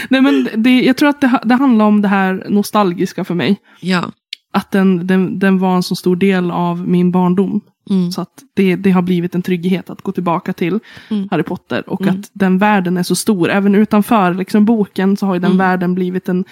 Nej, 0.09 0.21
men 0.21 0.49
det, 0.55 0.81
jag 0.81 0.97
tror 0.97 1.09
att 1.09 1.21
det, 1.21 1.39
det 1.45 1.55
handlar 1.55 1.85
om 1.85 2.01
det 2.01 2.07
här 2.07 2.45
nostalgiska 2.49 3.23
för 3.23 3.33
mig. 3.33 3.57
Ja. 3.79 4.11
Att 4.53 4.71
den, 4.71 5.07
den, 5.07 5.39
den 5.39 5.59
var 5.59 5.75
en 5.75 5.83
så 5.83 5.95
stor 5.95 6.15
del 6.15 6.51
av 6.51 6.87
min 6.87 7.11
barndom. 7.11 7.61
Mm. 7.89 8.11
Så 8.11 8.21
att 8.21 8.43
det, 8.53 8.75
det 8.75 8.91
har 8.91 9.01
blivit 9.01 9.35
en 9.35 9.41
trygghet 9.41 9.89
att 9.89 10.01
gå 10.01 10.11
tillbaka 10.11 10.53
till 10.53 10.79
mm. 11.09 11.27
Harry 11.31 11.43
Potter. 11.43 11.89
Och 11.89 12.01
mm. 12.01 12.15
att 12.15 12.29
den 12.33 12.57
världen 12.57 12.97
är 12.97 13.03
så 13.03 13.15
stor. 13.15 13.49
Även 13.49 13.75
utanför 13.75 14.33
liksom, 14.33 14.65
boken 14.65 15.17
så 15.17 15.25
har 15.25 15.33
ju 15.33 15.39
den 15.39 15.51
mm. 15.51 15.57
världen 15.57 15.95
blivit 15.95 16.29
en, 16.29 16.45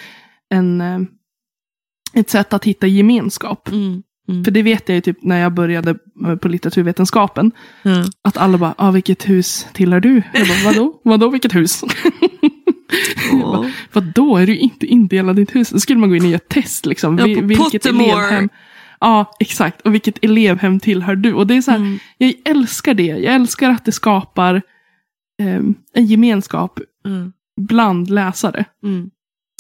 en, 0.49 0.81
eh, 0.81 0.99
ett 2.13 2.29
sätt 2.29 2.53
att 2.53 2.65
hitta 2.65 2.87
gemenskap. 2.87 3.69
Mm. 3.69 4.03
Mm. 4.27 4.43
För 4.43 4.51
det 4.51 4.61
vet 4.61 4.89
jag 4.89 4.95
ju 4.95 5.01
typ 5.01 5.23
när 5.23 5.39
jag 5.39 5.53
började 5.53 5.95
på 6.41 6.47
litteraturvetenskapen. 6.47 7.51
Att 8.21 8.37
alla 8.37 8.57
bara, 8.57 8.73
ah, 8.77 8.91
vilket 8.91 9.29
hus 9.29 9.67
tillhör 9.73 9.99
du? 9.99 10.21
Jag 10.33 10.47
bara, 10.47 10.73
vadå? 10.73 11.01
Vadå 11.03 11.29
vilket 11.29 11.55
hus? 11.55 11.83
Oh. 13.33 13.67
Vadå, 13.93 14.37
är 14.37 14.45
du 14.45 14.57
inte 14.57 14.85
indelad 14.85 15.39
i 15.39 15.41
ett 15.41 15.55
hus? 15.55 15.69
Då 15.69 15.79
skulle 15.79 15.99
man 15.99 16.09
gå 16.09 16.15
in 16.15 16.21
och 16.21 16.27
göra 16.27 16.35
ett 16.35 16.49
test. 16.49 16.85
Liksom. 16.85 17.17
Ja, 17.17 17.41
på 17.41 17.47
vilket 17.47 17.85
elevhem, 17.85 18.49
Ja, 19.01 19.33
exakt. 19.39 19.81
Och 19.81 19.93
vilket 19.93 20.23
elevhem 20.23 20.79
tillhör 20.79 21.15
du? 21.15 21.33
Och 21.33 21.47
det 21.47 21.57
är 21.57 21.61
så 21.61 21.71
här, 21.71 21.77
mm. 21.77 21.99
jag 22.17 22.33
älskar 22.45 22.93
det. 22.93 23.03
Jag 23.03 23.35
älskar 23.35 23.69
att 23.69 23.85
det 23.85 23.91
skapar 23.91 24.55
eh, 25.39 25.61
en 25.93 26.05
gemenskap 26.05 26.79
mm. 27.05 27.33
bland 27.61 28.09
läsare. 28.09 28.65
Mm. 28.83 29.09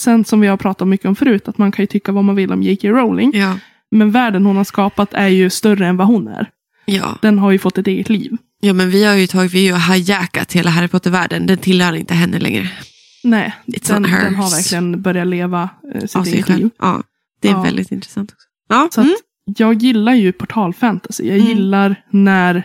Sen 0.01 0.25
som 0.25 0.39
vi 0.41 0.47
har 0.47 0.57
pratat 0.57 0.87
mycket 0.87 1.05
om 1.05 1.15
förut, 1.15 1.47
att 1.47 1.57
man 1.57 1.71
kan 1.71 1.83
ju 1.83 1.87
tycka 1.87 2.11
vad 2.11 2.23
man 2.23 2.35
vill 2.35 2.51
om 2.51 2.63
J.K. 2.63 2.87
Rowling. 2.87 3.31
Ja. 3.33 3.59
Men 3.91 4.11
världen 4.11 4.45
hon 4.45 4.57
har 4.57 4.63
skapat 4.63 5.13
är 5.13 5.27
ju 5.27 5.49
större 5.49 5.87
än 5.87 5.97
vad 5.97 6.07
hon 6.07 6.27
är. 6.27 6.49
Ja. 6.85 7.17
Den 7.21 7.39
har 7.39 7.51
ju 7.51 7.59
fått 7.59 7.77
ett 7.77 7.87
eget 7.87 8.09
liv. 8.09 8.37
Ja, 8.59 8.73
men 8.73 8.89
vi 8.89 9.03
har 9.03 9.15
ju 9.15 9.27
tagit, 9.27 9.53
vi 9.53 9.69
har 9.69 9.79
ju 9.79 9.93
hijackat 9.93 10.53
hela 10.53 10.69
Harry 10.69 10.87
Potter-världen. 10.87 11.45
Den 11.47 11.57
tillhör 11.57 11.93
inte 11.93 12.13
henne 12.13 12.39
längre. 12.39 12.69
Nej, 13.23 13.53
den, 13.65 14.03
den, 14.03 14.35
har 14.35 14.49
verkligen 14.57 15.01
börjat 15.01 15.27
leva 15.27 15.69
eh, 15.95 16.05
sitt 16.05 16.33
eget 16.33 16.49
liv. 16.49 16.69
Ja, 16.79 17.03
det 17.41 17.47
är 17.47 17.51
ja. 17.51 17.61
väldigt 17.61 17.91
intressant 17.91 18.31
också. 18.31 18.47
Ja. 18.69 18.89
Så 18.91 19.01
mm 19.01 19.15
jag 19.57 19.73
gillar 19.73 20.13
ju 20.13 20.31
portalfantasy. 20.31 21.27
Jag 21.27 21.37
mm. 21.37 21.47
gillar 21.47 21.95
när... 22.09 22.55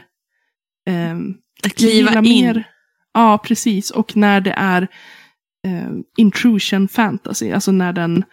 Eh, 0.89 1.17
att 1.65 1.75
kliva 1.75 2.19
in. 2.19 2.23
Mer, 2.23 2.65
ja, 3.15 3.39
precis. 3.39 3.91
Och 3.91 4.17
när 4.17 4.41
det 4.41 4.51
är 4.53 4.83
eh, 5.67 5.91
intrusion 6.17 6.89
fantasy. 6.89 7.53
Alltså 7.53 7.73
när 7.73 7.93
den 7.93 8.25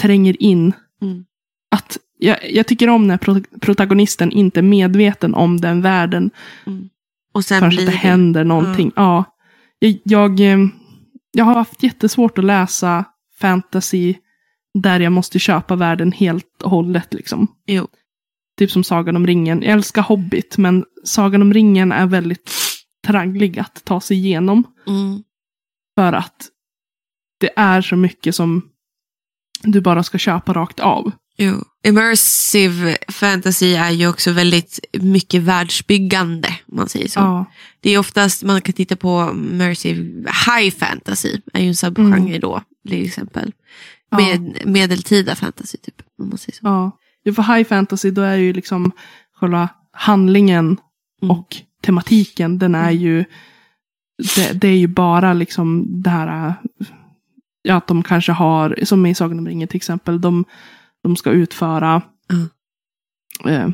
tränger 0.00 0.42
in. 0.42 0.72
Mm. 1.02 1.24
Att 1.70 1.98
jag, 2.18 2.50
jag, 2.50 2.66
tycker 2.66 2.88
om 2.88 3.06
när 3.06 3.16
pro 3.16 3.42
protagonisten 3.60 4.32
inte 4.32 4.60
är 4.60 4.62
medveten 4.62 5.34
om 5.34 5.60
den 5.60 5.82
världen. 5.82 6.30
Mm. 6.66 6.88
Och 7.32 7.44
sen 7.44 7.60
förrän 7.60 7.70
blir 7.70 7.86
det, 7.86 7.92
det 7.92 7.96
händer 7.96 8.44
någonting. 8.44 8.92
Ja. 8.96 9.24
Jag, 9.78 9.98
jag, 10.04 10.40
eh, 10.40 10.58
jag 11.32 11.44
har 11.44 11.54
haft 11.54 11.82
jättesvårt 11.82 12.38
att 12.38 12.44
läsa 12.44 13.04
fantasy 13.40 14.14
där 14.74 15.00
jag 15.00 15.12
måste 15.12 15.38
köpa 15.38 15.76
världen 15.76 16.12
helt 16.12 16.62
och 16.62 16.70
hållet. 16.70 17.14
Liksom. 17.14 17.46
Jo. 17.66 17.88
Typ 18.58 18.70
som 18.70 18.84
Sagan 18.84 19.16
om 19.16 19.26
ringen. 19.26 19.62
Jag 19.62 19.72
älskar 19.72 20.02
Hobbit, 20.02 20.58
men 20.58 20.84
Sagan 21.04 21.42
om 21.42 21.54
ringen 21.54 21.92
är 21.92 22.06
väldigt 22.06 22.50
tragglig 23.06 23.58
att 23.58 23.84
ta 23.84 24.00
sig 24.00 24.16
igenom. 24.16 24.64
Mm. 24.86 25.22
För 25.98 26.12
att 26.12 26.48
det 27.40 27.50
är 27.56 27.82
så 27.82 27.96
mycket 27.96 28.34
som 28.34 28.62
du 29.62 29.80
bara 29.80 30.02
ska 30.02 30.18
köpa 30.18 30.52
rakt 30.52 30.80
av. 30.80 31.12
Jo. 31.36 31.64
Immersive 31.84 32.96
fantasy 33.08 33.74
är 33.74 33.90
ju 33.90 34.08
också 34.08 34.32
väldigt 34.32 34.80
mycket 34.92 35.42
världsbyggande. 35.42 36.48
Man 36.66 36.88
säger 36.88 37.08
så. 37.08 37.20
Ja. 37.20 37.44
Det 37.80 37.90
är 37.90 37.98
oftast, 37.98 38.42
man 38.42 38.60
kan 38.60 38.72
titta 38.72 38.96
på 38.96 39.30
immersive 39.34 40.02
high 40.46 40.76
fantasy. 40.76 41.40
är 41.52 41.60
ju 41.60 41.68
en 41.68 41.76
subgenre 41.76 42.18
mm. 42.18 42.40
då, 42.40 42.62
till 42.88 43.06
exempel. 43.06 43.52
Med, 44.10 44.54
ja. 44.56 44.70
Medeltida 44.70 45.34
fantasy, 45.34 45.78
typ. 45.78 46.02
Om 46.18 46.28
man 46.28 46.38
säger 46.38 46.56
så. 46.56 46.66
Ja. 46.66 46.98
För 47.32 47.56
high 47.56 47.68
fantasy 47.68 48.10
då 48.10 48.22
är 48.22 48.36
ju 48.36 48.52
liksom 48.52 48.92
själva 49.34 49.68
handlingen 49.92 50.78
mm. 51.22 51.30
och 51.30 51.56
tematiken, 51.82 52.58
den 52.58 52.74
är 52.74 52.90
ju 52.90 53.24
det, 54.36 54.60
det, 54.60 54.68
är 54.68 54.76
ju 54.76 54.86
bara 54.86 55.32
liksom 55.32 55.86
det 56.02 56.10
här 56.10 56.54
ja, 57.62 57.74
att 57.74 57.86
de 57.86 58.02
kanske 58.02 58.32
har, 58.32 58.78
som 58.82 59.06
i 59.06 59.14
Sagan 59.14 59.38
om 59.38 59.46
ringen 59.46 59.68
till 59.68 59.76
exempel, 59.76 60.20
de, 60.20 60.44
de 61.02 61.16
ska 61.16 61.30
utföra 61.30 62.02
Mm. 62.30 62.48
eh, 63.54 63.70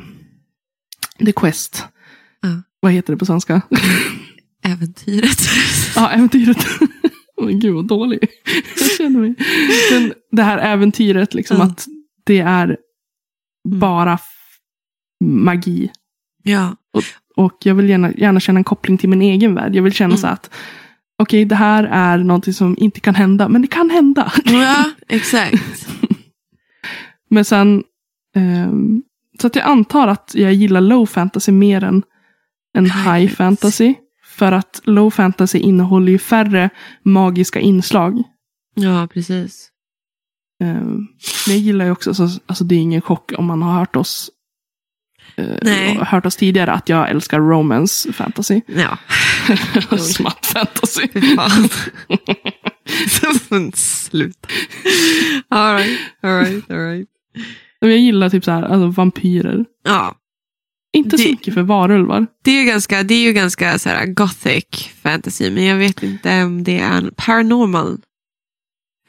The 1.25 1.31
Quest. 1.31 1.87
Mm. 2.43 2.63
Vad 2.79 2.91
heter 2.91 3.13
det 3.13 3.17
på 3.17 3.25
svenska? 3.25 3.61
Äventyret. 4.63 5.39
ja, 5.95 6.09
äventyret. 6.09 6.65
Gud 7.51 7.75
vad 7.75 7.87
dålig 7.87 8.27
jag 8.79 8.91
känner 8.91 9.19
mig. 9.19 9.35
Men 9.91 10.13
det 10.31 10.43
här 10.43 10.57
äventyret, 10.57 11.33
liksom 11.33 11.55
Mm. 11.55 11.67
att 11.67 11.85
det 12.23 12.39
är 12.39 12.77
bara 13.65 14.13
f- 14.13 14.57
magi. 15.23 15.91
ja. 16.43 16.75
Och 17.37 17.57
jag 17.63 17.75
vill 17.75 17.89
gärna, 17.89 18.11
gärna 18.11 18.39
känna 18.39 18.59
en 18.59 18.63
koppling 18.63 18.97
till 18.97 19.09
min 19.09 19.21
egen 19.21 19.55
värld. 19.55 19.75
Jag 19.75 19.83
vill 19.83 19.93
känna 19.93 20.13
Mm. 20.13 20.17
så 20.21 20.27
att 20.27 20.49
okej, 21.19 21.45
det 21.45 21.55
här 21.55 21.83
är 21.83 22.17
någonting 22.17 22.53
som 22.53 22.75
inte 22.79 22.99
kan 22.99 23.15
hända, 23.15 23.47
men 23.49 23.61
det 23.61 23.67
kan 23.67 23.89
hända. 23.89 24.31
ja, 24.45 24.83
exakt. 25.07 25.87
Men 27.29 27.45
sen, 27.45 27.83
ehm, 28.35 29.03
så 29.41 29.47
att 29.47 29.55
jag 29.55 29.65
antar 29.65 30.07
att 30.07 30.31
jag 30.35 30.53
gillar 30.53 30.81
low 30.81 31.05
fantasy 31.05 31.51
mer 31.51 31.83
än, 31.83 32.03
än 32.77 32.85
high 32.85 33.27
fantasy. 33.33 33.93
För 34.23 34.51
att 34.51 34.81
low 34.83 35.09
fantasy 35.09 35.59
innehåller 35.59 36.11
ju 36.11 36.17
färre 36.17 36.69
magiska 37.03 37.59
inslag. 37.59 38.23
Ja, 38.75 39.07
precis. 39.13 39.69
Men 40.59 41.07
jag 41.47 41.57
gillar 41.57 41.85
ju 41.85 41.91
också, 41.91 42.13
så, 42.13 42.29
alltså 42.45 42.63
det 42.63 42.75
är 42.75 42.79
ingen 42.79 43.01
chock 43.01 43.31
om 43.37 43.45
man 43.45 43.61
har 43.61 43.73
hört 43.79 43.95
oss 43.95 44.29
eh, 45.35 46.03
hört 46.03 46.25
oss 46.25 46.35
tidigare 46.35 46.71
att 46.71 46.89
jag 46.89 47.09
älskar 47.09 47.39
romance 47.39 48.13
fantasy. 48.13 48.61
Ja, 48.67 48.97
Smatt 49.97 50.45
fantasy. 50.45 51.07
fy 51.13 51.35
fan. 51.35 51.69
Sluta. 53.75 54.47
All 55.49 55.75
right, 55.75 55.99
all 56.23 56.39
right, 56.39 56.71
all 56.71 56.77
right. 56.77 57.07
Men 57.81 57.89
Jag 57.89 57.99
gillar 57.99 58.29
typ 58.29 58.43
så 58.43 58.51
här, 58.51 58.63
alltså 58.63 58.87
vampyrer. 58.87 59.65
Ja, 59.83 60.15
Inte 60.97 61.17
så 61.17 61.23
Det- 61.23 61.29
mycket 61.31 61.53
för 61.53 61.61
varulvar. 61.61 62.27
det 62.43 62.51
är 62.51 62.59
ju 62.61 62.65
ganska, 62.65 63.03
det 63.03 63.13
är 63.13 63.19
ju 63.23 63.33
ganska 63.33 63.79
så 63.79 63.89
här 63.89 64.05
gothic 64.05 64.89
fantasy, 65.01 65.51
men 65.51 65.65
jag 65.65 65.75
vet 65.77 66.03
inte 66.03 66.43
om 66.43 66.63
det 66.63 66.79
är 66.79 67.11
paranormal. 67.17 67.97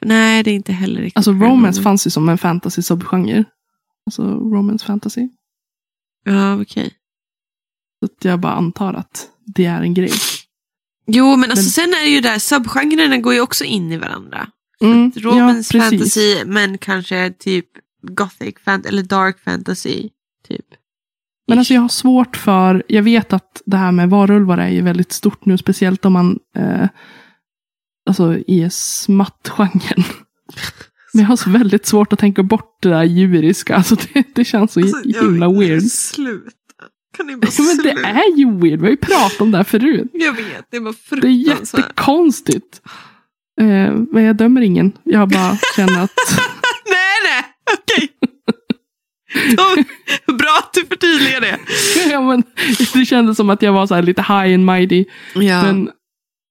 Nej, 0.06 0.42
det 0.42 0.50
är 0.50 0.54
inte 0.54 0.72
heller 0.72 1.00
riktigt 1.00 1.16
Alltså 1.16 1.32
romance 1.32 1.82
fanns 1.82 2.06
ju 2.06 2.10
som 2.10 2.28
en 2.28 2.38
fantasy 2.38 2.82
subgenre. 2.82 3.44
Alltså 4.06 4.22
romance 4.22 4.86
fantasy. 4.86 5.28
Ja, 6.24 6.60
okej. 6.60 6.94
Så 8.00 8.06
att 8.06 8.24
jag 8.24 8.40
bara 8.40 8.52
antar 8.52 8.94
att 8.94 9.28
det 9.46 9.64
är 9.64 9.82
en 9.82 9.94
grej. 9.94 10.12
Jo, 11.06 11.36
men 11.36 11.50
alltså 11.50 11.64
Men- 11.64 11.70
sen 11.70 11.94
är 12.00 12.04
det 12.04 12.10
ju 12.10 12.20
där, 12.20 12.38
subgenrerna 12.38 13.18
går 13.18 13.34
ju 13.34 13.40
också 13.40 13.64
in 13.64 13.92
i 13.92 13.96
varandra. 13.96 14.48
Mm, 14.80 15.12
Romance 15.16 15.76
ja, 15.76 15.82
fantasy, 15.84 16.44
men 16.44 16.78
kanske 16.78 17.30
typ 17.38 17.66
gothic 18.02 18.54
fant 18.64 18.86
eller 18.86 19.02
dark 19.02 19.40
fantasy. 19.40 20.08
Typ. 20.48 20.66
Men 21.48 21.58
alltså 21.58 21.74
jag 21.74 21.80
har 21.80 21.88
svårt 21.88 22.36
för, 22.36 22.82
jag 22.88 23.02
vet 23.02 23.32
att 23.32 23.62
det 23.66 23.76
här 23.76 23.92
med 23.92 24.10
varulvar 24.10 24.58
är 24.58 24.68
ju 24.68 24.82
väldigt 24.82 25.12
stort 25.12 25.44
nu, 25.46 25.58
speciellt 25.58 26.04
om 26.04 26.12
man, 26.12 26.38
eh, 26.56 26.88
alltså 28.06 28.38
i 28.46 28.68
smattgenren. 28.70 30.04
Men 31.12 31.22
jag 31.22 31.28
har 31.28 31.36
så 31.36 31.50
väldigt 31.50 31.86
svårt 31.86 32.12
att 32.12 32.18
tänka 32.18 32.42
bort 32.42 32.78
det 32.82 32.88
där 32.88 33.04
djuriska, 33.04 33.76
alltså 33.76 33.94
det, 33.94 34.22
det 34.34 34.44
känns 34.44 34.72
så 34.72 34.80
Alltså, 34.80 35.00
jag- 35.04 35.22
himla 35.22 35.48
weird. 35.52 35.82
Sluta. 35.82 36.50
Kan 37.16 37.26
ni 37.26 37.36
bara 37.36 37.48
Ja, 37.58 37.64
men 37.64 37.76
det 37.76 37.82
sluta? 37.82 38.08
är 38.08 38.36
ju 38.38 38.58
weird, 38.58 38.80
vi 38.80 38.86
har 38.86 38.90
ju 38.90 38.96
pratat 38.96 39.40
om 39.40 39.50
det 39.50 39.56
här 39.56 39.64
förut. 39.64 40.10
Jag 40.12 40.32
vet, 40.32 40.66
det 40.70 40.78
var 40.78 40.94
Det 41.10 41.16
är 41.16 41.20
fruktansvärt. 41.20 41.80
jättekonstigt. 41.80 42.80
Eh, 43.60 43.94
men 44.12 44.24
jag 44.24 44.36
dömer 44.36 44.60
ingen, 44.60 44.92
jag 45.04 45.28
bara 45.28 45.58
känner 45.76 46.02
att 46.02 46.10
nej, 46.86 47.16
nej, 47.24 47.44
okej. 47.78 48.10
Bra 50.38 50.58
att 50.58 50.72
du 50.74 50.84
förtydligar 50.86 51.40
det. 51.40 51.58
ja, 52.10 52.20
men, 52.20 52.42
det 52.94 53.04
kändes 53.04 53.36
som 53.36 53.50
att 53.50 53.62
jag 53.62 53.72
var 53.72 53.86
så 53.86 54.00
lite 54.00 54.22
high 54.22 54.54
and 54.54 54.64
mighty. 54.66 55.04
Ja, 55.34 55.62
Men 55.62 55.90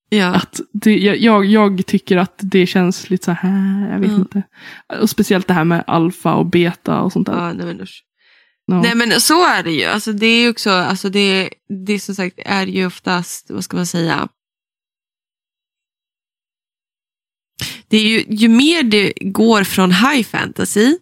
ja. 0.10 0.28
att 0.36 0.60
det, 0.74 0.97
jag, 0.97 1.45
jag, 1.45 1.86
tycker 1.86 2.18
att 2.18 2.36
det 2.38 2.66
känns 2.68 3.10
lite 3.10 3.26
så 3.26 3.32
här, 3.32 3.89
jag 3.91 3.99
vet 3.99 4.10
Mm. 4.10 4.22
inte. 4.22 4.43
Och 5.01 5.10
speciellt 5.10 5.47
det 5.47 5.53
här 5.53 5.64
med 5.64 5.84
alfa 5.88 6.34
och 6.34 6.45
beta 6.45 7.01
och 7.01 7.12
sånt 7.12 7.28
där. 7.28 7.34
ja 7.34 7.53
nej, 7.53 7.66
men 7.66 7.82
usch. 7.82 8.03
Ja. 8.66 8.82
Nej 8.82 8.95
men 8.95 9.22
så 9.22 9.45
är 9.47 9.64
det 9.64 9.72
ju. 9.72 9.84
Alltså, 9.86 10.14
det 10.14 10.26
är 10.26 10.41
ju 10.41 10.49
också, 10.49 10.70
alltså, 10.70 11.10
det, 11.10 11.49
det 11.88 11.99
som 11.99 12.16
sagt 12.16 12.39
är 12.45 12.68
ju 12.68 12.86
oftast, 12.86 13.51
vad 13.51 13.64
ska 13.64 13.78
man 13.78 13.86
säga. 13.86 14.28
Det 17.88 17.97
är 17.97 18.01
ju, 18.03 18.26
ju 18.30 18.47
mer 18.47 18.84
det 18.84 19.14
går 19.22 19.64
från 19.64 19.91
high 19.91 20.24
fantasy, 20.24 20.97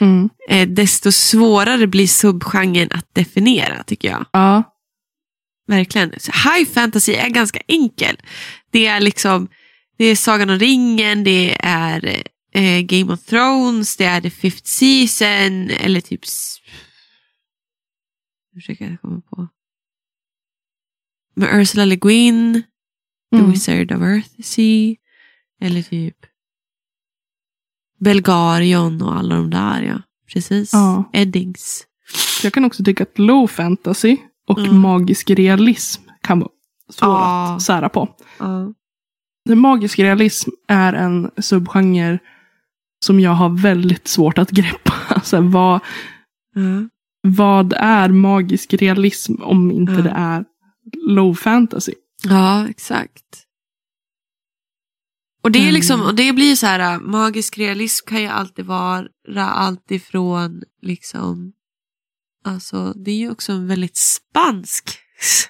Mm. 0.00 0.28
eh, 0.50 0.68
desto 0.68 1.12
svårare 1.12 1.86
blir 1.86 2.06
subgenren 2.06 2.88
att 2.92 3.14
definiera 3.14 3.82
tycker 3.82 4.08
jag. 4.10 4.26
ja. 4.32 4.62
Verkligen. 5.68 6.10
High 6.44 6.70
fantasy 6.72 7.12
är 7.12 7.28
ganska 7.28 7.60
enkel. 7.68 8.16
Det 8.70 8.86
är 8.86 9.00
liksom, 9.00 9.48
det 9.96 10.04
är 10.04 10.16
Sagan 10.16 10.50
om 10.50 10.58
ringen, 10.58 11.24
det 11.24 11.56
är 11.60 12.22
eh, 12.52 12.80
Game 12.80 13.12
of 13.12 13.24
Thrones, 13.24 13.96
det 13.96 14.04
är 14.04 14.20
The 14.20 14.30
Fifth 14.30 14.64
Season, 14.64 15.70
eller 15.70 16.00
typ... 16.00 16.20
Nu 18.52 18.60
försöker 18.60 18.90
jag 18.90 19.00
komma 19.00 19.20
på. 19.20 19.48
Med 21.34 21.60
Ursula 21.60 21.84
Le 21.84 21.96
Guin, 21.96 22.62
The 23.32 23.38
Mm. 23.38 23.50
Wizard 23.50 23.92
of 23.92 24.02
Earthsea, 24.02 24.96
eller 25.60 25.82
typ 25.82 26.16
Belgarion 28.00 29.02
och 29.02 29.16
alla 29.16 29.34
de 29.34 29.50
där 29.50 29.82
ja. 29.82 30.02
Precis. 30.32 30.72
Ja. 30.72 31.10
Eddings. 31.12 31.86
Jag 32.42 32.52
kan 32.52 32.64
också 32.64 32.84
tycka 32.84 33.02
att 33.02 33.18
low 33.18 33.46
fantasy 33.46 34.16
och 34.48 34.58
Mm. 34.58 34.78
magisk 34.80 35.30
realism 35.30 36.02
kan 36.22 36.40
vara 36.40 36.50
svåra 36.90 37.10
Ja. 37.10 37.54
att 37.56 37.62
sära 37.62 37.88
på. 37.88 38.08
Den 39.44 39.58
magisk 39.58 39.98
realism 39.98 40.50
är 40.68 40.92
en 40.92 41.30
subgenre 41.38 42.18
som 43.04 43.20
jag 43.20 43.30
har 43.30 43.62
väldigt 43.62 44.08
svårt 44.08 44.38
att 44.38 44.50
greppa. 44.50 44.92
Alltså, 45.08 45.40
vad, 45.40 45.80
Ja. 46.54 46.88
vad 47.22 47.72
är 47.72 48.08
magisk 48.08 48.74
realism 48.74 49.34
om 49.42 49.70
inte 49.70 49.92
Ja. 49.92 50.02
det 50.02 50.10
är 50.10 50.44
low 51.08 51.34
fantasy? 51.34 51.92
Ja, 52.24 52.68
exakt. 52.68 53.24
Och 55.42 55.50
det, 55.52 55.58
är 55.58 55.62
Mm. 55.62 55.74
liksom, 55.74 56.00
och 56.00 56.14
det 56.14 56.32
blir 56.32 56.56
så 56.56 56.66
här, 56.66 56.94
äh, 56.94 57.00
magisk 57.00 57.58
realism 57.58 58.06
kan 58.08 58.20
ju 58.22 58.26
alltid 58.28 58.66
vara 58.66 59.08
allt 59.38 59.90
ifrån, 59.90 60.62
liksom, 60.82 61.52
alltså 62.44 62.92
det 62.92 63.10
är 63.10 63.16
ju 63.16 63.30
också 63.30 63.52
en 63.52 63.66
väldigt 63.66 63.96
spansk, 63.96 64.98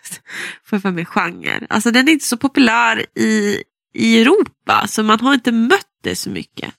jag 0.70 0.82
för 0.82 0.90
mig, 0.90 1.04
genre. 1.04 1.66
Alltså 1.68 1.90
den 1.90 2.08
är 2.08 2.12
inte 2.12 2.24
så 2.24 2.36
populär 2.36 3.06
i, 3.18 3.62
i 3.94 4.22
Europa, 4.22 4.86
så 4.86 5.02
man 5.02 5.20
har 5.20 5.34
inte 5.34 5.52
mött 5.52 5.86
det 6.02 6.16
så 6.16 6.30
mycket. 6.30 6.74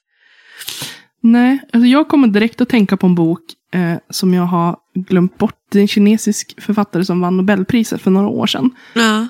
Nej, 1.22 1.60
alltså 1.74 1.88
jag 1.88 2.08
kommer 2.08 2.28
direkt 2.28 2.62
att 2.62 2.70
tänka 2.70 2.98
på 2.98 3.08
en 3.08 3.16
bok 3.16 3.42
eh, 3.74 3.98
som 4.10 4.34
jag 4.34 4.44
har 4.44 4.78
glömt 4.96 5.38
bort. 5.38 5.56
Det 5.72 5.80
är 5.80 5.82
en 5.82 5.88
kinesisk 5.88 6.62
författare 6.62 7.06
som 7.06 7.22
vann 7.22 7.38
Nobelpriset 7.38 8.02
för 8.02 8.12
några 8.12 8.28
år 8.28 8.48
sedan. 8.48 8.72
Ja. 8.94 9.28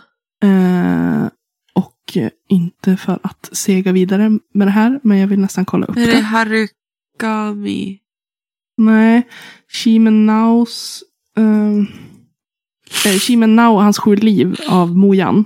Eh, 0.48 1.30
och 1.74 2.18
inte 2.50 2.98
för 2.98 3.20
att 3.24 3.50
sega 3.52 3.92
vidare 3.92 4.30
med 4.54 4.68
det 4.68 4.72
här, 4.72 5.00
men 5.04 5.18
jag 5.18 5.28
vill 5.28 5.40
nästan 5.40 5.66
kolla 5.66 5.86
upp 5.86 5.98
Är 5.98 6.08
det 6.08 6.12
det. 6.12 6.22
Harukami? 6.22 8.00
Nej. 8.80 9.18
Uh, 11.40 11.88
eh, 13.06 13.20
Shimenau 13.20 13.74
och 13.74 13.82
hans 13.82 14.00
sju 14.00 14.16
liv 14.16 14.56
av 14.70 14.98
Mojan. 14.98 15.46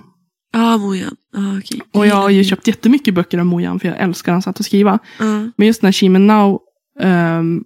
Ja, 0.53 0.77
Mojan. 0.77 1.15
Ja, 1.35 1.57
okej. 1.57 1.81
Och 1.91 2.07
jag 2.07 2.15
har 2.15 2.29
ju 2.29 2.43
köpt 2.43 2.67
jättemycket 2.67 3.13
böcker 3.13 3.37
av 3.37 3.45
Mojan 3.45 3.79
för 3.79 3.87
jag 3.87 3.97
älskar 3.97 4.31
hans 4.31 4.45
sätt 4.45 4.59
att 4.59 4.65
skriva. 4.65 4.99
Ja. 5.19 5.49
Men 5.55 5.67
just 5.67 5.81
när 5.81 5.91
Shimenau, 5.91 6.59
um, 6.99 7.63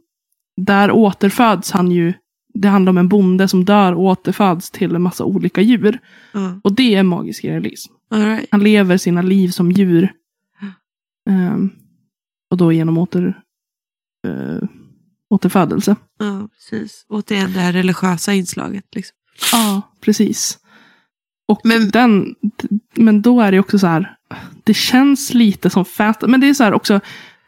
där 0.58 0.92
återföds 0.92 1.72
han 1.72 1.92
ju. 1.92 2.14
Det 2.54 2.68
handlar 2.68 2.90
om 2.90 2.98
en 2.98 3.08
bonde 3.08 3.48
som 3.48 3.66
dör 3.66 3.94
och 3.94 4.04
återföds 4.04 4.72
till 4.72 4.96
en 4.96 5.02
massa 5.02 5.24
olika 5.24 5.62
djur. 5.62 6.00
Ja. 6.32 6.60
Och 6.64 6.76
det 6.76 6.96
är 6.96 7.04
magisk 7.04 7.46
realism. 7.46 7.94
Right. 8.14 8.48
Han 8.52 8.64
lever 8.64 8.98
sina 8.98 9.22
liv 9.22 9.50
som 9.50 9.72
djur. 9.72 10.12
Ehm, 11.30 11.70
och 12.52 12.58
då 12.58 12.72
genom 12.72 12.98
åter, 12.98 13.42
eh, 14.28 14.70
återfödelse. 15.30 15.96
Ja, 16.20 16.48
precis. 16.54 17.06
Återigen 17.10 17.54
det 17.54 17.60
här 17.60 17.74
religiösa 17.74 18.34
inslaget. 18.34 18.84
Liksom. 18.96 19.16
Ja, 19.52 19.82
precis. 20.02 20.58
Och 21.48 21.62
Men- 21.64 21.90
den, 21.90 22.36
men 22.96 23.22
då 23.22 23.42
är 23.42 23.52
det 23.52 23.60
också 23.60 23.80
så 23.80 23.88
här, 23.88 24.16
det 24.64 24.74
känns 24.74 25.34
lite 25.34 25.70
som 25.70 25.86
fast, 25.86 26.22
men 26.22 26.40
det 26.42 26.50
är 26.50 26.54
så 26.54 26.64
här 26.64 26.74
också, 26.74 27.00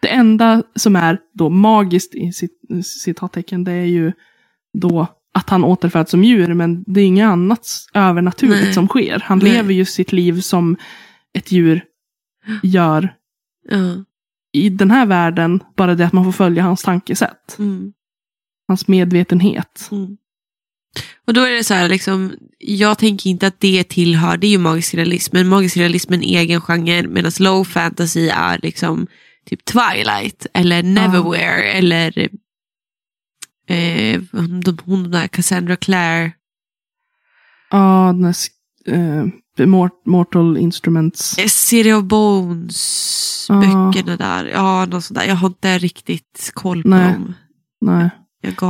det 0.02 0.08
enda 0.08 0.64
som 0.76 0.96
är 0.96 1.20
då 1.34 1.50
magiskt 1.50 2.16
i 2.16 2.32
cit- 2.32 2.84
citattecken, 2.86 3.64
det 3.64 3.72
är 3.72 3.86
ju 3.86 4.12
då 4.74 5.08
att 5.34 5.50
han 5.50 5.64
återföds 5.64 6.12
som 6.12 6.24
djur, 6.24 6.54
men 6.54 6.84
det 6.88 7.02
är 7.02 7.06
inget 7.06 7.26
annat 7.28 7.68
övernaturligt 7.94 8.64
Nej. 8.64 8.74
som 8.74 8.88
sker. 8.88 9.20
Han 9.26 9.40
Nej. 9.40 9.52
lever 9.54 9.74
ju 9.74 9.86
sitt 9.86 10.12
liv 10.12 10.42
som 10.42 10.78
ett 11.34 11.52
djur 11.52 11.84
gör 12.64 13.14
Ja. 13.70 13.78
I 14.52 14.70
den 14.70 14.92
här 14.92 15.06
världen, 15.06 15.64
bara 15.76 15.96
det 15.96 16.06
att 16.06 16.14
man 16.14 16.24
får 16.24 16.32
följa 16.32 16.64
hans 16.64 16.82
tankesätt. 16.82 17.56
Mm. 17.60 17.94
Hans 18.68 18.88
medvetenhet. 18.88 19.90
Mm. 19.92 20.18
Och 21.28 21.34
då 21.34 21.42
är 21.42 21.52
det 21.52 21.64
så 21.64 21.74
här, 21.74 21.90
liksom, 21.90 22.34
jag 22.58 22.98
tänker 22.98 23.30
inte 23.30 23.48
att 23.48 23.60
det 23.60 23.84
tillhör, 23.84 24.38
det 24.38 24.48
är 24.48 24.52
ju 24.52 24.58
magisk 24.58 24.94
realism, 24.94 25.36
men 25.36 25.48
magisk 25.48 25.78
realism 25.78 26.14
är 26.14 26.18
en 26.18 26.24
egen 26.24 26.62
genre, 26.62 27.08
medan 27.08 27.32
low 27.40 27.64
fantasy 27.64 28.28
är 28.28 28.60
liksom 28.64 29.08
typ 29.46 29.66
Twilight, 29.66 30.48
eller 30.54 30.84
Neverwhere, 30.84 31.64
eller 31.64 32.30
eh, 33.68 34.22
de, 34.64 34.78
hon 34.86 35.12
där 35.12 35.28
Cassandra 35.28 35.76
Clare. 35.76 36.32
Ja, 37.72 38.14
den 38.16 38.32
sk- 38.32 38.50
eh, 38.86 39.26
Mort- 39.66 40.06
Mortal 40.06 40.58
Instruments. 40.58 41.38
Eh, 41.38 41.48
City 41.48 41.94
of 41.94 42.04
Bones, 42.04 43.46
Ja. 43.50 43.56
böckerna 43.56 44.18
där. 44.18 44.46
Ja, 44.46 44.86
något 44.86 45.04
sånt 45.04 45.20
där. 45.20 45.26
Jag 45.28 45.36
har 45.36 45.48
inte 45.48 45.78
riktigt 45.78 46.52
koll 46.54 46.84
på 46.84 46.90
Nej. 46.90 47.14
dem. 47.14 47.34
Nej. 47.82 48.10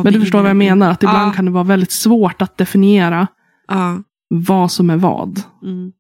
Men 0.04 0.14
du 0.14 0.20
förstår 0.20 0.42
vad 0.42 0.50
jag 0.50 0.58
menar, 0.58 0.92
att 0.92 1.04
ibland 1.04 1.30
Ja. 1.30 1.34
kan 1.34 1.46
det 1.46 1.52
vara 1.52 1.64
väldigt 1.64 1.92
svårt 1.92 2.42
att 2.42 2.58
definiera 2.58 3.28
Ja. 3.68 4.04
vad 4.28 4.72
som 4.72 4.90
är 4.90 4.98
vad. 4.98 5.42
Mm. 5.64 5.92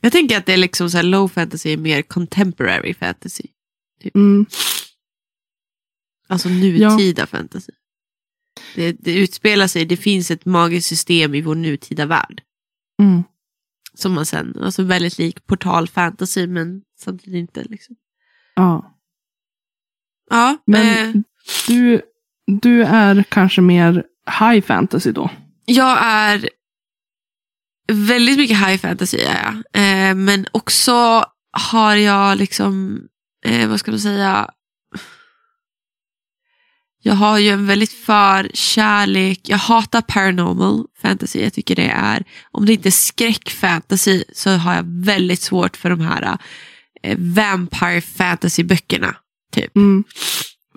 Jag 0.00 0.12
tänker 0.12 0.38
att 0.38 0.46
det 0.46 0.52
är 0.52 0.56
liksom 0.56 0.90
så 0.90 0.96
här, 0.96 1.04
low 1.04 1.28
fantasy 1.28 1.72
är 1.72 1.76
mer 1.76 2.02
contemporary 2.02 2.94
fantasy. 2.94 3.44
Mm. 4.14 4.46
Alltså 6.28 6.48
nutida 6.48 7.26
fantasy. 7.26 7.72
Det, 8.74 8.92
det 8.92 9.14
utspelar 9.18 9.66
sig, 9.66 9.84
det 9.84 9.96
finns 9.96 10.30
ett 10.30 10.44
magiskt 10.44 10.88
system 10.88 11.34
i 11.34 11.40
vår 11.42 11.54
nutida 11.54 12.06
värld. 12.06 12.42
Mm. 13.02 13.22
Som 13.98 14.12
man 14.12 14.26
sen, 14.26 14.56
alltså 14.62 14.82
väldigt 14.82 15.18
lik 15.18 15.46
portal 15.46 15.88
fantasy 15.88 16.46
men 16.46 16.82
samtidigt 16.98 17.38
inte. 17.38 17.64
Liksom. 17.64 17.96
Ja. 18.54 18.94
Ja, 20.30 20.56
Men 20.66 21.08
eh, 21.08 21.22
du, 21.68 22.00
du 22.46 22.84
är 22.84 23.22
kanske 23.22 23.60
mer 23.60 24.04
high 24.40 24.66
fantasy 24.66 25.12
då? 25.12 25.30
jag 25.64 25.98
är 26.02 26.48
väldigt 27.92 28.38
mycket 28.38 28.56
high 28.66 28.76
fantasy 28.76 29.18
är 29.18 29.44
jag. 29.44 29.54
Eh, 29.54 30.14
men 30.14 30.46
också 30.52 31.24
har 31.52 31.94
jag 31.96 32.38
liksom, 32.38 33.00
eh, 33.44 33.68
vad 33.68 33.80
ska 33.80 33.90
man 33.90 34.00
säga, 34.00 34.50
jag 37.08 37.14
har 37.14 37.38
ju 37.38 37.48
en 37.48 37.66
väldigt 37.66 37.92
för 37.92 38.50
kärlek, 38.54 39.40
jag 39.42 39.58
hatar 39.58 40.00
paranormal 40.00 40.84
fantasy, 41.02 41.42
jag 41.42 41.52
tycker 41.52 41.76
det 41.76 41.88
är, 41.88 42.24
om 42.50 42.66
det 42.66 42.72
inte 42.72 42.88
är 42.88 42.90
skräckfantasy 42.90 44.24
så 44.32 44.50
har 44.50 44.74
jag 44.74 44.84
väldigt 44.86 45.42
svårt 45.42 45.76
för 45.76 45.90
de 45.90 46.00
här 46.00 46.38
eh, 47.02 47.18
vampire 47.18 48.00
fantasy 48.00 48.64
böckerna. 48.64 49.16
Typ. 49.52 49.76
Mm. 49.76 50.04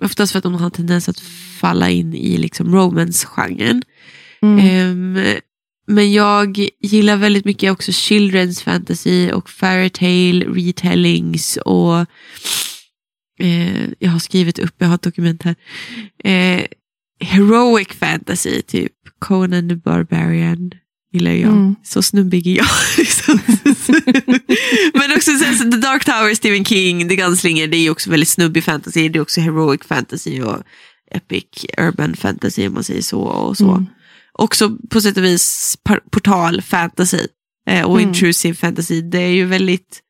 Oftast 0.02 0.32
för 0.32 0.38
att 0.38 0.42
de 0.42 0.54
har 0.54 0.64
en 0.64 0.70
tendens 0.70 1.08
att 1.08 1.20
falla 1.60 1.90
in 1.90 2.14
i 2.14 2.36
liksom 2.36 2.74
romance-genren. 2.74 3.82
Mm. 4.42 4.58
Ehm, 4.58 5.24
men 5.86 6.12
jag 6.12 6.68
gillar 6.80 7.16
väldigt 7.16 7.44
mycket 7.44 7.72
också 7.72 7.90
children's 7.90 8.64
fantasy 8.64 9.32
och 9.32 9.50
fairytale 9.50 10.44
retellings 10.44 11.56
och 11.56 12.06
eh, 13.42 13.88
jag 13.98 14.10
har 14.10 14.18
skrivit 14.18 14.58
upp, 14.58 14.74
jag 14.78 14.88
har 14.88 14.94
ett 14.94 15.02
dokument 15.02 15.42
här. 15.42 15.54
Eh, 16.24 16.64
heroic 17.20 17.88
fantasy, 17.88 18.62
typ 18.62 18.92
Conan 19.18 19.68
the 19.68 19.74
Barbarian 19.76 20.70
gillar 21.12 21.30
jag. 21.32 21.52
Mm. 21.52 21.74
Så 21.84 22.02
snubbig 22.02 22.46
är 22.46 22.56
jag. 22.56 22.66
liksom. 22.98 23.38
Men 24.94 25.12
också 25.16 25.30
så, 25.38 25.44
så, 25.54 25.70
The 25.70 25.76
Dark 25.76 26.04
Tower, 26.04 26.34
Stephen 26.34 26.64
King, 26.64 27.08
The 27.08 27.16
Gunslinger, 27.16 27.66
det 27.66 27.76
är 27.76 27.90
också 27.90 28.10
väldigt 28.10 28.28
snubbig 28.28 28.64
fantasy. 28.64 29.08
Det 29.08 29.18
är 29.18 29.20
också 29.22 29.40
heroic 29.40 29.80
fantasy 29.84 30.40
och 30.42 30.62
epic 31.10 31.44
urban 31.78 32.14
fantasy 32.16 32.66
om 32.68 32.74
man 32.74 32.84
säger 32.84 33.02
så. 33.02 33.20
och 33.20 33.56
så 33.56 33.70
Mm. 33.70 33.86
också 34.32 34.76
på 34.90 35.00
sätt 35.00 35.16
och 35.16 35.24
vis 35.24 35.76
portal 36.10 36.62
fantasy 36.62 37.26
eh, 37.68 37.82
och 37.84 37.98
Mm. 37.98 38.08
intrusive 38.08 38.54
fantasy. 38.54 39.00
Det 39.02 39.18
är 39.18 39.28
ju 39.32 39.44
väldigt... 39.44 40.00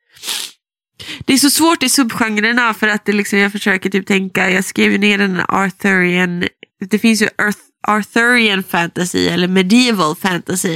Det 1.24 1.32
är 1.32 1.36
så 1.38 1.50
svårt 1.50 1.82
i 1.82 1.88
subgenrerna 1.88 2.74
för 2.74 2.88
att 2.88 3.04
det 3.04 3.12
liksom, 3.12 3.38
jag 3.38 3.52
försöker 3.52 3.90
typ 3.90 4.06
tänka, 4.06 4.50
jag 4.50 4.64
skrev 4.64 4.92
ju 4.92 4.98
ner 4.98 5.18
här 5.18 5.44
Arthurian, 5.48 6.44
det 6.90 6.98
finns 6.98 7.22
ju 7.22 7.28
Arth, 7.38 7.58
Arthurian 7.88 8.62
fantasy 8.62 9.26
eller 9.28 9.48
medieval 9.48 10.16
fantasy 10.16 10.74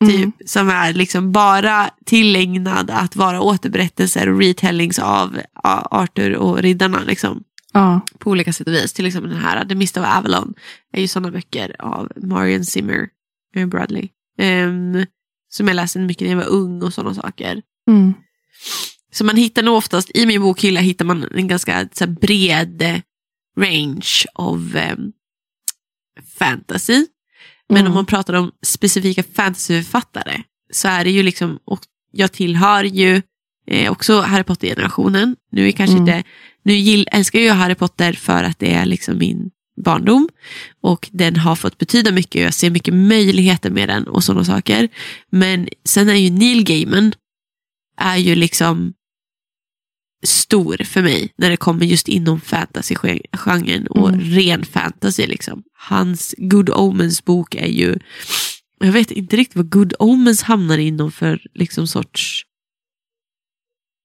typ, 0.00 0.16
Mm. 0.16 0.32
som 0.46 0.68
är 0.68 0.92
liksom 0.92 1.32
bara 1.32 1.90
tillägnad 2.06 2.90
att 2.90 3.16
vara 3.16 3.40
återberättelser 3.40 4.28
och 4.28 4.38
retellings 4.38 4.98
av 4.98 5.38
Arthur 5.90 6.36
och 6.36 6.58
riddarna. 6.62 7.00
Liksom 7.06 7.42
Ja. 7.72 8.00
på 8.18 8.30
olika 8.30 8.52
sätt 8.52 8.66
och 8.66 8.72
vis. 8.74 8.92
Till 8.92 9.06
exempel 9.06 9.30
den 9.30 9.40
här 9.40 9.64
The 9.64 9.74
Mist 9.74 9.96
of 9.96 10.04
Avalon 10.06 10.54
är 10.92 11.00
ju 11.00 11.08
sådana 11.08 11.30
böcker 11.30 11.76
av 11.78 12.12
Marion 12.16 12.64
Zimmer 12.64 13.08
Bradley. 13.66 14.08
Ehm, 14.38 15.06
som 15.48 15.68
jag 15.68 15.74
läste 15.74 15.98
mycket 15.98 16.22
när 16.28 16.30
jag 16.36 16.36
var 16.44 16.48
ung 16.52 16.82
och 16.82 16.94
sådana 16.94 17.14
saker. 17.14 17.62
Mm. 17.90 18.14
Så 19.12 19.24
man 19.24 19.36
hittar 19.36 19.62
nog 19.62 19.76
oftast, 19.76 20.10
i 20.14 20.26
min 20.26 20.40
bokhylla 20.40 20.80
hittar 20.80 21.04
man 21.04 21.24
en 21.34 21.48
ganska 21.48 21.88
så 21.92 22.06
bred 22.06 22.82
eh, 22.82 22.96
range 23.60 24.24
av 24.34 24.76
ehm, 24.76 25.12
fantasy. 26.38 27.06
Men 27.68 27.78
Mm. 27.80 27.86
om 27.92 27.94
man 27.94 28.06
pratar 28.06 28.34
om 28.34 28.50
specifika 28.66 29.22
fantasyförfattare 29.22 30.42
så 30.72 30.88
är 30.88 31.04
det 31.04 31.10
ju 31.10 31.22
liksom, 31.22 31.58
och 31.64 31.80
jag 32.12 32.32
tillhör 32.32 32.84
ju 32.84 33.22
eh, 33.66 33.92
också 33.92 34.20
Harry 34.20 34.44
Potter-generationen. 34.44 35.36
Nu 35.52 35.68
är 35.68 35.72
kanske 35.72 35.96
Mm. 35.96 36.08
inte, 36.08 36.28
nu 36.62 36.74
gill, 36.74 37.08
älskar 37.12 37.38
jag 37.40 37.54
Harry 37.54 37.74
Potter 37.74 38.12
för 38.12 38.44
att 38.44 38.58
det 38.58 38.74
är 38.74 38.86
liksom 38.86 39.18
min 39.18 39.50
barndom 39.84 40.28
och 40.80 41.08
den 41.12 41.36
har 41.36 41.56
fått 41.56 41.78
betyda 41.78 42.12
mycket 42.12 42.34
och 42.40 42.46
jag 42.46 42.54
ser 42.54 42.70
mycket 42.70 42.94
möjligheter 42.94 43.70
med 43.70 43.88
den 43.88 44.06
och 44.08 44.24
sådana 44.24 44.44
saker. 44.44 44.88
Men 45.30 45.68
sen 45.84 46.08
är 46.08 46.14
ju 46.14 46.30
Neil 46.30 46.64
Gaiman 46.64 47.12
är 47.96 48.16
ju 48.16 48.34
liksom 48.34 48.92
stor 50.26 50.76
för 50.84 51.02
mig 51.02 51.32
när 51.36 51.50
det 51.50 51.56
kommer 51.56 51.86
just 51.86 52.08
inom 52.08 52.40
fantasy-genren 52.40 53.86
och 53.86 54.08
Mm. 54.08 54.20
ren 54.20 54.64
fantasy. 54.64 55.26
Liksom. 55.26 55.62
Hans 55.88 56.34
Good 56.38 56.70
Omens 56.70 57.24
bok 57.24 57.54
är 57.54 57.66
ju, 57.66 57.98
jag 58.80 58.92
vet 58.92 59.10
inte 59.10 59.36
riktigt 59.36 59.56
vad 59.56 59.70
Good 59.70 59.94
Omens 59.98 60.42
hamnar 60.42 60.78
inom 60.78 61.12
för 61.12 61.40
liksom 61.54 61.86
sorts 61.86 62.44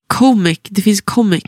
comic, 0.08 0.60
det 0.64 0.82
finns 0.82 1.02
comic 1.02 1.44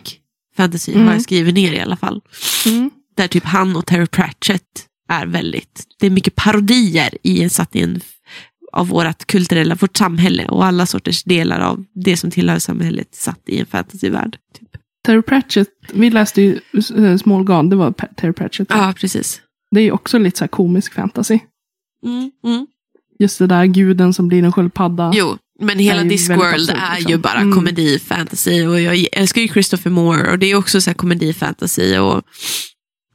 fantasy 0.58 0.94
Mm. 0.94 1.08
jag 1.08 1.22
skrivit 1.22 1.54
ner 1.56 1.74
i 1.74 1.80
alla 1.80 1.98
fall. 1.98 2.22
Mm. 2.66 2.92
Där 3.16 3.28
typ 3.28 3.44
han 3.44 3.76
och 3.76 3.86
Terry 3.86 4.08
Pratchett 4.08 4.86
är 5.10 5.26
väldigt, 5.26 5.84
det 6.00 6.06
är 6.06 6.10
mycket 6.10 6.36
parodier 6.36 7.18
i 7.24 7.44
en 7.44 7.50
satt 7.50 7.76
i 7.76 7.82
en 7.82 8.02
av 8.76 8.88
vårt 8.88 9.26
kulturella, 9.26 9.76
vårt 9.76 9.98
samhälle 9.98 10.46
och 10.46 10.66
alla 10.66 10.86
sorters 10.86 11.24
delar 11.24 11.60
av 11.60 11.86
det 11.96 12.18
som 12.18 12.32
tillhör 12.32 12.60
samhället 12.60 13.08
satt 13.16 13.40
i 13.50 13.60
en 13.60 13.66
fantasyvärld. 13.66 14.38
Typ. 14.60 14.70
Terry 15.06 15.22
Pratchett, 15.22 15.68
vi 15.94 16.10
läste 16.10 16.42
ju 16.42 16.60
uh, 16.98 17.18
Small 17.18 17.44
Gone, 17.44 17.70
det 17.70 17.76
var 17.76 17.92
Terry 17.92 18.34
Pratchett. 18.34 18.68
Ja, 18.70 18.94
precis. 18.98 19.42
Det 19.72 19.80
är 19.80 19.84
ju 19.84 19.92
också 19.92 20.18
lite 20.18 20.38
så 20.38 20.44
här 20.44 20.50
komisk 20.50 20.94
fantasy. 20.94 21.40
Mm, 22.06 22.32
mm. 22.44 22.68
Just 23.20 23.40
det 23.40 23.48
där 23.48 23.66
guden 23.66 24.14
som 24.14 24.28
blir 24.28 24.44
en 24.44 24.52
sköldpadda. 24.52 25.12
Jo, 25.16 25.38
men 25.62 25.80
hela 25.80 26.04
Discworld 26.04 26.70
är 26.70 26.96
liksom. 26.96 27.12
ju 27.12 27.18
bara 27.18 27.40
Mm. 27.40 27.56
komedi, 27.56 28.00
fantasy 28.00 28.66
och 28.66 28.82
jag 28.82 29.06
älskar 29.12 29.42
ju 29.42 29.48
Christopher 29.48 29.92
Moore 29.92 30.32
och 30.32 30.40
det 30.40 30.46
är 30.52 30.56
också 30.56 30.82
så 30.82 30.90
här 30.90 30.96
komedi, 30.96 31.34
fantasy 31.34 31.98
och, 31.98 32.24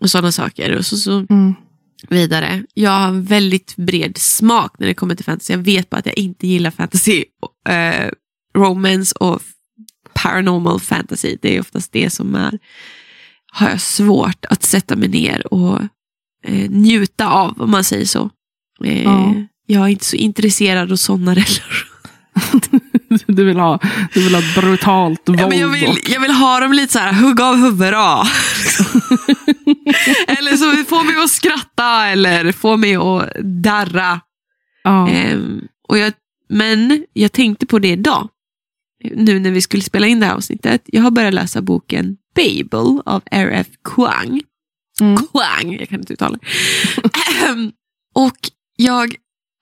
och 0.01 0.11
sådana 0.11 0.33
saker. 0.33 0.77
Och 0.77 0.87
så, 0.87 0.97
så 0.97 1.27
Mm. 1.31 1.55
Vidare. 2.09 2.63
Jag 2.75 2.91
har 2.91 3.09
en 3.09 3.25
väldigt 3.25 3.77
bred 3.77 4.19
smak 4.19 4.75
när 4.79 4.87
det 4.87 4.95
kommer 4.95 5.15
till 5.15 5.25
fantasy. 5.25 5.53
Jag 5.53 5.59
vet 5.59 5.91
bara 5.91 5.97
att 5.97 6.07
jag 6.07 6.19
inte 6.19 6.47
gillar 6.47 6.71
fantasy, 6.71 7.25
eh, 7.69 8.11
romance 8.57 9.15
och 9.21 9.43
paranormal 10.15 10.81
fantasy. 10.81 11.37
Det 11.43 11.57
är 11.57 11.61
oftast 11.61 11.93
det 11.93 12.11
som 12.11 12.35
är, 12.35 12.59
har 13.53 13.71
jag 13.71 13.81
svårt 13.81 14.45
att 14.45 14.63
sätta 14.63 14.97
mig 14.97 15.09
ner 15.09 15.55
och 15.55 15.79
eh, 16.45 16.71
njuta 16.71 17.29
av, 17.29 17.61
om 17.63 17.71
man 17.71 17.85
säger 17.85 18.07
så. 18.07 18.31
Eh, 18.85 19.03
Ja. 19.03 19.35
Jag 19.67 19.85
är 19.85 19.89
inte 19.89 20.05
så 20.05 20.17
intresserad 20.17 20.93
av 20.93 20.97
sådana 20.97 21.35
relationer. 21.35 21.87
du, 23.27 23.45
vill 23.45 23.57
ha, 23.57 23.79
du 24.15 24.23
vill 24.25 24.35
ha 24.35 24.43
brutalt 24.61 25.29
våld. 25.29 25.41
Ja, 25.41 25.49
men 25.49 25.59
jag, 25.59 25.69
vill, 25.69 25.99
jag 26.09 26.21
vill 26.21 26.31
ha 26.31 26.61
dem 26.61 26.73
lite 26.73 26.93
så 26.93 26.99
här, 26.99 27.13
hugga 27.13 27.45
av 27.45 27.57
huvudet. 27.57 27.95
eller 30.27 30.57
så 30.57 30.85
få 30.85 31.03
mig 31.03 31.17
att 31.25 31.31
skratta 31.31 32.07
eller 32.07 32.53
få 32.53 32.77
mig 32.77 32.97
att 32.97 33.31
darra. 33.63 34.21
ja. 34.83 35.09
Ehm, 35.09 35.61
och 35.89 35.99
jag, 35.99 36.13
men 36.49 37.05
jag 37.13 37.33
tänkte 37.33 37.67
på 37.67 37.79
det 37.79 37.89
idag, 37.89 38.29
nu 39.15 39.39
när 39.39 39.51
vi 39.51 39.61
skulle 39.61 39.83
spela 39.83 40.07
in 40.07 40.21
det 40.21 40.27
här 40.27 40.35
avsnittet. 40.35 40.83
Jag 40.87 41.03
har 41.03 41.11
börjat 41.11 41.35
läsa 41.35 41.63
boken 41.63 42.17
Babel 42.35 43.03
av 43.07 43.23
R.F. 43.31 43.67
Kuang. 43.85 44.41
Mm. 45.01 45.17
Kuang, 45.17 45.77
jag 45.79 45.89
kan 45.89 46.01
inte 46.01 46.13
uttala. 46.13 46.39
Ehm, 47.49 47.73
Och 48.15 48.37
jag 48.77 49.15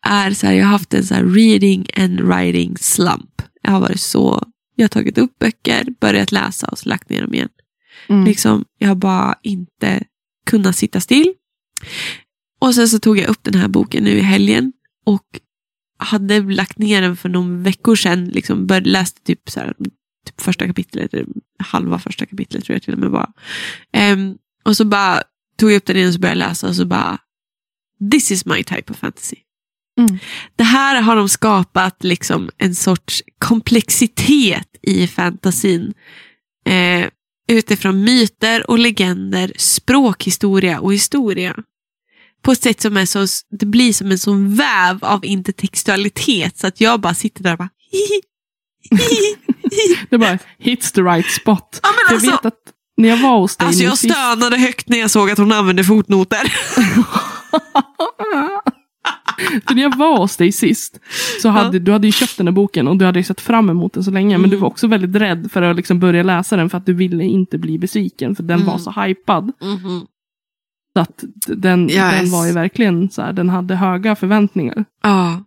är 0.07 0.31
så 0.31 0.47
här, 0.47 0.55
jag 0.55 0.65
har 0.65 0.71
haft 0.73 0.95
en 0.95 1.05
så 1.05 1.15
här 1.15 1.25
reading 1.25 1.87
and 1.97 2.21
writing 2.21 2.77
slump. 2.77 3.43
Jag 3.63 3.71
har 3.71 3.81
varit 3.81 4.01
så, 4.01 4.43
jag 4.77 4.85
har 4.85 4.89
tagit 4.89 5.19
upp 5.19 5.39
böcker, 5.39 5.87
börjat 6.01 6.33
läsa 6.33 6.67
och 6.67 6.79
så 6.79 6.89
lagt 6.89 7.09
ner 7.11 7.21
dem 7.23 7.35
igen. 7.35 7.49
Mm. 8.09 8.25
Liksom, 8.25 8.65
jag 8.79 8.89
har 8.89 8.95
bara 8.95 9.35
inte 9.43 10.05
kunnat 10.49 10.77
sitta 10.77 11.01
still. 11.01 11.33
Och 12.61 12.75
sen 12.75 12.89
så 12.89 12.99
tog 12.99 13.19
jag 13.19 13.29
upp 13.29 13.43
den 13.43 13.55
här 13.55 13.69
boken 13.69 14.05
nu 14.05 14.11
i 14.11 14.21
helgen 14.21 14.73
och 15.07 15.41
hade 15.99 16.41
lagt 16.41 16.79
ner 16.79 17.03
den 17.03 17.17
för 17.17 17.29
någon 17.29 17.63
veckor 17.63 17.97
sedan. 17.97 18.25
Liksom 18.25 18.67
började, 18.67 18.91
läste 18.91 19.23
typ, 19.23 19.51
så 19.51 19.61
här, 19.61 19.75
typ 20.27 20.41
första 20.41 20.67
kapitlet, 20.67 21.15
halva 21.59 21.99
första 21.99 22.27
kapitlet 22.27 22.65
tror 22.65 22.75
jag 22.75 22.83
till 22.83 22.95
och 22.95 23.01
med 23.01 23.11
var. 23.11 23.33
Ehm, 23.93 24.39
och 24.65 24.77
så 24.77 24.85
bara 24.85 25.23
tog 25.59 25.71
jag 25.71 25.77
upp 25.77 25.87
den 25.87 25.97
igen 25.97 26.09
och 26.09 26.15
så 26.15 26.21
började 26.21 26.41
jag 26.41 26.49
läsa 26.49 26.69
och 26.69 26.77
så 26.77 26.87
bara, 26.87 27.19
this 28.11 28.31
is 28.31 28.47
my 28.47 28.65
type 28.65 28.93
of 28.93 28.99
fantasy. 28.99 29.37
Mm. 30.01 30.19
Det 30.57 30.65
här 30.65 31.03
har 31.03 31.17
de 31.17 31.29
skapat 31.29 32.05
liksom 32.05 32.51
en 32.59 32.75
sorts 32.75 33.23
komplexitet 33.39 34.69
i 34.83 35.07
fantasin. 35.07 35.95
Eh, 36.67 37.07
utifrån 37.49 38.05
myter 38.05 38.71
och 38.71 38.79
legender, 38.79 39.53
språkhistoria 39.57 40.81
och 40.81 40.93
historia. 40.95 41.55
På 42.43 42.53
ett 42.53 42.63
sätt 42.63 42.81
som 42.81 42.97
är 42.97 43.07
så, 43.07 43.27
det 43.61 43.67
blir 43.67 43.93
som 43.93 44.11
en 44.11 44.19
sån 44.19 44.55
väv 44.55 44.99
av 45.05 45.25
intertextualitet 45.25 46.59
så 46.59 46.67
att 46.67 46.81
jag 46.81 47.01
bara 47.01 47.15
sitter 47.15 47.43
där 47.43 47.53
och 47.53 47.59
bara 47.59 47.69
Det 50.11 50.19
bara 50.19 50.39
hits 50.59 50.93
the 50.93 51.01
right 51.03 51.31
spot. 51.31 51.81
Ja, 51.83 51.89
För 52.09 52.15
alltså- 52.15 52.27
jag 52.31 52.33
vet 52.37 52.47
att 52.47 52.59
när 52.97 53.09
jag 53.09 53.17
var 53.17 53.39
hos 53.39 53.57
dig 53.57 53.67
Alltså 53.67 53.83
jag 53.83 53.99
sist- 53.99 54.15
stönade 54.15 54.57
högt 54.59 54.89
när 54.89 54.99
jag 54.99 55.11
såg 55.11 55.31
att 55.31 55.39
hon 55.39 55.53
använde 55.53 55.85
fotnoter. 55.85 56.53
För 59.67 59.75
när 59.75 59.83
jag 59.83 59.97
var 59.97 60.19
hos 60.19 60.37
dig 60.37 60.53
sist, 60.53 61.01
så 61.43 61.49
hade 61.49 61.79
du 61.79 61.93
hade 61.93 62.07
ju 62.09 62.13
köpt 62.13 62.37
den 62.37 62.47
här 62.47 62.53
boken 62.53 62.89
och 62.89 62.97
du 62.97 63.05
hade 63.05 63.19
ju 63.19 63.25
sett 63.25 63.41
fram 63.41 63.71
emot 63.71 63.93
den 63.93 64.05
så 64.05 64.11
länge. 64.11 64.39
Men 64.39 64.51
du 64.51 64.57
Mm. 64.57 64.61
var 64.63 64.69
också 64.69 64.87
väldigt 64.87 65.23
rädd 65.23 65.49
för 65.53 65.63
att 65.63 65.77
liksom 65.77 66.01
börja 66.01 66.23
läsa 66.23 66.57
den 66.57 66.71
för 66.71 66.79
att 66.79 66.87
du 66.87 66.95
ville 66.95 67.25
inte 67.25 67.59
bli 67.59 67.79
besviken. 67.79 68.37
För 68.37 68.43
den 68.43 68.61
Mm. 68.61 68.67
var 68.67 68.79
så 68.79 68.91
hypad. 68.91 69.53
Mhm. 69.63 70.07
Så 70.93 71.01
att 71.01 71.25
den, 71.47 71.91
Yes. 71.91 72.21
den 72.21 72.31
var 72.31 72.47
ju 72.47 72.53
verkligen 72.53 73.11
så 73.11 73.23
här, 73.23 73.33
den 73.33 73.49
hade 73.49 73.75
höga 73.75 74.17
förväntningar. 74.17 74.85
Ja. 75.03 75.45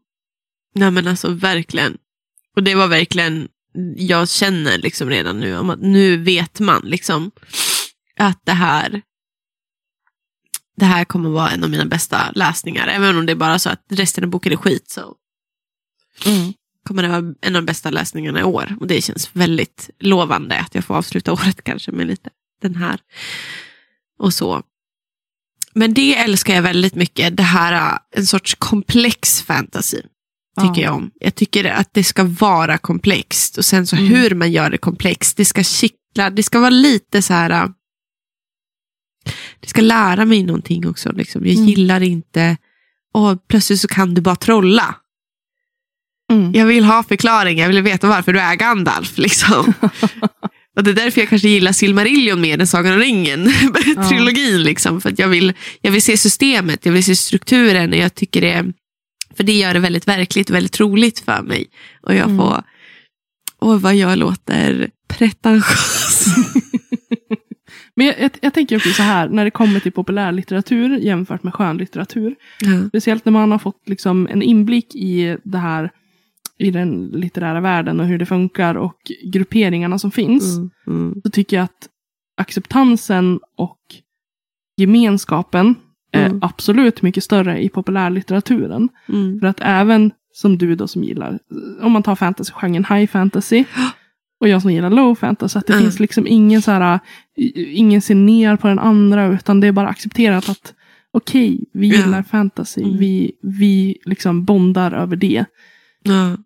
Nej 0.76 0.92
men 0.92 1.08
alltså 1.08 1.30
verkligen. 1.30 1.98
Och 2.56 2.64
det 2.64 2.76
var 2.76 2.88
verkligen, 2.88 3.48
jag 3.98 4.30
känner 4.30 4.78
liksom 4.78 5.10
redan 5.10 5.40
nu 5.40 5.58
om 5.58 5.70
att 5.70 5.82
nu 5.82 6.18
vet 6.18 6.60
man 6.60 6.82
liksom 6.86 7.32
att 8.18 8.40
det 8.46 8.52
här 8.52 9.02
det 10.78 10.86
här 10.86 11.06
kommer 11.06 11.30
vara 11.30 11.50
en 11.50 11.64
av 11.64 11.70
mina 11.70 11.86
bästa 11.86 12.32
läsningar. 12.32 12.88
Även 12.88 13.18
om 13.18 13.26
det 13.26 13.32
är 13.32 13.36
bara 13.36 13.60
så 13.60 13.70
att 13.70 13.86
resten 13.90 14.24
av 14.24 14.30
boken 14.30 14.52
är 14.52 14.56
skit 14.58 14.90
så 14.90 15.16
kommer 16.88 17.04
det 17.04 17.10
vara 17.10 17.18
en 17.42 17.56
av 17.56 17.62
de 17.62 17.66
bästa 17.66 17.90
läsningarna 17.90 18.40
i 18.40 18.44
år. 18.44 18.76
Och 18.80 18.88
det 18.88 19.02
känns 19.02 19.30
väldigt 19.34 19.90
lovande 20.00 20.60
att 20.60 20.76
jag 20.76 20.86
får 20.86 20.96
avsluta 20.96 21.32
året 21.34 21.64
kanske 21.64 21.92
med 21.92 22.08
lite 22.08 22.30
den 22.62 22.76
här. 22.76 23.00
Och 24.20 24.34
så. 24.34 24.64
Men 25.74 25.94
det 25.94 26.18
älskar 26.18 26.56
jag 26.56 26.62
väldigt 26.62 26.96
mycket. 26.96 27.38
Det 27.38 27.44
här, 27.44 27.74
äh, 27.94 27.98
en 28.20 28.26
sorts 28.26 28.56
komplex 28.60 29.42
fantasy. 29.42 30.02
Tycker 30.62 30.82
Ja. 30.82 30.88
jag 30.88 30.96
om. 30.96 31.12
Jag 31.20 31.36
tycker 31.36 31.66
att 31.66 31.94
det 31.94 32.04
ska 32.04 32.24
vara 32.24 32.78
komplext. 32.78 33.58
Och 33.58 33.66
sen 33.66 33.88
så 33.88 33.96
Mm. 33.96 34.08
hur 34.08 34.36
man 34.36 34.52
gör 34.52 34.70
det 34.70 34.78
komplext. 34.78 35.38
Det 35.38 35.46
ska 35.46 35.64
kittla. 35.64 36.30
Det 36.30 36.44
ska 36.44 36.60
vara 36.60 36.70
lite 36.70 37.22
så 37.22 37.34
här. 37.34 37.70
Det 39.62 39.68
ska 39.68 39.82
lära 39.82 40.26
mig 40.26 40.44
någonting 40.44 40.88
också. 40.88 41.12
Liksom. 41.12 41.46
Jag 41.46 41.56
Mm. 41.56 41.68
gillar 41.68 42.02
inte. 42.04 42.58
Och 43.14 43.48
plötsligt 43.48 43.82
så 43.82 43.88
kan 43.88 44.14
du 44.14 44.22
bara 44.22 44.36
trolla. 44.36 44.96
Mm. 46.32 46.52
Jag 46.54 46.66
vill 46.66 46.84
ha 46.84 47.04
förklaring, 47.04 47.60
jag 47.60 47.68
vill 47.68 47.82
veta 47.82 48.08
varför 48.08 48.34
du 48.34 48.40
är 48.40 48.56
Gandalf. 48.56 49.18
Liksom. 49.18 49.74
och 50.78 50.84
det 50.84 50.92
är 50.92 50.96
därför 50.96 51.22
jag 51.22 51.30
kanske 51.30 51.50
gillar 51.50 51.72
Silmarillion 51.72 52.42
mer 52.42 52.60
än 52.60 52.68
Sagan 52.68 52.94
om 52.94 53.00
ringen. 53.00 53.54
Ja. 53.96 54.10
Trilogin. 54.10 54.64
Liksom. 54.64 55.02
För 55.02 55.10
att 55.12 55.20
jag, 55.20 55.28
vill, 55.28 55.54
jag 55.82 55.92
vill 55.92 56.02
se 56.02 56.18
systemet, 56.18 56.86
jag 56.86 56.94
vill 56.94 57.04
se 57.04 57.16
strukturen. 57.16 57.90
Och 57.92 57.98
jag 57.98 58.16
tycker 58.16 58.42
det, 58.42 58.74
för 59.38 59.44
det 59.44 59.54
gör 59.54 59.74
det 59.74 59.80
väldigt 59.80 60.08
verkligt, 60.08 60.50
väldigt 60.50 60.72
troligt 60.72 61.20
för 61.20 61.42
mig. 61.42 61.66
Och 62.02 62.16
jag 62.16 62.26
Mm. 62.26 62.38
får, 62.38 62.64
åh 63.62 63.78
vad 63.78 63.96
jag 63.96 64.18
låter 64.18 64.90
pretentiös. 65.08 66.26
Men 68.02 68.08
jag, 68.08 68.20
jag, 68.20 68.32
jag 68.42 68.54
tänker 68.54 68.76
också 68.78 68.90
så 68.90 69.04
här, 69.04 69.30
när 69.30 69.46
det 69.46 69.52
kommer 69.52 69.80
till 69.80 69.92
populärlitteratur 69.92 70.98
jämfört 70.98 71.44
med 71.44 71.54
skönlitteratur. 71.54 72.36
ja. 72.62 72.88
Speciellt 72.88 73.26
när 73.26 73.32
man 73.32 73.52
har 73.52 73.60
fått 73.60 73.90
liksom 73.90 74.28
en 74.32 74.42
inblick 74.42 74.96
i 74.96 75.38
det 75.44 75.58
här 75.58 75.92
i 76.58 76.72
den 76.72 77.06
litterära 77.08 77.62
världen 77.62 78.00
och 78.00 78.06
hur 78.06 78.18
det 78.18 78.26
funkar 78.26 78.76
och 78.76 78.98
grupperingarna 79.34 80.00
som 80.00 80.12
finns. 80.12 80.58
Mm, 80.58 80.70
mm, 80.88 81.22
Så 81.24 81.30
tycker 81.32 81.58
jag 81.58 81.64
att 81.64 81.88
acceptansen 82.38 83.40
och 83.58 83.80
gemenskapen 84.78 85.76
är 86.12 86.26
Mm. 86.26 86.40
absolut 86.42 87.02
mycket 87.02 87.24
större 87.24 87.64
i 87.64 87.70
populärlitteraturen. 87.70 88.90
mm. 89.10 89.40
För 89.40 89.48
att 89.48 89.60
även 89.62 90.12
som 90.34 90.58
du 90.58 90.76
då 90.76 90.88
som 90.88 91.04
gillar, 91.04 91.40
om 91.82 91.92
man 91.92 92.04
tar 92.04 92.16
fantasy-genren 92.16 92.86
high 92.90 93.12
fantasy 93.12 93.64
och 94.42 94.48
jag 94.48 94.62
som 94.62 94.72
gillar 94.74 94.90
low 94.90 95.16
fantasy, 95.16 95.60
att 95.60 95.68
det 95.68 95.74
Mm. 95.74 95.84
finns 95.86 96.00
liksom 96.00 96.28
ingen 96.28 96.62
så 96.62 96.72
här, 96.72 97.00
i- 97.38 97.72
ingen 97.74 98.02
ser 98.02 98.16
ner 98.16 98.56
på 98.56 98.68
den 98.68 98.80
andra 98.80 99.26
utan 99.28 99.60
det 99.60 99.68
är 99.68 99.72
bara 99.72 99.88
accepterat 99.90 100.50
att 100.50 100.74
okej, 101.12 101.66
vi 101.74 101.88
Ja. 101.88 101.98
gillar 102.06 102.24
fantasy, 102.24 102.82
Mm. 102.84 102.98
vi, 102.98 103.32
vi 103.42 103.98
liksom 104.06 104.46
bondar 104.46 104.92
över 104.92 105.16
det. 105.16 105.46
Ja. 106.04 106.38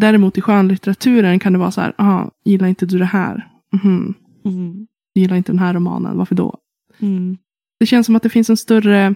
Däremot 0.00 0.38
i 0.38 0.40
skönlitteraturen 0.40 1.38
kan 1.38 1.52
det 1.52 1.58
vara 1.58 1.70
så 1.70 1.80
här, 1.80 1.94
aha, 1.98 2.30
gillar 2.44 2.66
inte 2.68 2.86
du 2.86 2.98
det 2.98 3.04
här? 3.04 3.48
Mhm. 3.72 4.14
Mm, 4.44 4.86
Du 5.14 5.20
gillar 5.20 5.36
inte 5.36 5.52
den 5.52 5.58
här 5.58 5.74
romanen, 5.74 6.16
varför 6.18 6.34
då? 6.34 6.58
mm, 7.00 7.38
Det 7.80 7.86
känns 7.86 8.06
som 8.06 8.16
att 8.16 8.22
det 8.22 8.28
finns 8.30 8.50
en 8.50 8.56
större 8.56 9.14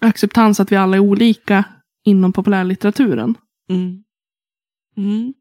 acceptans 0.00 0.60
att 0.60 0.72
vi 0.72 0.76
alla 0.76 0.96
är 0.96 1.00
olika 1.00 1.64
inom 2.04 2.32
populärlitteraturen. 2.32 3.34
mm. 4.96 5.34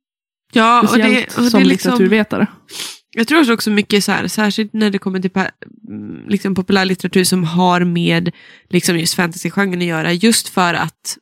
Ja, 0.53 0.81
och 0.81 0.89
Speciellt 0.89 1.29
det, 1.29 1.37
och 1.37 1.43
det 1.43 1.49
som 1.49 1.63
liksom... 1.63 1.91
litteraturvetare. 1.91 2.47
Jag 3.15 3.27
tror 3.27 3.51
också 3.51 3.69
mycket 3.69 4.03
så 4.03 4.11
här, 4.11 4.27
särskilt 4.27 4.73
när 4.73 4.89
det 4.89 4.97
kommer 4.99 5.19
till 5.19 5.31
mm, 5.35 6.27
liksom 6.29 6.55
populärlitteratur 6.55 7.23
som 7.23 7.43
har 7.43 7.83
med 7.83 8.31
liksom 8.69 8.99
just 8.99 9.13
fantasygenren 9.13 9.79
att 9.81 9.87
göra, 9.87 10.13
just 10.13 10.47
för 10.49 10.73
att 10.73 11.17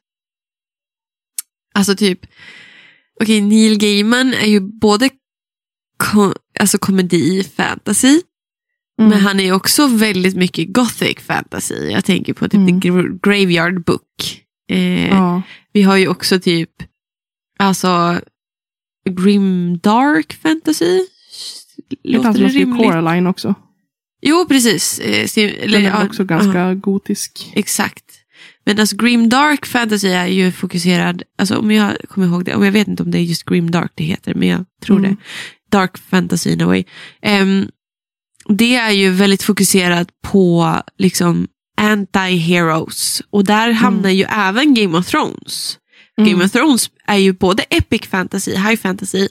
Alltså 1.77 1.95
typ, 1.95 2.19
okej 3.21 3.41
Neil 3.41 3.77
Gaiman 3.77 4.33
är 4.33 4.47
ju 4.47 4.59
både 4.59 5.09
ko- 5.97 6.33
alltså 6.59 6.77
komedi, 6.77 7.43
fantasy, 7.43 8.21
Mm. 8.99 9.09
men 9.09 9.19
han 9.19 9.39
är 9.39 9.51
också 9.51 9.87
väldigt 9.87 10.35
mycket 10.35 10.73
gothic 10.73 11.19
fantasy. 11.19 11.89
Jag 11.91 12.05
tänker 12.05 12.33
på 12.33 12.45
typ 12.45 12.53
Mm. 12.53 12.81
The 12.81 12.89
Gra- 12.89 13.19
Graveyard 13.23 13.83
Book. 13.83 14.41
Eh, 14.69 15.07
ja. 15.07 15.41
Vi 15.73 15.81
har 15.81 15.97
ju 15.97 16.07
också 16.07 16.39
typ, 16.39 16.69
alltså 17.59 18.21
grim 19.09 19.77
dark 19.77 20.33
fantasy. 20.33 20.99
Det 22.03 22.09
Låter 22.17 22.29
det 22.29 22.35
skrivit 22.35 22.53
rimligt? 22.55 22.83
Coraline 22.85 23.27
också. 23.27 23.55
Jo, 24.21 24.45
precis. 24.49 24.99
Eh, 24.99 25.27
Den 25.71 25.85
är 25.85 26.05
också 26.05 26.23
ganska 26.23 26.59
ja, 26.59 26.73
gotisk. 26.73 27.51
exakt. 27.55 28.03
Men 28.65 28.79
alltså 28.79 28.95
grim 28.95 29.29
dark 29.29 29.65
fantasy 29.65 30.07
är 30.07 30.25
ju 30.27 30.51
fokuserad, 30.51 31.23
alltså 31.37 31.57
om 31.57 31.71
jag 31.71 31.95
kommer 32.09 32.27
ihåg 32.27 32.45
det, 32.45 32.55
om 32.55 32.65
jag 32.65 32.71
vet 32.71 32.87
inte 32.87 33.03
om 33.03 33.11
det 33.11 33.17
är 33.17 33.21
just 33.21 33.43
grim 33.45 33.71
dark 33.71 33.91
det 33.95 34.03
heter, 34.03 34.33
men 34.35 34.47
jag 34.47 34.65
tror 34.83 34.97
Mm. 34.97 35.11
det. 35.11 35.17
Dark 35.77 35.97
fantasy 35.97 36.51
in 36.51 36.61
a 36.61 36.65
way. 36.65 36.83
Ehm, 37.21 37.67
det 38.49 38.75
är 38.75 38.91
ju 38.91 39.09
väldigt 39.09 39.43
fokuserat 39.43 40.07
på 40.23 40.75
liksom 40.97 41.47
anti-heroes. 41.81 43.21
Och 43.29 43.43
där 43.45 43.71
hamnar 43.71 44.09
ju 44.09 44.23
även 44.29 44.73
Game 44.73 44.97
of 44.97 45.07
Thrones. 45.07 45.77
Mm. 46.17 46.31
Game 46.31 46.45
of 46.45 46.51
Thrones 46.51 46.89
är 47.05 47.17
ju 47.17 47.33
både 47.33 47.63
epic 47.63 48.01
fantasy, 48.07 48.51
high 48.51 48.75
fantasy 48.75 49.27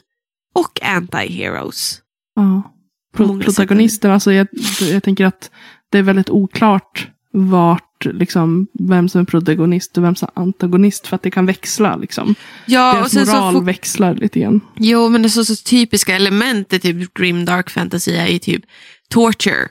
och 0.55 0.79
anti-heroes. 0.83 1.99
Ja. 2.37 2.71
Pro- 3.17 3.41
Protagonister, 3.41 4.09
alltså 4.11 4.33
jag, 4.33 4.47
jag 4.81 5.03
tänker 5.03 5.27
att 5.27 5.51
det 5.91 5.99
är 5.99 6.03
väldigt 6.03 6.31
oklart 6.31 7.09
vart, 7.31 8.05
liksom, 8.05 8.67
vem 8.81 9.09
som 9.09 9.21
är 9.21 9.25
protagonist 9.25 9.99
och 9.99 10.05
vem 10.05 10.17
som 10.17 10.29
är 10.37 10.41
antagonist. 10.43 11.07
För 11.07 11.17
att 11.17 11.23
det 11.23 11.31
kan 11.31 11.47
växla. 11.47 11.97
Liksom. 11.97 12.35
Ja, 12.67 12.93
Deras 12.95 13.13
så 13.13 13.19
moral 13.37 13.55
fok- 13.55 13.65
växlar 13.65 14.15
lite 14.15 14.41
grann. 14.41 14.61
Jo, 14.77 15.09
men 15.09 15.23
det 15.23 15.27
är 15.27 15.31
så, 15.31 15.45
så 15.45 15.57
typiska 15.57 16.17
element 16.17 16.73
i 16.73 16.79
typ 16.81 17.15
grim 17.15 17.45
dark 17.45 17.71
fantasy 17.71 18.13
är 18.13 18.27
ju 18.27 18.39
typ 18.39 18.65
torture. 19.09 19.69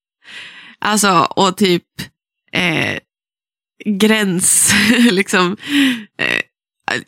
alltså, 0.78 1.26
och 1.36 1.56
typ 1.56 1.82
eh, 2.52 2.98
gräns, 3.84 4.74
liksom. 5.10 5.56
Eh, 6.18 6.42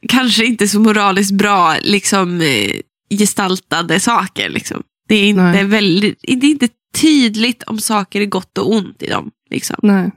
kanske 0.08 0.44
inte 0.44 0.68
så 0.68 0.80
moraliskt 0.80 1.32
bra 1.32 1.76
liksom, 1.82 2.40
eh, 2.40 2.80
gestaltade 3.10 4.00
saker. 4.00 4.48
Liksom. 4.48 4.82
Det, 5.08 5.14
är 5.14 5.28
inte 5.28 5.42
Nej. 5.42 5.64
väldigt, 5.64 6.18
det 6.22 6.46
är 6.46 6.50
inte 6.50 6.68
tydligt 6.94 7.62
om 7.62 7.78
saker 7.78 8.20
är 8.20 8.26
gott 8.26 8.58
och 8.58 8.72
ont 8.72 9.02
i 9.02 9.06
dem. 9.06 9.30
Liksom. 9.50 9.76
Nej. 9.82 10.10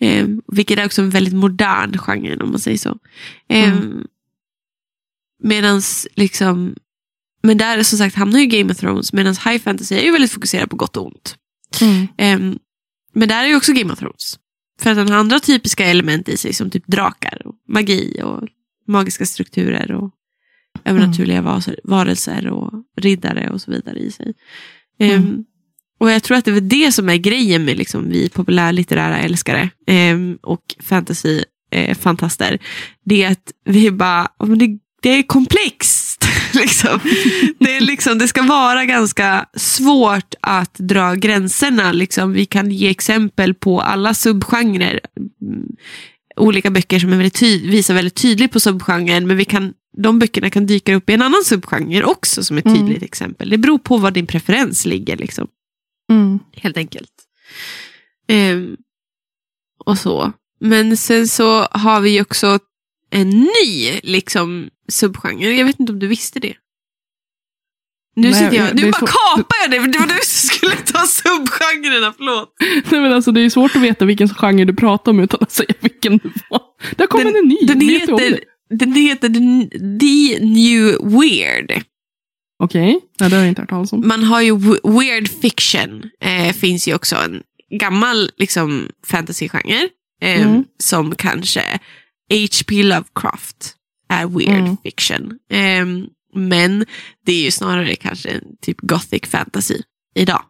Eh, 0.00 0.26
vilket 0.46 0.78
är 0.78 0.86
också 0.86 1.02
en 1.02 1.10
väldigt 1.10 1.34
modern 1.34 1.98
genre 1.98 2.36
om 2.36 2.50
man 2.50 2.60
säger 2.60 2.78
så. 2.78 2.98
Eh, 3.48 3.72
Mm. 3.72 4.06
Medan 5.44 5.82
liksom 6.14 6.74
men 7.42 7.58
där 7.58 7.82
som 7.82 7.98
sagt 7.98 8.16
hamnar 8.16 8.40
ju 8.40 8.46
Game 8.46 8.72
of 8.72 8.78
Thrones 8.78 9.12
medan 9.12 9.34
High 9.34 9.58
Fantasy 9.58 9.94
är 9.94 10.02
ju 10.02 10.12
väldigt 10.12 10.32
fokuserad 10.32 10.70
på 10.70 10.76
gott 10.76 10.96
och 10.96 11.06
ont. 11.06 11.36
Mm. 11.80 12.06
Ehm, 12.18 12.58
men 13.14 13.28
där 13.28 13.44
är 13.44 13.48
ju 13.48 13.56
också 13.56 13.72
Game 13.72 13.92
of 13.92 13.98
Thrones. 13.98 14.38
För 14.82 14.90
att 14.90 14.96
den 14.96 15.08
har 15.08 15.16
andra 15.16 15.40
typiska 15.40 15.84
element 15.86 16.28
i 16.28 16.36
sig 16.36 16.52
som 16.52 16.70
typ 16.70 16.86
drakar, 16.86 17.42
och 17.44 17.54
magi 17.68 18.20
och 18.22 18.48
magiska 18.88 19.26
strukturer 19.26 19.92
och 19.92 20.10
övernaturliga 20.84 21.42
vas- 21.42 21.68
varelser 21.84 22.48
och 22.48 22.72
riddare 22.96 23.50
och 23.50 23.60
så 23.60 23.70
vidare 23.70 23.98
i 23.98 24.10
sig. 24.10 24.34
Mm. 24.98 25.44
och 25.98 26.10
jag 26.10 26.22
tror 26.22 26.36
att 26.36 26.44
det 26.44 26.50
är 26.50 26.60
det 26.60 26.92
som 26.92 27.08
är 27.08 27.16
grejen 27.16 27.64
med 27.64 27.76
liksom, 27.76 28.08
vi 28.08 28.28
populärlitterära 28.28 29.18
älskare 29.18 29.70
ehm, 29.86 30.38
och 30.42 30.74
fantasy 30.80 31.42
eh. 31.70 31.96
Det 33.04 33.22
är 33.22 33.32
att 33.32 33.52
vi 33.64 33.90
bara, 33.90 34.28
ja, 34.38 34.46
men 34.46 34.58
det, 34.58 34.78
det 35.02 35.08
är 35.08 35.22
komplext. 35.22 36.24
liksom. 36.54 37.00
Det, 37.58 37.76
är 37.76 37.80
liksom, 37.80 38.18
det 38.18 38.28
ska 38.28 38.42
vara 38.42 38.84
ganska 38.84 39.46
svårt 39.56 40.34
att 40.40 40.74
dra 40.74 41.14
gränserna. 41.14 41.92
Liksom. 41.92 42.32
Vi 42.32 42.46
kan 42.46 42.70
ge 42.70 42.88
exempel 42.90 43.54
på 43.54 43.80
alla 43.80 44.14
subgenrer. 44.14 45.00
Mm, 45.42 45.66
Olika 46.36 46.70
böcker 46.70 46.98
som 46.98 47.12
är 47.12 47.16
väldigt 47.16 47.34
ty- 47.34 47.70
visar 47.70 47.94
väldigt 47.94 48.14
tydligt 48.14 48.52
på 48.52 48.60
subgenren. 48.60 49.26
Men 49.26 49.36
vi 49.36 49.44
kan, 49.44 49.74
de 50.02 50.18
böckerna 50.18 50.50
kan 50.50 50.66
dyka 50.66 50.94
upp 50.94 51.10
i 51.10 51.12
en 51.12 51.22
annan 51.22 51.44
subgenre 51.44 52.04
också 52.04 52.44
som 52.44 52.58
ett 52.58 52.66
Mm. 52.66 52.78
tydligt 52.78 53.02
exempel. 53.02 53.50
Det 53.50 53.58
beror 53.58 53.78
på 53.78 53.96
var 53.96 54.10
din 54.10 54.26
preferens 54.26 54.86
ligger. 54.86 55.16
Liksom 55.16 55.48
Mm. 56.10 56.38
helt 56.56 56.76
enkelt. 56.76 57.10
Ehm, 58.28 58.76
och 59.84 59.98
så. 59.98 60.32
Men 60.60 60.96
sen 60.96 61.28
så 61.28 61.60
har 61.70 62.00
vi 62.00 62.20
också 62.22 62.58
en 63.10 63.30
ny 63.30 64.00
liksom, 64.02 64.68
subgenre. 64.88 65.54
Jag 65.56 65.64
vet 65.66 65.80
inte 65.80 65.92
om 65.92 65.98
du 65.98 66.06
visste 66.06 66.40
det. 66.40 66.54
Nu 68.16 68.30
Nej, 68.30 68.34
sitter 68.34 68.56
jag, 68.56 68.74
nu 68.76 68.90
bara 68.90 69.00
så- 69.00 69.06
kapar 69.06 69.56
jag 69.62 69.70
det, 69.70 69.80
för 69.80 69.88
det 69.88 69.98
var 69.98 70.06
du 70.06 70.12
som 70.22 70.48
skulle 70.48 70.76
ta 70.76 71.06
subgenrerna, 71.06 72.14
förlåt. 72.16 72.54
Nej, 72.90 73.00
men 73.00 73.12
alltså, 73.12 73.32
det 73.32 73.40
är 73.40 73.50
svårt 73.50 73.76
att 73.76 73.82
veta 73.82 74.04
vilken 74.04 74.28
genre 74.28 74.64
du 74.64 74.74
pratar 74.74 75.12
om 75.12 75.20
utan 75.20 75.38
att 75.42 75.52
säga 75.52 75.74
vilken 75.80 76.18
det 76.18 76.30
var. 76.50 77.06
Kommit 77.06 77.26
Den- 77.26 77.36
en 77.36 77.48
ny. 77.48 77.56
Den 77.66 77.80
heter, 77.80 78.16
det? 78.16 78.40
den 78.76 78.92
heter 78.94 79.28
The, 79.98 80.44
New 80.44 80.84
Weird. 81.20 81.82
Okej, 82.62 83.00
Nej, 83.20 83.30
det 83.30 83.36
har 83.36 83.42
jag 83.42 83.48
inte 83.48 83.62
hört 83.62 83.70
talas 83.70 83.92
om. 83.92 84.08
Man 84.08 84.24
har 84.24 84.40
ju 84.40 84.56
weird 84.84 85.28
fiction. 85.40 86.02
Eh, 86.20 86.52
finns 86.54 86.88
ju 86.88 86.94
också 86.94 87.16
en 87.16 87.42
gammal 87.78 88.30
liksom, 88.36 88.88
fantasygenre. 89.06 89.88
Eh, 90.22 90.46
Mm. 90.46 90.64
Som 90.78 91.14
kanske 91.14 91.62
H.P. 92.30 92.82
Lovecraft 92.82 93.74
är 94.12 94.26
weird 94.26 94.60
Mm. 94.64 94.76
fiction. 94.82 95.38
Eh, 95.50 95.86
men 96.34 96.84
det 97.26 97.32
är 97.32 97.42
ju 97.44 97.50
snarare 97.50 97.94
kanske 97.96 98.28
en 98.28 98.44
typ 98.60 98.80
gothic 98.80 99.22
fantasy 99.26 99.76
idag. 100.14 100.42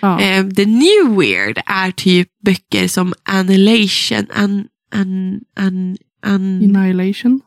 Ja. 0.00 0.20
Eh, 0.20 0.46
the 0.48 0.64
new 0.66 1.16
weird 1.18 1.58
är 1.66 1.90
typ 1.90 2.28
böcker 2.44 2.88
som 2.88 3.14
Annihilation, 3.22 4.26
an, 4.34 4.66
an, 4.94 5.40
an, 5.56 5.96
an, 6.22 6.62
Annihilation. 6.76 7.40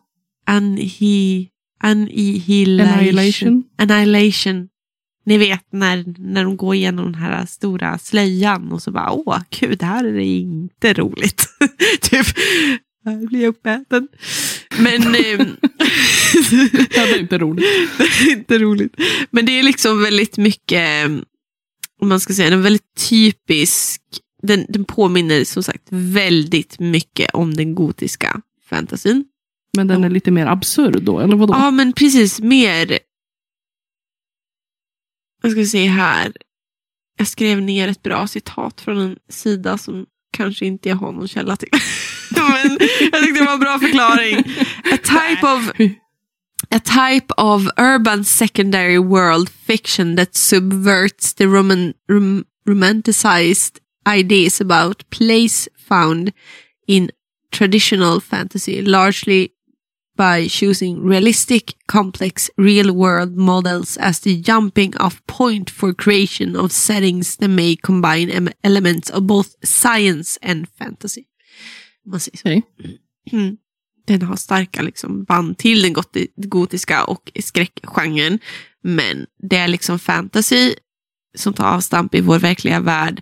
anhi, 0.46 1.50
annihilation. 1.84 2.88
Annihilation. 2.88 3.64
Annihilation. 3.78 4.68
Ni 5.26 5.38
vet 5.38 5.66
när, 5.72 6.04
när 6.18 6.44
de 6.44 6.58
går 6.58 6.76
igenom 6.76 7.06
den 7.06 7.16
här 7.22 7.46
stora 7.46 7.98
slöjan 7.98 8.72
och 8.72 8.82
så 8.82 8.92
bara 8.92 9.12
åh 9.12 9.40
gud, 9.60 9.78
det 9.80 9.86
här 9.86 10.06
är 10.06 10.20
inte 10.20 10.94
roligt. 10.94 11.46
typ, 12.02 12.28
här 13.06 13.28
blir 13.28 13.42
jag 13.42 13.50
uppäten. 13.50 14.08
Men 14.80 15.16
ehm, 15.16 15.58
Det 16.90 16.98
är 16.98 17.20
inte 17.20 17.38
roligt. 17.38 17.66
det 17.98 18.04
är 18.04 18.32
inte 18.32 18.60
roligt. 18.60 18.96
Men 19.30 19.46
det 19.46 19.60
är 19.60 19.64
liksom 19.64 20.02
väldigt 20.02 20.38
mycket, 20.38 21.10
om 22.02 22.10
man 22.10 22.20
ska 22.20 22.34
säga, 22.34 22.54
en 22.54 22.62
väldigt 22.62 22.96
typisk, 23.10 24.02
den, 24.42 24.66
den 24.70 24.86
påminner 24.86 25.44
som 25.44 25.64
sagt 25.64 25.88
väldigt 25.90 26.80
mycket 26.80 27.30
om 27.34 27.54
den 27.54 27.76
gotiska 27.76 28.42
fantasin. 28.70 29.26
Men 29.78 29.88
den 29.88 30.04
är 30.04 30.10
lite 30.10 30.32
mer 30.32 30.46
absurd 30.46 31.04
då, 31.04 31.20
eller 31.20 31.36
vadå? 31.36 31.54
Ja, 31.54 31.72
men 31.72 31.94
precis. 31.94 32.40
Mer... 32.40 33.00
Jag 35.42 35.52
ska 35.52 35.66
se 35.66 35.86
här. 35.86 36.34
Jag 37.18 37.28
skrev 37.28 37.62
ner 37.62 37.88
ett 37.88 38.04
bra 38.04 38.28
citat 38.28 38.82
från 38.82 38.98
en 38.98 39.18
sida 39.30 39.78
som 39.78 40.06
kanske 40.32 40.66
inte 40.66 40.90
jag 40.90 40.96
har 40.96 41.12
någon 41.12 41.28
källa 41.28 41.56
till. 41.56 41.70
men 42.50 42.78
jag 43.12 43.24
tyckte 43.24 43.40
det 43.40 43.46
var 43.46 43.54
en 43.54 43.60
bra 43.60 43.80
förklaring. 43.80 44.38
A 44.92 44.98
type 44.98 45.48
of, 45.48 45.72
a 46.72 46.80
type 46.80 47.34
of 47.38 47.68
urban 47.78 48.26
secondary 48.26 48.98
world 48.98 49.50
fiction 49.50 50.16
that 50.16 50.36
subverts 50.36 51.34
the 51.34 51.46
roman, 51.46 51.94
rom, 52.10 52.44
romanticized 52.68 53.80
ideas 54.08 54.62
about 54.62 55.10
place 55.10 55.68
found 55.78 56.32
in 56.88 57.12
traditional 57.52 58.20
fantasy, 58.20 58.82
largely 58.82 59.50
by 60.20 60.48
choosing 60.50 61.02
realistic, 61.02 61.76
complex, 61.88 62.50
real 62.58 62.94
world 62.94 63.38
models 63.38 63.96
as 63.98 64.20
the 64.20 64.42
jumping 64.42 64.94
off 64.98 65.26
point 65.28 65.70
for 65.70 65.94
creation 65.94 66.58
of 66.58 66.74
settings 66.74 67.38
that 67.38 67.48
may 67.48 67.78
combine 67.78 68.50
elements 68.62 69.10
of 69.10 69.26
both 69.26 69.56
science 69.64 70.38
and 70.42 70.68
fantasy. 70.68 71.29
Man 72.10 72.20
säger 72.20 72.38
så. 72.38 72.48
Mm. 73.32 73.58
Den 74.08 74.22
har 74.22 74.36
starka 74.36 74.82
liksom, 74.82 75.24
band 75.24 75.58
till 75.58 75.82
den 75.82 75.96
goti- 75.96 76.28
gotiska 76.36 77.04
och 77.04 77.32
skräckgenren. 77.44 78.40
Men 78.84 79.26
det 79.50 79.58
är 79.58 79.68
liksom 79.68 80.00
fantasy 80.00 80.74
som 81.38 81.54
tar 81.54 81.66
avstamp 81.68 82.16
i 82.16 82.22
vår 82.22 82.40
verkliga 82.40 82.80
värld 82.80 83.22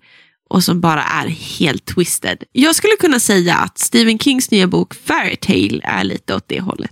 och 0.49 0.63
som 0.63 0.81
bara 0.81 1.03
är 1.03 1.27
helt 1.27 1.85
twisted. 1.85 2.43
Jag 2.51 2.75
skulle 2.75 2.93
kunna 2.99 3.19
säga 3.19 3.55
att 3.55 3.77
Stephen 3.77 4.19
Kings 4.19 4.51
nya 4.51 4.67
bok 4.67 4.93
Fairytale 4.93 5.79
är 5.83 6.03
lite 6.03 6.35
åt 6.35 6.47
det 6.47 6.59
hållet. 6.61 6.91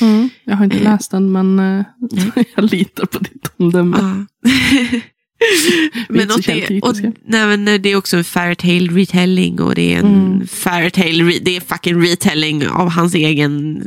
Mm. 0.00 0.28
Jag 0.44 0.56
har 0.56 0.64
inte 0.64 0.76
Eh. 0.76 0.82
läst 0.82 1.10
den, 1.10 1.32
men 1.32 1.58
eh, 1.58 1.84
jag 2.56 2.64
litar 2.72 3.06
på 3.06 3.18
ditt 3.18 3.50
omdöme. 3.56 4.26
Så 6.08 6.38
åt 6.38 6.46
det, 6.46 6.80
och, 6.82 6.96
nej, 7.24 7.46
men 7.46 7.82
det 7.82 7.88
är 7.88 7.96
också 7.96 8.16
en 8.16 8.24
Fairytale 8.24 9.00
retelling 9.00 9.60
och 9.60 9.74
det 9.74 9.94
är 9.94 9.98
en 9.98 10.32
Mm. 10.32 10.46
Fairytale, 10.46 11.38
det 11.42 11.56
är 11.56 11.60
fucking 11.60 12.02
retelling 12.02 12.68
av 12.68 12.88
hans 12.88 13.14
egen 13.14 13.82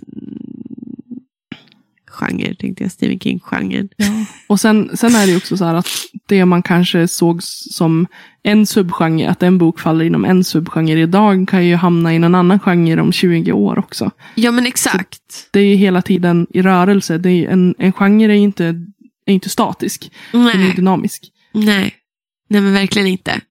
genre, 2.16 2.56
tänkte 2.56 2.84
jag, 2.84 2.91
Stephen 2.91 3.20
King-genren. 3.20 3.89
Ja. 3.97 4.26
Och 4.47 4.60
sen, 4.60 4.97
sen 4.97 5.16
är 5.16 5.28
det 5.28 5.38
också 5.38 5.58
så 5.58 5.66
här 5.66 5.76
att 5.76 5.88
det 6.28 6.45
man 6.45 6.64
kanske 6.64 7.08
såg 7.08 7.43
som 7.43 8.08
en 8.43 8.66
subgenre, 8.66 9.30
att 9.30 9.43
en 9.43 9.58
bok 9.58 9.80
faller 9.80 10.06
inom 10.06 10.26
en 10.26 10.43
subgenre 10.43 10.99
idag 10.99 11.47
kan 11.47 11.66
ju 11.66 11.76
hamna 11.76 12.14
i 12.14 12.16
en 12.16 12.36
annan 12.36 12.60
genre 12.60 13.01
om 13.01 13.12
20 13.12 13.51
år 13.51 13.80
också. 13.80 14.12
Ja 14.36 14.51
men 14.51 14.66
exakt. 14.66 15.49
Det 15.51 15.60
är 15.60 15.64
ju 15.66 15.76
hela 15.76 16.01
tiden 16.01 16.47
i 16.49 16.62
rörelse. 16.62 17.18
Det 17.18 17.32
är 17.32 17.49
en, 17.49 17.76
en 17.78 17.93
genre 17.93 18.34
är 18.34 18.38
inte, 18.38 18.66
är 19.26 19.34
inte 19.34 19.49
statisk, 19.49 20.12
den 20.32 20.47
är 20.47 20.58
Nej. 20.58 20.74
dynamisk. 20.76 21.32
Nej. 21.56 21.95
Nej 22.49 22.62
men 22.62 22.74
verkligen 22.74 23.08
inte. 23.08 23.41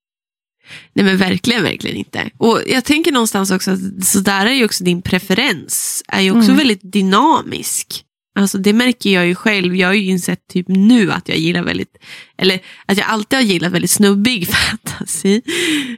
Nej 0.93 1.05
men 1.05 1.17
verkligen, 1.17 1.63
verkligen 1.63 1.97
inte. 1.97 2.29
Och 2.37 2.61
jag 2.67 2.85
tänker 2.85 3.11
någonstans 3.11 3.51
också 3.51 3.71
att 3.71 4.05
så 4.05 4.19
där 4.19 4.45
är 4.45 4.53
ju 4.53 4.65
också 4.65 4.83
din 4.83 5.01
preferens. 5.01 6.03
Är 6.07 6.21
ju 6.21 6.31
också 6.31 6.43
Mm. 6.51 6.57
väldigt 6.57 6.91
dynamisk. 6.91 8.01
Alltså 8.39 8.57
det 8.57 8.73
märker 8.73 9.09
jag 9.09 9.27
ju 9.27 9.35
själv. 9.35 9.75
Jag 9.75 9.87
har 9.87 9.93
ju 9.93 10.03
insett 10.05 10.47
typ 10.47 10.65
nu 10.67 11.11
att 11.11 11.29
jag 11.29 11.37
gillar 11.37 11.63
väldigt, 11.63 11.97
eller 12.37 12.59
att 12.85 12.97
jag 12.97 13.07
alltid 13.07 13.37
har 13.39 13.43
gillat 13.43 13.71
väldigt 13.71 13.91
snubbig 13.91 14.47
fantasy. 14.49 15.41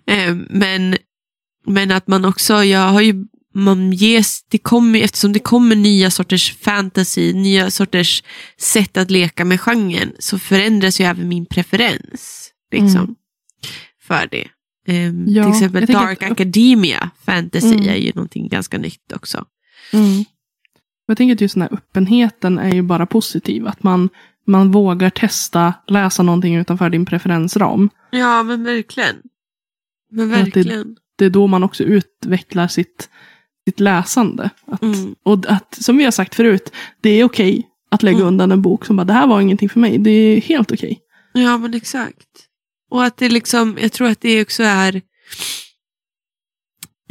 Eh, 0.07 0.35
men, 0.49 0.97
men 1.65 1.91
att 1.91 2.07
man 2.07 2.25
också, 2.25 2.63
jag 2.63 2.89
har 2.89 3.01
ju, 3.01 3.25
man 3.57 3.91
ges, 3.93 4.43
det 4.49 4.57
kommer, 4.57 4.99
eftersom 4.99 5.33
det 5.33 5.39
kommer 5.39 5.75
nya 5.75 6.11
sorters 6.11 6.57
fantasy, 6.57 7.33
nya 7.33 7.71
sorters 7.71 8.23
sätt 8.57 8.97
att 8.97 9.11
leka 9.11 9.45
med 9.45 9.61
genren, 9.61 10.11
så 10.19 10.39
förändras 10.39 11.01
ju 11.01 11.05
även 11.05 11.27
min 11.27 11.45
preferens. 11.45 12.51
Liksom, 12.71 13.01
Mm. 13.01 13.15
För 14.01 14.27
det. 14.31 14.47
Ehm, 14.87 15.25
Ja, 15.27 15.43
till 15.43 15.51
exempel 15.53 15.85
Dark 15.85 16.23
att- 16.23 16.31
Academia 16.31 17.09
fantasy 17.25 17.73
Mm. 17.73 17.89
är 17.89 17.95
ju 17.95 18.11
någonting 18.15 18.47
ganska 18.47 18.77
nytt 18.77 19.11
också. 19.15 19.45
Mm. 19.93 20.25
Jag 21.07 21.17
tänker 21.17 21.33
att 21.35 21.41
just 21.41 21.55
den 21.55 21.61
här 21.61 21.73
öppenheten 21.73 22.59
är 22.59 22.73
ju 22.73 22.81
bara 22.81 23.05
positiv. 23.05 23.67
Att 23.67 23.83
man, 23.83 24.09
man 24.47 24.71
vågar 24.71 25.09
testa 25.09 25.73
läsa 25.87 26.23
någonting 26.23 26.55
utanför 26.55 26.89
din 26.89 27.05
preferensram. 27.05 27.89
Ja, 28.11 28.43
men 28.43 28.63
verkligen. 28.63 29.15
Men 30.11 30.33
att 30.33 30.37
det- 30.37 30.43
verkligen. 30.43 30.95
Det 31.17 31.25
är 31.25 31.29
då 31.29 31.47
man 31.47 31.63
också 31.63 31.83
utvecklar 31.83 32.67
sitt, 32.67 33.09
sitt 33.67 33.79
läsande. 33.79 34.49
Att, 34.71 34.81
Mm. 34.81 35.15
Och 35.23 35.45
att, 35.47 35.77
som 35.81 35.97
vi 35.97 36.03
har 36.03 36.11
sagt 36.11 36.35
förut, 36.35 36.71
det 37.01 37.09
är 37.09 37.23
okej 37.23 37.67
att 37.91 38.03
lägga 38.03 38.17
Mm. 38.17 38.27
undan 38.27 38.51
en 38.51 38.61
bok 38.61 38.85
som 38.85 38.95
bara, 38.95 39.03
det 39.03 39.13
här 39.13 39.27
var 39.27 39.41
ingenting 39.41 39.69
för 39.69 39.79
mig. 39.79 39.97
Det 39.97 40.09
är 40.11 40.41
helt 40.41 40.71
okej. 40.71 40.99
Ja, 41.33 41.57
men 41.57 41.73
exakt. 41.73 42.27
Och 42.91 43.03
att 43.05 43.17
det 43.17 43.29
liksom, 43.29 43.77
jag 43.81 43.91
tror 43.91 44.07
att 44.09 44.21
det 44.21 44.41
också 44.41 44.63
är 44.63 45.01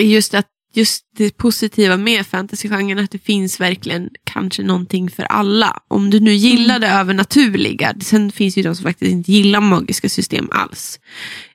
just 0.02 0.34
att 0.34 0.46
just 0.74 1.04
det 1.16 1.36
positiva 1.36 1.96
med 1.96 2.26
fantasygenren 2.26 3.04
att 3.04 3.10
det 3.10 3.18
finns 3.18 3.60
verkligen 3.60 4.10
kanske 4.24 4.62
någonting 4.62 5.10
för 5.10 5.22
alla. 5.22 5.82
Om 5.88 6.10
du 6.10 6.20
nu 6.20 6.32
gillar 6.32 6.78
det 6.78 6.88
övernaturliga, 6.88 7.94
sen 8.00 8.32
finns 8.32 8.58
ju 8.58 8.62
de 8.62 8.74
som 8.76 8.82
faktiskt 8.84 9.12
inte 9.12 9.32
gillar 9.32 9.60
magiska 9.60 10.08
system 10.08 10.48
alls. 10.50 11.00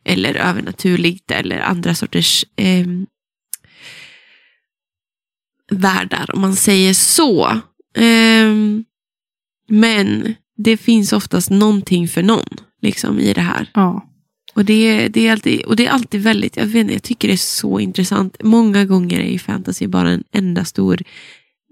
Eller 0.05 0.35
övernaturligt 0.35 1.31
eller 1.31 1.59
andra 1.59 1.95
sorters 1.95 2.45
eh, 2.55 2.85
världar, 5.71 6.29
om 6.33 6.41
man 6.41 6.55
säger 6.55 6.93
så. 6.93 7.47
Eh, 7.95 8.51
men 9.69 10.35
det 10.57 10.77
finns 10.77 11.13
oftast 11.13 11.49
någonting 11.49 12.07
för 12.07 12.23
någon 12.23 12.47
liksom, 12.81 13.19
i 13.19 13.33
det 13.33 13.41
här. 13.41 13.69
Ja. 13.73 14.07
Och 14.53 14.65
det, 14.65 15.07
det, 15.07 15.27
är 15.27 15.31
alltid, 15.31 15.65
och 15.65 15.75
det 15.75 15.87
är 15.87 15.91
alltid 15.91 16.21
väldigt, 16.21 16.57
jag, 16.57 16.65
vet 16.65 16.75
inte, 16.75 16.93
jag 16.93 17.03
tycker 17.03 17.27
det 17.27 17.33
är 17.33 17.37
så 17.37 17.79
intressant. 17.79 18.37
Många 18.43 18.85
gånger 18.85 19.19
är 19.19 19.31
ju 19.31 19.39
fantasy 19.39 19.87
bara 19.87 20.09
en 20.09 20.23
enda 20.31 20.65
stor 20.65 21.01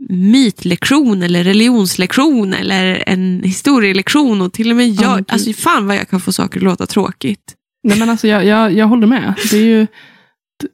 mytlektion 0.10 1.24
eller 1.24 1.44
religionslektion 1.44 2.54
eller 2.54 3.04
en 3.08 3.44
historielektion. 3.44 4.42
Och 4.42 4.54
till 4.54 4.70
och 4.70 4.76
med 4.78 4.88
jag, 4.90 5.04
Ja, 5.04 5.16
gud. 5.16 5.26
alltså 5.28 5.54
fan 5.54 5.88
vad 5.88 5.96
jag 5.96 6.10
kan 6.10 6.20
få 6.22 6.32
saker 6.32 6.60
att 6.60 6.64
låta 6.64 6.86
tråkigt. 6.86 7.56
Nej 7.84 8.00
men 8.00 8.10
alltså 8.10 8.28
jag, 8.28 8.46
jag, 8.46 8.74
jag 8.74 8.88
håller 8.88 9.08
med. 9.08 9.34
Det 9.52 9.58
är 9.58 9.64
ju, 9.66 9.88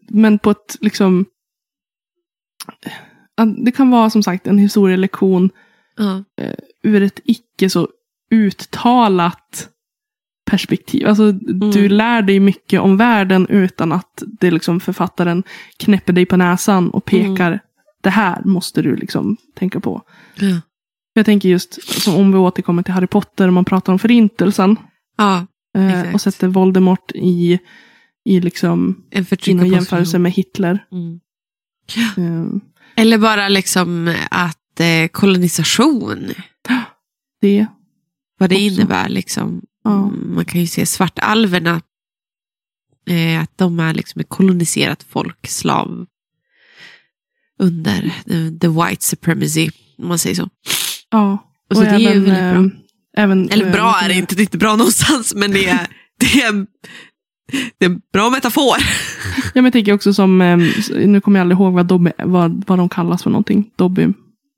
men 0.09 0.39
på 0.39 0.51
ett 0.51 0.77
liksom, 0.81 1.25
det 3.57 3.71
kan 3.71 3.89
vara 3.89 4.09
som 4.09 4.23
sagt 4.23 4.47
en 4.47 4.57
historielektion 4.57 5.49
Ja. 5.97 6.23
ur 6.83 7.03
ett 7.03 7.19
icke 7.23 7.69
så 7.69 7.87
uttalat 8.31 9.69
perspektiv. 10.51 11.07
Alltså, 11.07 11.31
Du 11.71 11.89
lär 11.89 12.21
dig 12.21 12.39
mycket 12.39 12.81
om 12.81 12.97
världen 12.97 13.47
utan 13.49 13.91
att 13.91 14.23
det 14.39 14.51
liksom 14.51 14.79
författaren 14.79 15.43
knäpper 15.77 16.13
dig 16.13 16.25
på 16.25 16.37
näsan 16.37 16.89
och 16.89 17.05
pekar. 17.05 17.59
Det 18.03 18.09
här 18.09 18.41
måste 18.45 18.81
du 18.81 18.95
liksom 18.95 19.37
tänka 19.55 19.79
på. 19.79 20.01
Ja. 20.39 20.61
Jag 21.13 21.25
tänker 21.25 21.49
just 21.49 22.01
som 22.01 22.15
om 22.15 22.31
vi 22.31 22.37
återkommer 22.37 22.83
till 22.83 22.93
Harry 22.93 23.07
Potter 23.07 23.47
och 23.47 23.53
man 23.53 23.65
pratar 23.65 23.93
om 23.93 23.99
förintelsen. 23.99 24.75
ja, 25.17 25.45
Eh, 25.77 26.13
och 26.13 26.21
sätter 26.21 26.47
Voldemort 26.47 27.11
i, 27.15 27.59
i 28.25 28.39
liksom, 28.39 29.03
en 29.11 29.25
jämförelse 29.71 30.19
med 30.19 30.31
Hitler. 30.31 30.85
Mm. 30.91 31.19
Eh, 32.17 32.59
Eller 32.95 33.17
bara 33.17 33.47
liksom 33.49 34.15
att 34.31 34.79
eh, 34.79 35.07
kolonisation, 35.07 36.31
det. 37.41 37.65
vad 38.37 38.49
det 38.49 38.55
Också. 38.55 38.63
innebär. 38.65 39.09
Liksom. 39.09 39.61
Ja. 39.83 40.05
Man 40.09 40.45
kan 40.45 40.61
ju 40.61 40.67
se 40.67 40.85
svartalverna, 40.85 41.81
eh, 43.09 43.41
att 43.41 43.57
de 43.57 43.79
är 43.79 43.93
liksom 43.93 44.21
ett 44.21 44.29
koloniserat 44.29 45.03
folk, 45.09 45.47
slav, 45.47 46.05
under 47.59 48.13
the, 48.25 48.59
the 48.59 48.67
white 48.67 49.03
supremacy, 49.03 49.69
om 49.97 50.07
man 50.07 50.19
säger 50.19 50.35
så. 50.35 50.49
Ja. 51.11 51.51
Och 51.69 51.75
så 51.75 51.81
det 51.83 51.89
är 51.89 51.99
ju 51.99 52.05
väldigt 52.07 52.33
bra. 52.33 52.55
eh, 52.55 52.65
Även, 53.17 53.49
Eller 53.49 53.65
eh, 53.65 53.71
bra 53.71 53.99
är 54.03 54.07
det 54.09 54.15
inte, 54.15 54.35
det 54.35 54.41
är 54.41 54.43
inte 54.45 54.57
bra 54.57 54.75
någonstans, 54.75 55.35
men 55.35 55.51
det 55.51 55.67
är, 55.69 55.87
det 56.19 56.41
är, 56.41 56.65
det 57.77 57.85
är 57.85 57.89
en 57.89 58.01
bra 58.13 58.29
metafor. 58.29 58.75
Ja, 59.45 59.51
men 59.53 59.63
jag 59.63 59.73
tänker 59.73 59.93
också 59.93 60.13
som, 60.13 60.41
eh, 60.41 60.57
nu 61.05 61.21
kommer 61.21 61.39
jag 61.39 61.41
aldrig 61.43 61.59
ihåg 61.59 61.73
vad, 61.73 61.85
Dobby, 61.85 62.11
vad, 62.17 62.63
vad 62.67 62.77
de 62.79 62.89
kallas 62.89 63.23
för 63.23 63.29
någonting. 63.29 63.71
Dobby. 63.75 64.07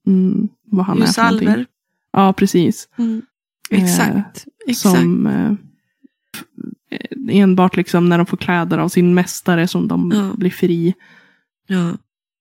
Mm, 0.08 0.48
vad 0.66 0.86
han 0.86 1.02
är 1.02 1.06
för 1.06 1.22
någonting. 1.24 1.48
Ljusalver. 1.48 1.66
Ja, 2.14 2.34
precis. 2.34 2.90
Mm. 2.98 3.22
Eh, 3.70 3.84
Exakt. 3.84 4.46
Exakt. 4.68 4.96
Som 5.00 5.28
eh, 5.28 5.52
eh, 6.92 7.40
enbart 7.40 7.76
liksom 7.78 8.10
när 8.10 8.18
de 8.18 8.26
får 8.26 8.38
kläder 8.38 8.78
av 8.78 8.90
sin 8.90 9.14
mästare 9.14 9.68
som 9.68 9.88
de 9.88 10.12
Ja. 10.16 10.32
blir 10.38 10.50
fri. 10.52 10.94
Ja. 11.68 11.90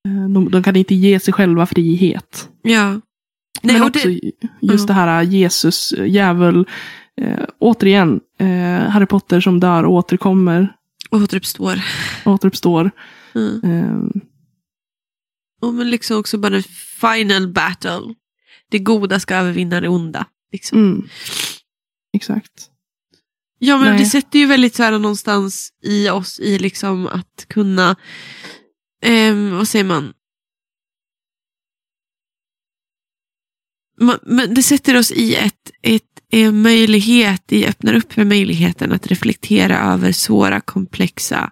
Eh, 0.08 0.28
de, 0.34 0.50
de 0.50 0.62
kan 0.62 0.76
inte 0.76 0.94
ge 0.94 1.20
sig 1.20 1.34
själva 1.34 1.66
frihet. 1.66 2.48
ja. 2.62 3.00
Nej, 3.62 3.78
Men 3.78 3.88
också 3.88 4.08
det, 4.08 4.20
just 4.60 4.82
Ja. 4.82 4.86
det 4.86 4.92
här 4.92 5.22
eh, 5.22 5.30
Jesus, 5.30 5.94
djävul. 6.06 6.66
Eh, 7.20 7.44
återigen, 7.58 8.20
eh, 8.38 8.88
Harry 8.90 9.06
Potter 9.06 9.40
som 9.40 9.60
dör 9.60 9.84
och 9.84 9.92
återkommer. 9.92 10.76
återuppstår. 11.10 11.80
Återuppstår. 12.24 12.90
Mm. 13.34 13.60
Eh, 13.64 14.22
Och 15.60 15.74
men 15.74 15.90
liksom 15.90 16.18
också 16.20 16.38
bara 16.38 16.62
final 17.00 17.48
battle. 17.52 18.14
Det 18.70 18.78
goda 18.78 19.20
ska 19.20 19.34
övervinna 19.36 19.80
det 19.80 19.88
onda. 19.88 20.26
Liksom. 20.52 20.78
mm. 20.78 21.08
Exakt. 22.12 22.70
Ja, 23.58 23.76
men 23.78 23.88
Nej. 23.88 23.98
det 23.98 24.06
sätter 24.06 24.38
ju 24.38 24.46
väldigt 24.46 24.74
så 24.74 24.82
här 24.82 24.92
någonstans 24.98 25.72
i 25.82 26.08
oss 26.10 26.40
i 26.40 26.58
liksom 26.58 27.06
att 27.06 27.46
kunna, 27.48 27.96
ehm, 29.02 29.56
vad 29.56 29.68
säger 29.68 29.84
man? 29.84 30.12
Ma- 34.00 34.18
Men 34.22 34.54
det 34.54 34.62
sätter 34.62 34.98
oss 34.98 35.12
i 35.12 35.34
ett, 35.34 35.70
ett, 35.82 36.02
möjlighet, 36.52 37.42
det 37.46 37.68
öppnar 37.68 37.94
upp 37.94 38.12
för 38.12 38.24
möjligheten 38.24 38.92
att 38.92 39.06
reflektera 39.06 39.78
över 39.78 40.12
svåra, 40.12 40.60
komplexa, 40.60 41.50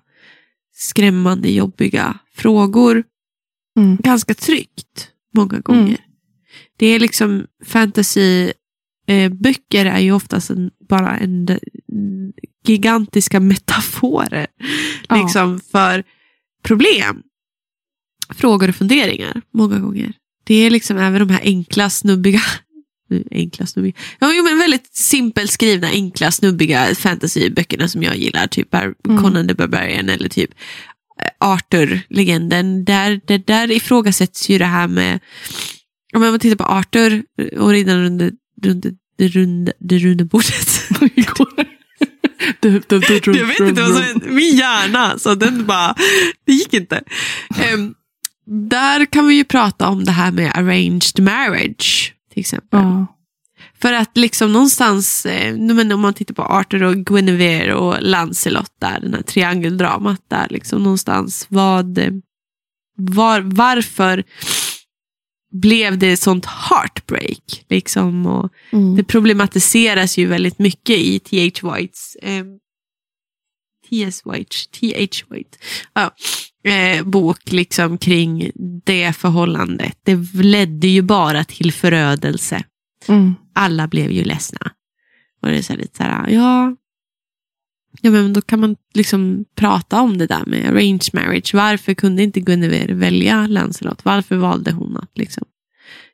skrämmande, 0.75 1.51
jobbiga 1.51 2.18
frågor 2.35 3.05
Mm. 3.79 3.97
ganska 3.97 4.35
tryggt 4.35 5.09
många 5.37 5.59
gånger. 5.61 5.99
Det 6.79 6.87
är 6.87 7.01
liksom 7.01 7.47
fantasyböcker 7.66 8.55
eh, 9.87 9.95
är 9.95 9.99
ju 10.01 10.12
oftast 10.12 10.51
en, 10.51 10.70
bara 10.89 11.16
en, 11.18 11.49
en 11.49 12.33
gigantiska 12.66 13.41
metaforer 13.41 14.47
Ja. 15.09 15.22
liksom 15.22 15.61
för 15.61 16.05
problem, 16.62 17.22
frågor 18.35 18.68
och 18.68 18.75
funderingar 18.75 19.43
många 19.53 19.79
gånger. 19.79 20.12
Det 20.45 20.55
är 20.55 20.70
liksom 20.70 20.99
även 20.99 21.18
de 21.29 21.31
här 21.35 21.41
enkla, 21.45 21.91
snubbiga 21.91 22.41
nu, 22.41 22.64
Enkla, 23.31 23.67
snubbiga. 23.67 23.95
Ja, 24.19 24.29
men 24.45 24.59
väldigt 24.59 24.97
simpelt 24.97 25.51
skrivna, 25.51 25.89
enkla, 25.89 26.31
snubbiga 26.31 26.95
fantasyböckerna 26.95 27.89
som 27.89 28.03
jag 28.03 28.17
gillar. 28.17 28.47
Typ 28.47 28.71
Bar- 28.71 28.95
Mm. 29.09 29.23
Conan 29.23 29.49
the 29.49 29.55
Barbarian 29.55 30.09
eller 30.09 30.29
typ 30.29 30.51
eh, 31.23 31.49
Arthur-legenden. 31.49 32.85
Där, 32.85 33.21
där, 33.27 33.39
där 33.47 33.71
ifrågasätts 33.71 34.49
ju 34.49 34.59
det 34.59 34.65
här 34.65 34.89
med, 34.89 35.21
om 36.15 36.21
man 36.21 36.39
tittar 36.39 36.57
på 36.57 36.65
Arthur 36.65 37.23
och 37.59 37.71
riddaren 37.71 38.03
runt 38.21 38.35
runt 38.62 38.87
det 39.19 39.29
runda, 39.29 39.73
det 39.81 39.99
runda 39.99 40.25
bordet. 40.25 40.89
Jag 43.41 43.47
vet 43.47 43.61
inte 43.61 43.83
vad 43.83 43.95
som. 43.95 44.35
Min 44.35 44.57
hjärna, 44.57 45.19
så 45.19 45.35
den 45.35 45.67
bara, 45.67 45.95
det 46.47 46.53
gick 46.53 46.75
inte. 46.75 47.03
Ehm, 47.62 47.95
där 48.71 49.05
kan 49.05 49.27
vi 49.27 49.35
ju 49.35 49.45
prata 49.45 49.89
om 49.89 50.05
det 50.05 50.12
här 50.12 50.31
med 50.33 50.53
arranged 50.55 51.19
marriage, 51.21 52.14
till 52.35 52.41
exempel. 52.41 52.80
Ja. 52.80 53.07
För 53.80 53.93
att 53.93 54.16
liksom 54.16 54.53
någonstans, 54.53 55.26
eh, 55.26 55.57
men 55.57 55.93
om 55.93 56.01
man 56.01 56.14
tittar 56.14 56.35
på 56.35 56.43
Arthur 56.43 56.82
och 56.82 56.97
Guinevere 56.97 57.74
och 57.74 57.97
Lancelot 58.01 58.72
där, 58.80 59.01
den 59.01 59.14
här 59.14 59.22
triangeldramat 59.22 60.20
där, 60.28 60.47
liksom 60.51 60.82
någonstans, 60.82 61.47
vad, 61.49 61.99
eh, 61.99 62.12
var, 62.97 63.41
varför 63.41 64.24
blev 65.53 65.99
det 65.99 66.16
sånt 66.16 66.47
heartbreak? 66.47 67.64
Liksom, 67.68 68.26
och 68.26 68.53
Mm. 68.70 68.97
det 68.97 69.05
problematiseras 69.05 70.18
ju 70.18 70.26
väldigt 70.26 70.59
mycket 70.59 70.99
i 70.99 71.18
T.H. 71.18 71.74
Whites 71.74 72.16
eh, 72.22 72.45
T.S. 73.91 74.22
White, 74.24 74.57
T.H. 74.80 75.35
White 75.35 75.59
ja, 75.95 76.11
eh, 76.65 77.05
bok 77.05 77.53
liksom 77.53 77.99
kring 77.99 78.51
det 78.85 79.12
förhållandet. 79.12 79.99
Det 80.03 80.17
ledde 80.35 80.89
ju 80.89 81.03
bara 81.03 81.45
till 81.45 81.73
förödelse. 81.73 82.65
Mm. 83.09 83.35
Alla 83.55 83.89
blev 83.89 84.11
ju 84.11 84.25
ledsna. 84.25 84.71
Och 85.43 85.49
det 85.49 85.59
är 85.59 85.62
så 85.62 85.73
här 85.73 85.81
lite 85.81 85.97
så 85.97 86.03
här, 86.03 86.29
ja, 86.29 86.77
ja 88.01 88.11
men 88.11 88.33
då 88.33 88.41
kan 88.41 88.61
man 88.61 88.77
liksom 88.95 89.45
prata 89.57 90.01
om 90.01 90.19
det 90.19 90.27
där 90.27 90.45
med 90.47 90.69
arranged 90.69 91.11
marriage. 91.12 91.55
Varför 91.55 91.95
kunde 91.95 92.23
inte 92.23 92.41
Guinevere 92.41 92.95
välja 92.95 93.47
Lancelot? 93.47 94.05
Varför 94.05 94.37
valde 94.37 94.73
hon 94.73 94.97
att 94.97 95.19
liksom 95.19 95.45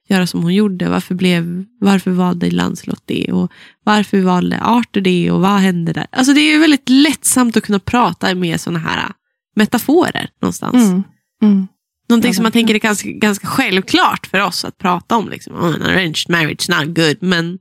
göra 0.09 0.27
som 0.27 0.43
hon 0.43 0.55
gjorde? 0.55 0.89
Varför, 0.89 1.15
blev, 1.15 1.65
varför 1.81 2.11
valde 2.11 2.51
Lancelot 2.51 3.03
det? 3.05 3.33
Och 3.33 3.53
varför 3.85 4.21
valde 4.21 4.61
Arthur 4.63 5.01
det? 5.01 5.31
Och 5.31 5.41
vad 5.41 5.61
hände 5.61 5.93
där? 5.93 6.07
Alltså 6.13 6.33
det 6.33 6.41
är 6.41 6.53
ju 6.53 6.59
väldigt 6.59 6.89
lättsamt 6.89 7.57
att 7.57 7.65
kunna 7.65 7.79
prata 7.79 8.35
med 8.35 8.61
sådana 8.61 8.79
här 8.79 9.13
metaforer 9.61 10.31
någonstans. 10.41 10.75
Mm. 10.75 11.03
Mm. 11.43 11.67
Någonting 12.09 12.35
som 12.35 12.43
man 12.43 12.53
tänker 12.53 12.75
är 12.75 12.79
ganska, 12.79 13.09
ganska 13.09 13.47
självklart 13.47 14.27
för 14.27 14.41
oss 14.41 14.65
att 14.65 14.79
prata 14.79 15.17
om. 15.17 15.29
Liksom. 15.29 15.55
Oh, 15.55 15.75
an 15.75 15.83
arranged 15.83 16.29
marriage, 16.29 16.69
not 16.69 16.97
good. 16.97 17.17
Men... 17.21 17.59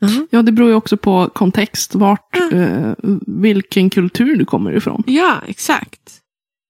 Ja. 0.00 0.08
Ja, 0.30 0.42
det 0.42 0.52
beror 0.52 0.68
ju 0.68 0.74
också 0.74 0.96
på 0.96 1.30
kontext, 1.34 1.94
vart, 1.94 2.36
eh, 2.52 2.92
vilken 3.26 3.90
kultur 3.90 4.36
du 4.36 4.44
kommer 4.44 4.76
ifrån. 4.76 5.02
ja, 5.06 5.42
exakt. 5.46 6.00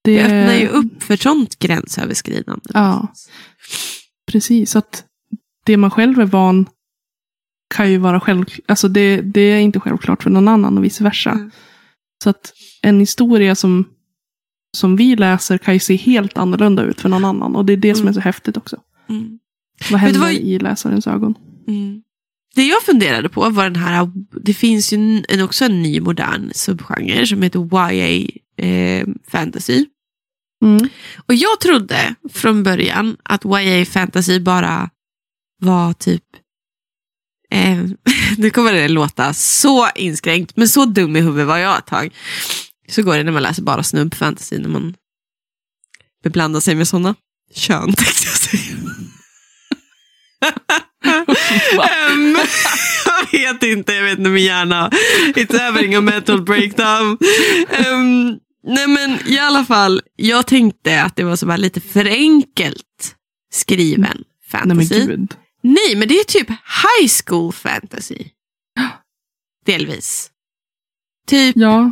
Det, 0.04 0.16
Det 0.16 0.24
öppnar 0.24 0.54
ju 0.54 0.68
upp 0.68 1.02
för 1.02 1.16
sånt 1.16 1.58
gränsöverskridande. 1.58 2.70
Ja. 2.74 3.12
Precis, 4.32 4.76
att 4.76 5.04
det 5.64 5.76
man 5.76 5.90
själv 5.90 6.20
är 6.20 6.24
van 6.24 6.66
kan 7.74 7.90
ju 7.90 7.98
vara 7.98 8.20
självklart. 8.20 8.60
Alltså 8.68 8.88
det, 8.88 9.20
det 9.20 9.40
är 9.40 9.58
inte 9.58 9.80
självklart 9.80 10.22
för 10.22 10.30
någon 10.30 10.48
annan 10.48 10.78
och 10.78 10.84
vice 10.84 11.04
versa. 11.04 11.30
Mm. 11.30 11.50
Så 12.22 12.30
att 12.30 12.52
en 12.82 13.00
historia 13.00 13.54
som 13.54 13.84
som 14.76 14.96
vi 14.96 15.16
läser 15.16 15.58
kan 15.58 15.74
ju 15.74 15.80
se 15.80 15.96
helt 15.96 16.38
annorlunda 16.38 16.82
ut 16.82 17.00
för 17.00 17.08
någon 17.08 17.24
annan. 17.24 17.56
Och 17.56 17.64
det 17.64 17.72
är 17.72 17.76
det 17.76 17.94
som 17.94 18.08
är 18.08 18.12
så 18.12 18.20
häftigt 18.20 18.56
också. 18.56 18.76
Mm. 19.08 19.38
Vad 19.90 20.00
händer 20.00 20.20
vad- 20.20 20.32
i 20.32 20.58
läsarens 20.58 21.06
ögon? 21.06 21.34
Mm. 21.68 22.02
Det 22.54 22.62
jag 22.66 22.82
funderade 22.82 23.28
på 23.28 23.50
var 23.50 23.64
den 23.64 23.76
här, 23.76 24.10
det 24.42 24.54
finns 24.54 24.92
ju 24.92 25.22
en- 25.28 25.42
också 25.42 25.64
en 25.64 25.82
ny 25.82 26.00
modern 26.00 26.50
subgenre 26.54 27.26
som 27.26 27.42
heter 27.42 27.90
YA 27.92 28.28
eh, 28.56 29.06
fantasy. 29.28 29.86
Mm. 30.64 30.88
Och 31.26 31.34
jag 31.34 31.60
trodde 31.60 32.14
från 32.32 32.62
början 32.62 33.16
att 33.22 33.44
YA 33.44 33.84
fantasy 33.84 34.40
bara 34.40 34.90
var 35.62 35.92
typ, 35.92 36.24
eh, 37.50 37.84
nu 38.38 38.50
kommer 38.50 38.72
det 38.72 38.88
låta 38.88 39.34
så 39.34 39.88
inskränkt, 39.94 40.56
men 40.56 40.68
så 40.68 40.84
dum 40.84 41.16
i 41.16 41.20
huvudet 41.20 41.46
var 41.46 41.58
jag 41.58 41.78
ett 41.78 41.86
tag. 41.86 42.14
Så 42.88 43.02
går 43.02 43.16
det 43.16 43.22
när 43.22 43.32
man 43.32 43.42
läser 43.42 43.62
bara 43.62 43.82
snubb-fantasy, 43.82 44.58
när 44.58 44.68
man 44.68 44.94
beblandar 46.24 46.60
sig 46.60 46.74
med 46.74 46.88
sådana 46.88 47.14
kön, 47.54 47.92
tänkte 47.96 48.24
jag 48.24 48.34
säga. 48.36 48.76
Ehm, 51.04 52.36
jag 53.32 53.52
vet 53.52 53.62
inte, 53.62 53.92
jag 53.92 54.02
vet 54.04 54.18
inte 54.18 54.30
min 54.30 54.44
hjärna. 54.44 54.90
It's 55.34 55.58
having 55.58 55.94
a 55.94 56.00
mental 56.00 56.42
breakdown. 56.42 57.18
Ehm, 57.70 58.38
nej 58.66 58.86
men 58.88 59.18
i 59.26 59.38
alla 59.38 59.64
fall, 59.64 60.02
jag 60.16 60.46
tänkte 60.46 61.02
att 61.02 61.16
det 61.16 61.24
var 61.24 61.36
så 61.36 61.46
bara 61.46 61.56
lite 61.56 61.80
för 61.80 62.04
enkelt 62.04 63.16
skriven 63.52 64.24
Nej 64.52 64.66
men 64.66 64.76
fantasy. 64.76 65.06
gud. 65.06 65.34
Nej, 65.60 65.96
men 65.96 66.08
det 66.08 66.14
är 66.14 66.24
typ 66.24 66.48
high 66.50 67.10
school 67.26 67.52
fantasy. 67.52 68.24
Delvis. 69.66 70.30
Typ 71.26 71.56
Ja. 71.56 71.90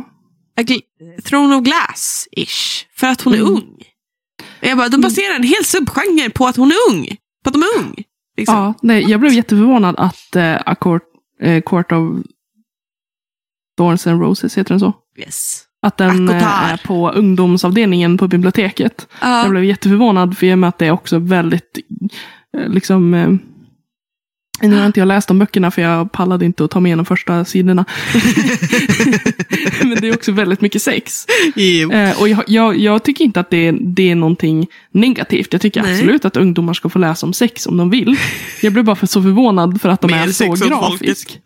Throne 1.23 1.55
of 1.55 1.63
Glass-ish. 1.63 2.85
För 2.95 3.07
att 3.07 3.21
hon 3.21 3.33
är 3.33 3.37
Mm. 3.37 3.51
ung. 3.51 3.83
Jag 4.61 4.77
bara, 4.77 4.89
de 4.89 5.01
baserar 5.01 5.35
en 5.35 5.43
hel 5.43 5.65
subgenre 5.65 6.29
på 6.29 6.47
att 6.47 6.55
hon 6.55 6.71
är 6.71 6.75
ung. 6.91 7.07
På 7.43 7.49
att 7.49 7.53
de 7.53 7.61
är 7.61 7.77
ung. 7.79 8.03
Liksom. 8.37 8.55
ja. 8.55 8.73
Nej, 8.81 9.03
jag 9.09 9.19
blev 9.19 9.33
jätteförvånad 9.33 9.95
att 9.97 10.35
uh, 10.35 10.57
A 10.65 10.75
Court, 10.75 11.03
eh, 11.41 11.61
Court 11.61 11.91
of 11.91 12.25
Thorns 13.77 14.07
and 14.07 14.21
Roses, 14.21 14.57
heter 14.57 14.69
den 14.69 14.79
så? 14.79 14.93
Yes. 15.17 15.63
Att 15.81 15.97
den 15.97 16.29
eh, 16.29 16.35
Akotar. 16.35 16.73
är 16.73 16.77
på 16.77 17.11
ungdomsavdelningen 17.11 18.17
på 18.17 18.27
biblioteket. 18.27 19.07
Ja. 19.21 19.41
Jag 19.41 19.49
blev 19.51 19.63
jätteförvånad 19.63 20.37
för 20.37 20.45
i 20.47 20.53
och 20.53 20.57
med 20.59 20.67
att 20.69 20.77
det 20.77 20.85
är 20.87 20.91
också 20.91 21.19
väldigt, 21.19 21.77
eh, 22.57 22.69
liksom, 22.69 23.13
eh, 23.13 23.29
nu 24.61 24.77
har 24.79 24.85
inte 24.85 24.99
jag 24.99 25.07
läst 25.07 25.27
de 25.27 25.39
böckerna 25.39 25.71
för 25.71 25.81
jag 25.81 26.11
pallade 26.11 26.45
inte 26.45 26.63
att 26.63 26.71
ta 26.71 26.79
med 26.79 26.97
de 26.97 27.05
första 27.05 27.45
sidorna. 27.45 27.85
Men 29.81 29.97
det 30.01 30.07
är 30.07 30.13
också 30.13 30.31
väldigt 30.31 30.61
mycket 30.61 30.81
sex. 30.81 31.25
Eh, 31.91 32.21
och 32.21 32.29
jag, 32.29 32.43
jag, 32.47 32.77
jag 32.77 33.03
tycker 33.03 33.25
inte 33.25 33.39
att 33.39 33.49
det 33.49 33.67
är, 33.67 33.77
det 33.81 34.11
är 34.11 34.15
någonting 34.15 34.67
negativt. 34.91 35.53
Jag 35.53 35.61
tycker 35.61 35.81
Nej. 35.81 35.91
absolut 35.93 36.25
att 36.25 36.37
ungdomar 36.37 36.73
ska 36.73 36.89
få 36.89 36.99
läsa 36.99 37.25
om 37.25 37.33
sex 37.33 37.67
om 37.67 37.77
de 37.77 37.89
vill. 37.89 38.15
Jag 38.61 38.73
blev 38.73 38.85
bara 38.85 38.95
för 38.95 39.07
så 39.07 39.21
förvånad 39.21 39.81
för 39.81 39.89
att 39.89 40.01
de 40.01 40.11
Mer 40.11 40.27
är 40.27 40.31
så 40.31 40.67
grafisk. 40.67 41.39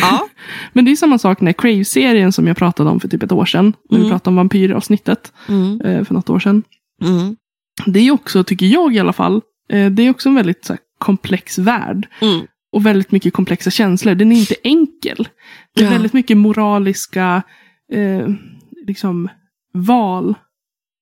Ja. 0.00 0.26
Men 0.72 0.84
det 0.84 0.90
är 0.92 0.96
samma 0.96 1.18
sak 1.18 1.40
när 1.40 1.52
Crave-serien 1.52 2.32
som 2.32 2.46
jag 2.46 2.56
pratade 2.56 2.90
om 2.90 3.00
för 3.00 3.08
typ 3.08 3.22
ett 3.22 3.32
år 3.32 3.46
sedan. 3.46 3.72
När 3.90 3.98
vi 3.98 4.04
Mm. 4.04 4.10
pratade 4.10 4.30
om 4.30 4.36
vampyravsnittet 4.36 5.32
Mm. 5.48 5.80
eh, 5.80 6.04
för 6.04 6.14
något 6.14 6.30
år 6.30 6.38
sedan. 6.40 6.62
Mm. 7.02 7.36
Det 7.86 8.00
är 8.00 8.10
också, 8.10 8.44
tycker 8.44 8.66
jag 8.66 8.94
i 8.94 8.98
alla 8.98 9.12
fall, 9.12 9.40
eh, 9.72 9.90
det 9.90 10.02
är 10.06 10.10
också 10.10 10.28
en 10.28 10.34
väldigt 10.34 10.64
så 10.64 10.72
här, 10.72 10.80
komplex 10.98 11.58
värld. 11.58 12.08
Mm. 12.20 12.40
Och 12.72 12.86
väldigt 12.86 13.10
mycket 13.12 13.34
komplexa 13.34 13.70
känslor. 13.70 14.14
Den 14.14 14.32
är 14.32 14.36
inte 14.36 14.54
enkel. 14.64 15.28
Det 15.74 15.80
är 15.80 15.84
Ja. 15.84 15.90
väldigt 15.90 16.12
mycket 16.12 16.36
moraliska 16.36 17.42
eh, 17.92 18.28
liksom, 18.86 19.28
val. 19.74 20.34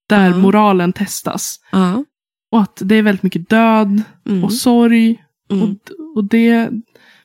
Där 0.09 0.31
Ja. 0.31 0.37
moralen 0.37 0.93
testas. 0.93 1.61
Ja. 1.73 2.05
Och 2.53 2.61
att 2.63 2.83
det 2.85 2.95
är 2.95 3.03
väldigt 3.03 3.23
mycket 3.23 3.49
död 3.49 4.03
Mm. 4.29 4.45
och 4.45 4.53
sorg. 4.53 5.25
Mm. 5.51 5.63
Och, 5.71 5.91
och 6.17 6.25
det, 6.25 6.71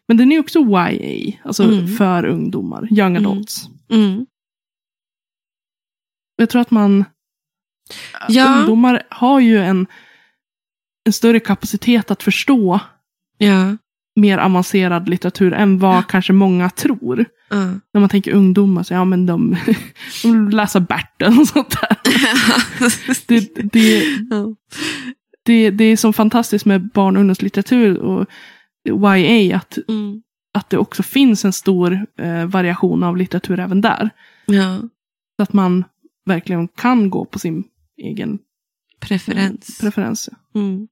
men 0.07 0.17
den 0.17 0.31
är 0.31 0.39
också 0.39 0.59
YA, 0.59 1.33
alltså 1.43 1.63
Mm. 1.63 1.87
för 1.87 2.25
ungdomar, 2.25 2.87
young 2.91 3.15
Mm. 3.15 3.25
adults. 3.31 3.69
Mm. 3.89 4.25
Jag 6.35 6.49
tror 6.49 6.61
att 6.61 6.71
man, 6.71 7.05
Ja. 8.29 8.57
ungdomar 8.57 9.03
har 9.09 9.39
ju 9.39 9.57
en, 9.59 9.87
en 11.05 11.13
större 11.13 11.39
kapacitet 11.39 12.11
att 12.11 12.23
förstå 12.23 12.79
Ja. 13.37 13.77
Mer 14.16 14.38
avancerad 14.38 15.09
litteratur 15.09 15.53
än 15.53 15.80
vad 15.80 16.07
kanske 16.07 16.34
många 16.34 16.70
tror. 16.70 17.26
Ja. 17.49 17.55
När 17.93 17.99
man 17.99 18.09
tänker 18.09 18.32
ungdomar, 18.34 18.84
så 18.84 18.93
ja 18.93 19.05
men 19.05 19.26
de, 19.26 19.57
de 20.24 20.45
vill 20.47 20.55
läsa 20.57 20.80
Bertel 20.80 21.39
och 21.39 21.47
sånt 21.47 21.70
där. 21.82 21.97
Det, 23.28 23.55
det, 23.74 24.03
det, 25.45 25.70
det 25.70 25.84
är 25.84 25.97
så 25.97 26.13
fantastiskt 26.13 26.66
med 26.66 26.89
barn 26.91 27.16
och 27.16 27.20
ungdomslitteratur 27.20 27.97
och 27.99 28.26
YA, 28.89 29.57
att, 29.57 29.78
Mm. 29.88 30.22
att 30.53 30.70
det 30.70 30.78
också 30.78 31.03
finns 31.03 31.45
en 31.45 31.53
stor 31.53 32.05
eh, 32.20 32.45
variation 32.45 33.03
av 33.03 33.18
litteratur 33.18 33.59
även 33.59 33.82
där. 33.82 34.09
ja. 34.45 34.80
Så 35.38 35.43
att 35.43 35.53
man 35.53 35.84
verkligen 36.26 36.68
kan 36.68 37.09
gå 37.09 37.26
på 37.26 37.39
sin 37.39 37.63
egen 37.97 38.39
Preferens. 38.99 39.78
preferens. 39.82 40.30
Mm. 40.55 40.88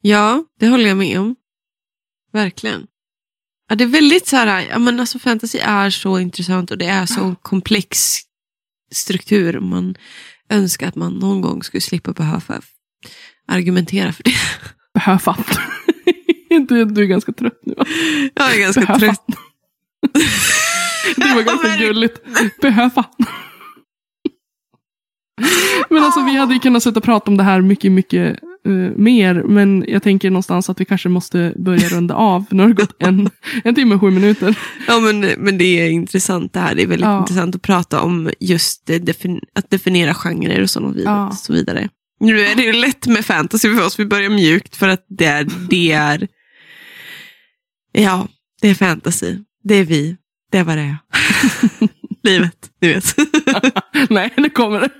Ja, 0.00 0.44
det 0.60 0.68
håller 0.68 0.88
jag 0.88 0.96
med 0.96 1.20
om. 1.20 1.36
Verkligen. 2.34 2.86
Ja, 3.68 3.74
det 3.74 3.84
är 3.84 3.88
väldigt 3.88 4.26
så 4.26 4.36
här, 4.36 4.66
ja, 4.70 4.78
men 4.78 5.00
alltså 5.00 5.18
fantasy 5.18 5.58
är 5.58 5.90
så 5.90 6.18
intressant 6.18 6.70
och 6.70 6.78
det 6.78 6.86
är 6.86 7.06
så 7.06 7.34
komplex 7.42 8.18
struktur. 8.92 9.60
Man 9.60 9.94
önskar 10.48 10.88
att 10.88 10.94
man 10.94 11.12
någon 11.12 11.40
gång 11.40 11.62
skulle 11.62 11.80
slippa 11.80 12.12
behöva 12.12 12.60
argumentera 13.48 14.12
för 14.12 14.22
det. 14.22 14.34
Behöva. 14.94 15.36
du, 16.68 16.84
du 16.84 17.02
är 17.02 17.06
ganska 17.06 17.32
trött 17.32 17.60
nu 17.62 17.74
va? 17.74 17.86
Jag 18.34 18.54
är 18.54 18.58
ganska 18.58 18.80
Behöva. 18.80 18.98
trött. 18.98 19.26
Det 21.16 21.34
var 21.34 21.42
ganska 21.42 21.76
gulligt. 21.76 22.20
Behöva. 22.60 23.04
Men 25.90 26.02
alltså 26.04 26.24
vi 26.24 26.36
hade 26.36 26.54
ju 26.54 26.60
kunnat 26.60 26.82
sitta 26.82 26.98
och 27.00 27.04
prata 27.04 27.30
om 27.30 27.36
det 27.36 27.42
här 27.42 27.60
mycket, 27.60 27.92
mycket 27.92 28.38
eh, 28.66 28.72
mer. 28.96 29.34
Men 29.34 29.84
jag 29.88 30.02
tänker 30.02 30.30
någonstans 30.30 30.70
att 30.70 30.80
vi 30.80 30.84
kanske 30.84 31.08
måste 31.08 31.52
börja 31.56 31.88
runda 31.88 32.14
av. 32.14 32.44
Nu 32.50 32.62
har 32.62 32.68
det 32.68 32.74
gått 32.74 32.96
en, 33.02 33.30
en 33.64 33.74
timme 33.74 33.94
och 33.94 34.00
sju 34.00 34.10
minuter. 34.10 34.58
Ja, 34.88 35.00
men, 35.00 35.20
men 35.20 35.58
det 35.58 35.64
är 35.64 35.90
intressant 35.90 36.52
det 36.52 36.60
här. 36.60 36.74
Det 36.74 36.82
är 36.82 36.86
väldigt 36.86 37.06
Ja. 37.06 37.18
intressant 37.18 37.54
att 37.54 37.62
prata 37.62 38.00
om 38.00 38.30
just 38.40 38.86
det, 38.86 38.98
defin- 38.98 39.44
att 39.54 39.70
definiera 39.70 40.14
genrer 40.14 40.62
och 40.62 40.70
så 40.70 40.88
vidare. 40.88 41.14
Ja. 41.14 41.30
Så 41.30 41.52
vidare. 41.52 41.88
Nu 42.20 42.40
är 42.40 42.54
det 42.54 42.62
ju 42.62 42.72
lätt 42.72 43.06
med 43.06 43.24
fantasy 43.24 43.74
för 43.76 43.86
oss. 43.86 43.98
Vi 43.98 44.06
börjar 44.06 44.30
mjukt 44.30 44.76
för 44.76 44.88
att 44.88 45.04
det 45.08 45.24
är, 45.26 45.46
det 45.70 45.92
är 45.92 46.28
ja, 47.92 48.28
det 48.62 48.68
är 48.68 48.74
fantasy. 48.74 49.36
Det 49.64 49.74
är 49.74 49.84
vi. 49.84 50.16
Det 50.52 50.58
är 50.58 50.64
vad 50.64 50.76
det 50.76 50.82
är. 50.82 50.96
Livet, 52.24 52.70
ni 52.80 52.88
vet. 52.88 53.16
Nej, 54.10 54.32
det 54.36 54.50
kommer 54.50 54.80
det. 54.80 54.90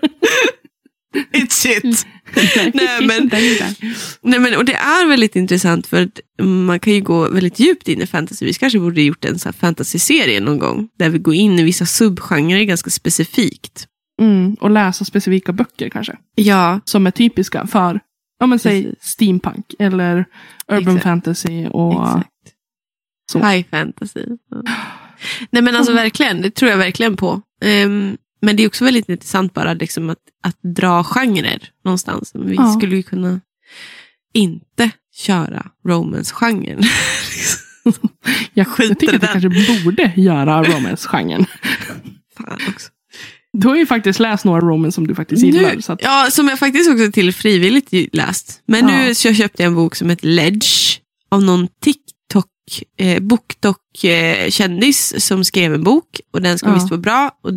It's 1.38 1.50
shit. 1.50 2.06
Nej, 2.74 3.06
men-. 3.06 3.30
Nej, 4.22 4.38
men, 4.40 4.56
och 4.56 4.64
det 4.64 4.74
är 4.74 5.08
väldigt 5.08 5.36
intressant 5.36 5.86
för 5.86 6.02
att 6.02 6.20
man 6.42 6.80
kan 6.80 6.92
ju 6.92 7.00
gå 7.00 7.28
väldigt 7.28 7.58
djupt 7.58 7.88
in 7.88 8.02
i 8.02 8.06
fantasy. 8.06 8.46
Vi 8.46 8.54
kanske 8.54 8.78
borde 8.78 9.02
gjort 9.02 9.24
en 9.24 9.38
fantasy-serie 9.38 10.40
någon 10.40 10.58
gång. 10.58 10.88
Där 10.98 11.08
vi 11.10 11.18
går 11.18 11.34
in 11.34 11.58
i 11.58 11.62
vissa 11.62 11.86
subgenrer 11.86 12.64
ganska 12.64 12.90
specifikt. 12.90 13.86
Mm, 14.20 14.54
och 14.60 14.70
läsa 14.70 15.04
specifika 15.04 15.52
böcker 15.52 15.88
kanske. 15.88 16.16
Ja, 16.34 16.80
Som 16.84 17.06
är 17.06 17.10
typiska 17.10 17.66
för, 17.66 18.00
ja 18.40 18.46
men 18.46 18.58
säg 18.58 18.82
Precis. 18.84 19.04
steampunk. 19.04 19.74
Eller 19.78 20.24
urban 20.68 20.88
Exakt. 20.96 21.02
fantasy 21.02 21.66
och 21.66 21.92
exakt. 22.06 22.28
så. 23.32 23.38
High 23.38 23.66
fantasy. 23.70 24.24
Ja. 24.50 24.62
Nej 25.50 25.62
men 25.62 25.76
alltså 25.76 25.92
verkligen, 25.92 26.42
det 26.42 26.50
tror 26.50 26.70
jag 26.70 26.78
verkligen 26.78 27.16
på. 27.16 27.40
Ehm, 27.64 28.16
men 28.42 28.56
det 28.56 28.62
är 28.62 28.66
också 28.66 28.84
väldigt 28.84 29.08
intressant 29.08 29.54
bara 29.54 29.72
liksom 29.74 30.10
att, 30.10 30.18
att 30.42 30.56
dra 30.76 31.04
genrer 31.04 31.68
någonstans. 31.84 32.32
Vi 32.34 32.54
Ja. 32.54 32.72
skulle 32.72 32.96
ju 32.96 33.02
kunna 33.02 33.40
inte 34.34 34.90
köra 35.16 35.66
romance-genren. 35.88 36.82
Jag, 38.54 38.66
Skiter 38.68 39.06
jag 39.06 39.14
att 39.14 39.22
vi 39.22 39.26
kanske 39.26 39.48
borde 39.84 40.12
göra 40.16 40.62
romance-genren. 40.64 41.46
Du 43.58 43.68
har 43.68 43.76
ju 43.76 43.86
faktiskt 43.86 44.20
läst 44.20 44.44
några 44.44 44.60
romance 44.60 44.94
som 44.94 45.06
du 45.06 45.14
faktiskt 45.14 45.42
gillar. 45.44 45.74
Nu, 45.74 45.80
att, 45.88 46.02
ja, 46.02 46.28
som 46.30 46.48
jag 46.48 46.58
faktiskt 46.58 46.90
också 46.90 47.12
till 47.12 47.32
frivilligt 47.34 48.14
läst. 48.14 48.60
Men 48.66 48.88
Ja. 48.88 48.96
nu 48.98 49.14
så 49.14 49.34
köpte 49.34 49.62
jag 49.62 49.68
en 49.70 49.74
bok 49.74 49.94
som 49.96 50.10
heter 50.10 50.26
Ledge 50.26 51.00
av 51.30 51.42
någon 51.42 51.68
TikTok, 51.80 52.03
eh, 52.96 53.20
BookTok-kändis 53.22 55.26
som 55.26 55.44
skrev 55.44 55.74
en 55.74 55.84
bok. 55.84 56.20
Och 56.32 56.42
den 56.42 56.58
ska 56.58 56.68
Ja. 56.68 56.74
visst 56.74 56.90
vara 56.90 57.00
bra. 57.00 57.38
Och 57.42 57.50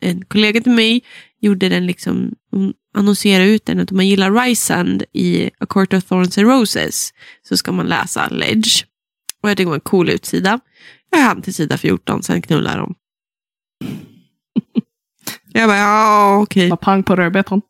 en 0.00 0.24
kollega 0.24 0.60
till 0.60 0.72
mig 0.72 1.04
gjorde 1.40 1.68
den 1.68 1.86
liksom, 1.86 2.32
hon 2.50 2.72
annonserade 2.94 3.50
ut 3.50 3.66
den 3.66 3.80
att 3.80 3.90
om 3.90 3.96
man 3.96 4.06
gillar 4.08 4.32
Rysand 4.44 5.02
i 5.12 5.50
A 5.60 5.66
Court 5.68 5.92
of 5.94 6.04
Thorns 6.04 6.38
and 6.38 6.46
Roses 6.48 7.12
så 7.48 7.56
ska 7.56 7.72
man 7.72 7.86
läsa 7.86 8.28
Ledge. 8.28 8.84
Och 9.42 9.50
jag 9.50 9.56
tycker 9.56 9.64
det 9.64 9.68
var 9.70 9.74
en 9.74 9.80
cool 9.80 10.10
utsida. 10.10 10.60
Jag 11.10 11.18
hann 11.18 11.42
till 11.42 11.54
sida 11.54 11.78
14, 11.78 12.22
sen 12.22 12.42
knullar 12.42 12.78
de. 12.78 12.94
Jag 15.54 15.68
bara, 15.68 15.78
ja 15.78 16.38
okej. 16.42 16.68
Bara 16.68 16.76
pang 16.76 17.02
på 17.02 17.16
rödbetan. 17.16 17.62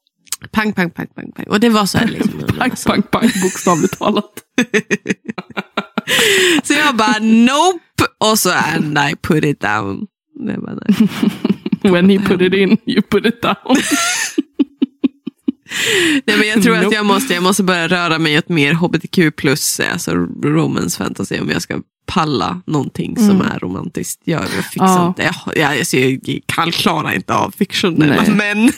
Pang, 0.50 0.72
pang, 0.72 0.90
pang, 0.90 1.06
pang, 1.14 1.32
pang. 1.32 1.46
Och 1.48 1.60
det 1.60 1.68
var 1.68 1.86
så 1.86 1.98
här 1.98 2.06
liksom. 2.08 2.40
Pang, 2.58 2.70
pang, 2.86 3.02
pang, 3.02 3.28
bokstavligt 3.42 3.98
talat. 3.98 4.32
Så 6.64 6.72
jag 6.72 6.96
bara, 6.96 7.18
nope. 7.20 7.78
Och 8.30 8.38
så, 8.38 8.50
and 8.50 8.98
I 8.98 9.16
put 9.22 9.44
it 9.44 9.60
down. 9.60 10.06
Det 10.46 10.56
var 10.58 10.74
det. 10.74 11.90
When 11.90 12.10
he 12.10 12.18
put 12.18 12.40
it 12.40 12.54
in, 12.54 12.76
you 12.86 13.02
put 13.02 13.26
it 13.26 13.42
down. 13.42 13.76
Nej, 16.26 16.36
men 16.38 16.48
jag 16.48 16.62
tror 16.62 16.76
att 16.76 16.82
Nope. 16.82 16.96
jag 16.96 17.06
måste, 17.06 17.34
jag 17.34 17.42
måste 17.42 17.62
börja 17.62 17.88
röra 17.88 18.18
mig 18.18 18.38
åt 18.38 18.48
mer 18.48 18.72
hbtq 18.74 19.36
plus, 19.36 19.80
alltså 19.92 20.10
romance 20.44 20.98
fantasy 21.04 21.40
om 21.40 21.50
jag 21.50 21.62
ska 21.62 21.80
palla 22.06 22.62
någonting 22.66 23.16
som 23.16 23.40
är 23.40 23.58
romantiskt. 23.58 24.20
Jag, 24.24 24.40
jag 24.56 24.64
fixar 24.64 24.86
Ja. 24.86 25.08
inte, 25.08 25.22
jag, 25.22 25.76
jag, 25.76 25.86
jag 25.92 26.40
kan 26.46 26.70
klara 26.72 27.14
inte 27.14 27.34
av 27.34 27.54
fiktionella 27.58 28.24
Nej. 28.28 28.72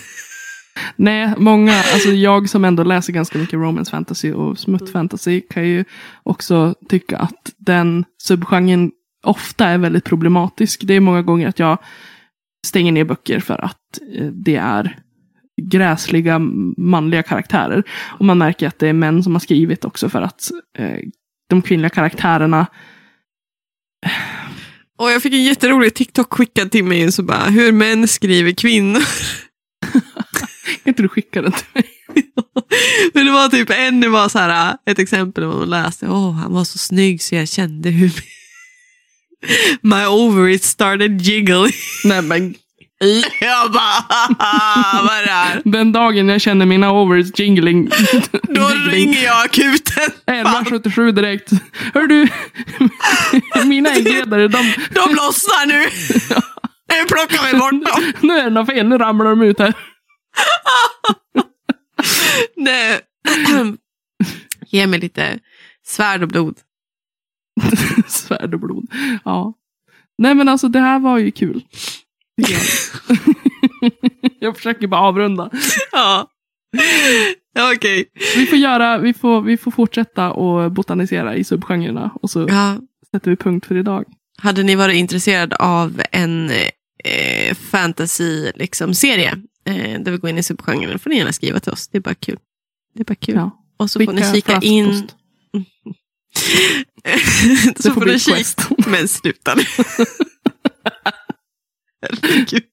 Nej, 0.96 1.34
många, 1.36 1.72
alltså 1.72 2.08
jag 2.08 2.48
som 2.48 2.64
ändå 2.64 2.84
läser 2.84 3.12
ganska 3.12 3.38
mycket 3.38 3.54
romance 3.54 3.90
fantasy 3.90 4.32
och 4.32 4.58
smutt 4.58 4.90
fantasy 4.92 5.40
kan 5.40 5.68
ju 5.68 5.84
också 6.22 6.74
tycka 6.88 7.18
att 7.18 7.52
den 7.56 8.04
subgenren 8.22 8.92
ofta 9.24 9.66
är 9.66 9.78
väldigt 9.78 10.04
problematisk. 10.04 10.80
Det 10.84 10.94
är 10.94 11.00
många 11.00 11.22
gånger 11.22 11.48
att 11.48 11.58
jag 11.58 11.78
stänger 12.66 12.92
ner 12.92 13.04
böcker 13.04 13.40
för 13.40 13.64
att 13.64 13.98
eh, 14.14 14.26
det 14.26 14.56
är 14.56 14.98
gräsliga 15.62 16.38
manliga 16.76 17.22
karaktärer. 17.22 17.82
Och 18.18 18.24
man 18.24 18.38
märker 18.38 18.68
att 18.68 18.78
det 18.78 18.88
är 18.88 18.92
män 18.92 19.22
som 19.22 19.32
har 19.32 19.40
skrivit 19.40 19.84
också 19.84 20.08
för 20.08 20.22
att 20.22 20.50
eh, 20.78 20.98
de 21.48 21.62
kvinnliga 21.62 21.90
karaktärerna 21.90 22.66
Och 24.98 25.10
jag 25.10 25.22
fick 25.22 25.34
en 25.34 25.44
jätterolig 25.44 25.94
TikTok 25.94 26.32
skickad 26.32 26.70
till 26.70 26.84
mig, 26.84 27.12
så 27.12 27.22
bara, 27.22 27.44
hur 27.44 27.72
män 27.72 28.08
skriver 28.08 28.52
kvinnor. 28.52 29.02
Du 31.04 31.08
skicka 31.08 31.42
den 31.42 31.52
till 31.52 31.66
mig? 31.74 31.84
Men 33.14 33.26
det 33.26 33.32
var 33.32 33.48
typ 33.48 33.70
en, 33.70 34.00
det 34.00 34.08
var 34.08 34.28
så 34.28 34.38
här, 34.38 34.76
ett 34.90 34.98
exempel 34.98 35.46
man 35.46 35.70
läste. 35.70 36.08
Åh, 36.08 36.32
han 36.32 36.52
var 36.52 36.64
så 36.64 36.78
snygg 36.78 37.22
så 37.22 37.34
jag 37.34 37.48
kände 37.48 37.90
hur 37.90 38.12
my 39.80 40.06
ovaries 40.06 40.64
started 40.64 41.20
jiggling. 41.20 41.72
Nej 42.04 42.22
men, 42.22 42.54
Jag 43.40 43.72
bara, 43.72 44.04
vad 45.02 45.12
är 45.18 45.24
det 45.26 45.32
här? 45.32 45.62
den 45.64 45.92
dagen 45.92 46.28
jag 46.28 46.40
känner 46.40 46.66
mina 46.66 46.92
overs 46.92 47.38
jingling. 47.38 47.88
Då 48.42 48.68
ringer 48.90 49.24
jag 49.24 49.44
akuten. 49.44 50.04
1177 50.26 51.12
direkt. 51.12 51.50
Hör 51.94 52.06
du, 52.06 52.28
mina 53.64 53.90
äggledare, 53.90 54.48
de, 54.48 54.74
De 54.90 55.14
lossnar 55.14 55.66
nu. 55.66 55.84
Nu 56.88 57.04
plockar 57.08 57.52
vi 57.52 57.58
bort 57.58 57.70
dem. 57.94 58.12
nu 58.20 58.34
är 58.38 58.44
det 58.44 58.50
något 58.50 58.68
fel, 58.68 58.88
nu 58.88 58.98
ramlar 58.98 59.30
de 59.30 59.42
ut 59.42 59.58
här. 59.58 59.74
Nej. 62.56 63.00
Ge 64.66 64.86
mig 64.86 65.00
lite 65.00 65.38
svärd 65.86 66.22
och 66.22 66.28
blod. 66.28 66.58
Svärd 68.08 68.54
och 68.54 68.60
blod. 68.60 68.86
Ja. 69.24 69.54
Nej 70.18 70.34
men 70.34 70.48
alltså 70.48 70.68
det 70.68 70.80
här 70.80 70.98
var 70.98 71.18
ju 71.18 71.30
kul. 71.30 71.64
Jag. 74.40 74.56
försöker 74.56 74.86
bara 74.86 75.00
avrunda. 75.00 75.50
Ja. 75.92 76.30
Ja, 77.54 77.72
Okej. 77.76 78.04
Vi 78.36 78.46
får, 78.46 78.58
göra, 78.58 78.98
vi 78.98 79.14
får, 79.14 79.42
vi 79.42 79.56
får 79.56 79.70
fortsätta 79.70 80.32
och 80.32 80.72
botanisera 80.72 81.36
i 81.36 81.44
subgenrerna 81.44 82.10
och 82.22 82.30
så 82.30 82.46
Ja. 82.48 82.76
sätter 83.10 83.30
vi 83.30 83.36
punkt 83.36 83.66
för 83.66 83.76
idag. 83.76 84.04
Hade 84.38 84.62
ni 84.62 84.74
varit 84.74 84.96
intresserade 84.96 85.56
av 85.56 86.02
en 86.12 86.50
eh, 87.04 87.54
fantasy-serie 87.54 88.52
liksom, 88.56 88.94
serie, 88.94 89.36
eh, 89.66 90.00
där 90.00 90.10
vi 90.10 90.18
går 90.18 90.30
in 90.30 90.38
i 90.38 90.42
subgenren 90.42 90.98
får 90.98 91.10
ni 91.10 91.16
gärna 91.16 91.32
skriva 91.32 91.60
till 91.60 91.72
oss. 91.72 91.88
Det 91.88 91.98
är 91.98 92.02
bara 92.02 92.14
kul. 92.14 92.38
Det 92.94 93.00
är 93.00 93.04
bara 93.04 93.14
kul. 93.14 93.34
Ja. 93.34 93.64
Och 93.76 93.90
så 93.90 94.04
får 94.04 94.12
ni 94.12 94.32
kika 94.32 94.60
in... 94.62 95.08
Så 97.76 97.92
får 97.92 98.00
får 98.00 98.06
ni 98.06 98.18
kika... 98.18 98.44
Men 98.90 99.08
sluta 99.08 99.54
nu. 99.54 99.62
Herregud. 102.02 102.64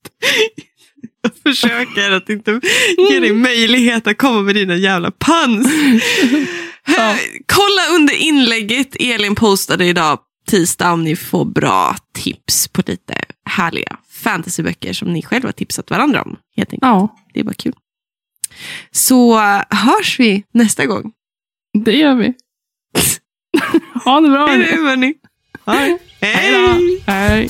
Jag 1.22 1.36
försöker 1.44 2.12
att 2.12 2.30
inte 2.30 2.62
ge 2.98 3.20
dig 3.20 3.34
möjlighet 3.34 4.08
att 4.08 4.18
komma 4.18 4.42
med 4.42 4.56
dina 4.56 4.76
jävla 4.76 5.12
puns. 5.12 5.68
Ja. 6.88 7.18
Kolla 7.46 7.96
under 7.96 8.14
inlägget 8.14 8.96
Elin 9.00 9.36
postade 9.36 9.86
idag 9.86 10.20
tisdag 10.48 10.92
om 10.92 11.04
ni 11.04 11.16
får 11.16 11.46
bra 11.46 11.96
tips 12.14 12.68
på 12.68 12.84
lite 12.86 13.16
härliga 13.46 13.98
fantasyböcker 14.22 14.94
som 14.94 15.14
ni 15.14 15.22
själva 15.22 15.52
tipsat 15.52 15.90
varandra 15.90 16.22
om. 16.22 16.38
Helt 16.58 16.70
enkelt. 16.74 16.82
Ja, 16.82 17.16
Det 17.34 17.40
är 17.40 17.44
bara 17.44 17.54
kul. 17.54 17.74
Så 18.92 19.40
hörs 19.70 20.20
vi 20.20 20.44
nästa 20.54 20.86
gång. 20.86 21.12
det 21.84 21.92
gör 21.96 22.16
vi. 22.16 22.34
ha 24.06 24.22
det 24.22 24.30
bra. 24.30 24.48
Hej 24.48 24.76
då, 24.78 24.84
hörni. 24.84 25.14
Hej 25.66 25.98
Hej! 27.06 27.50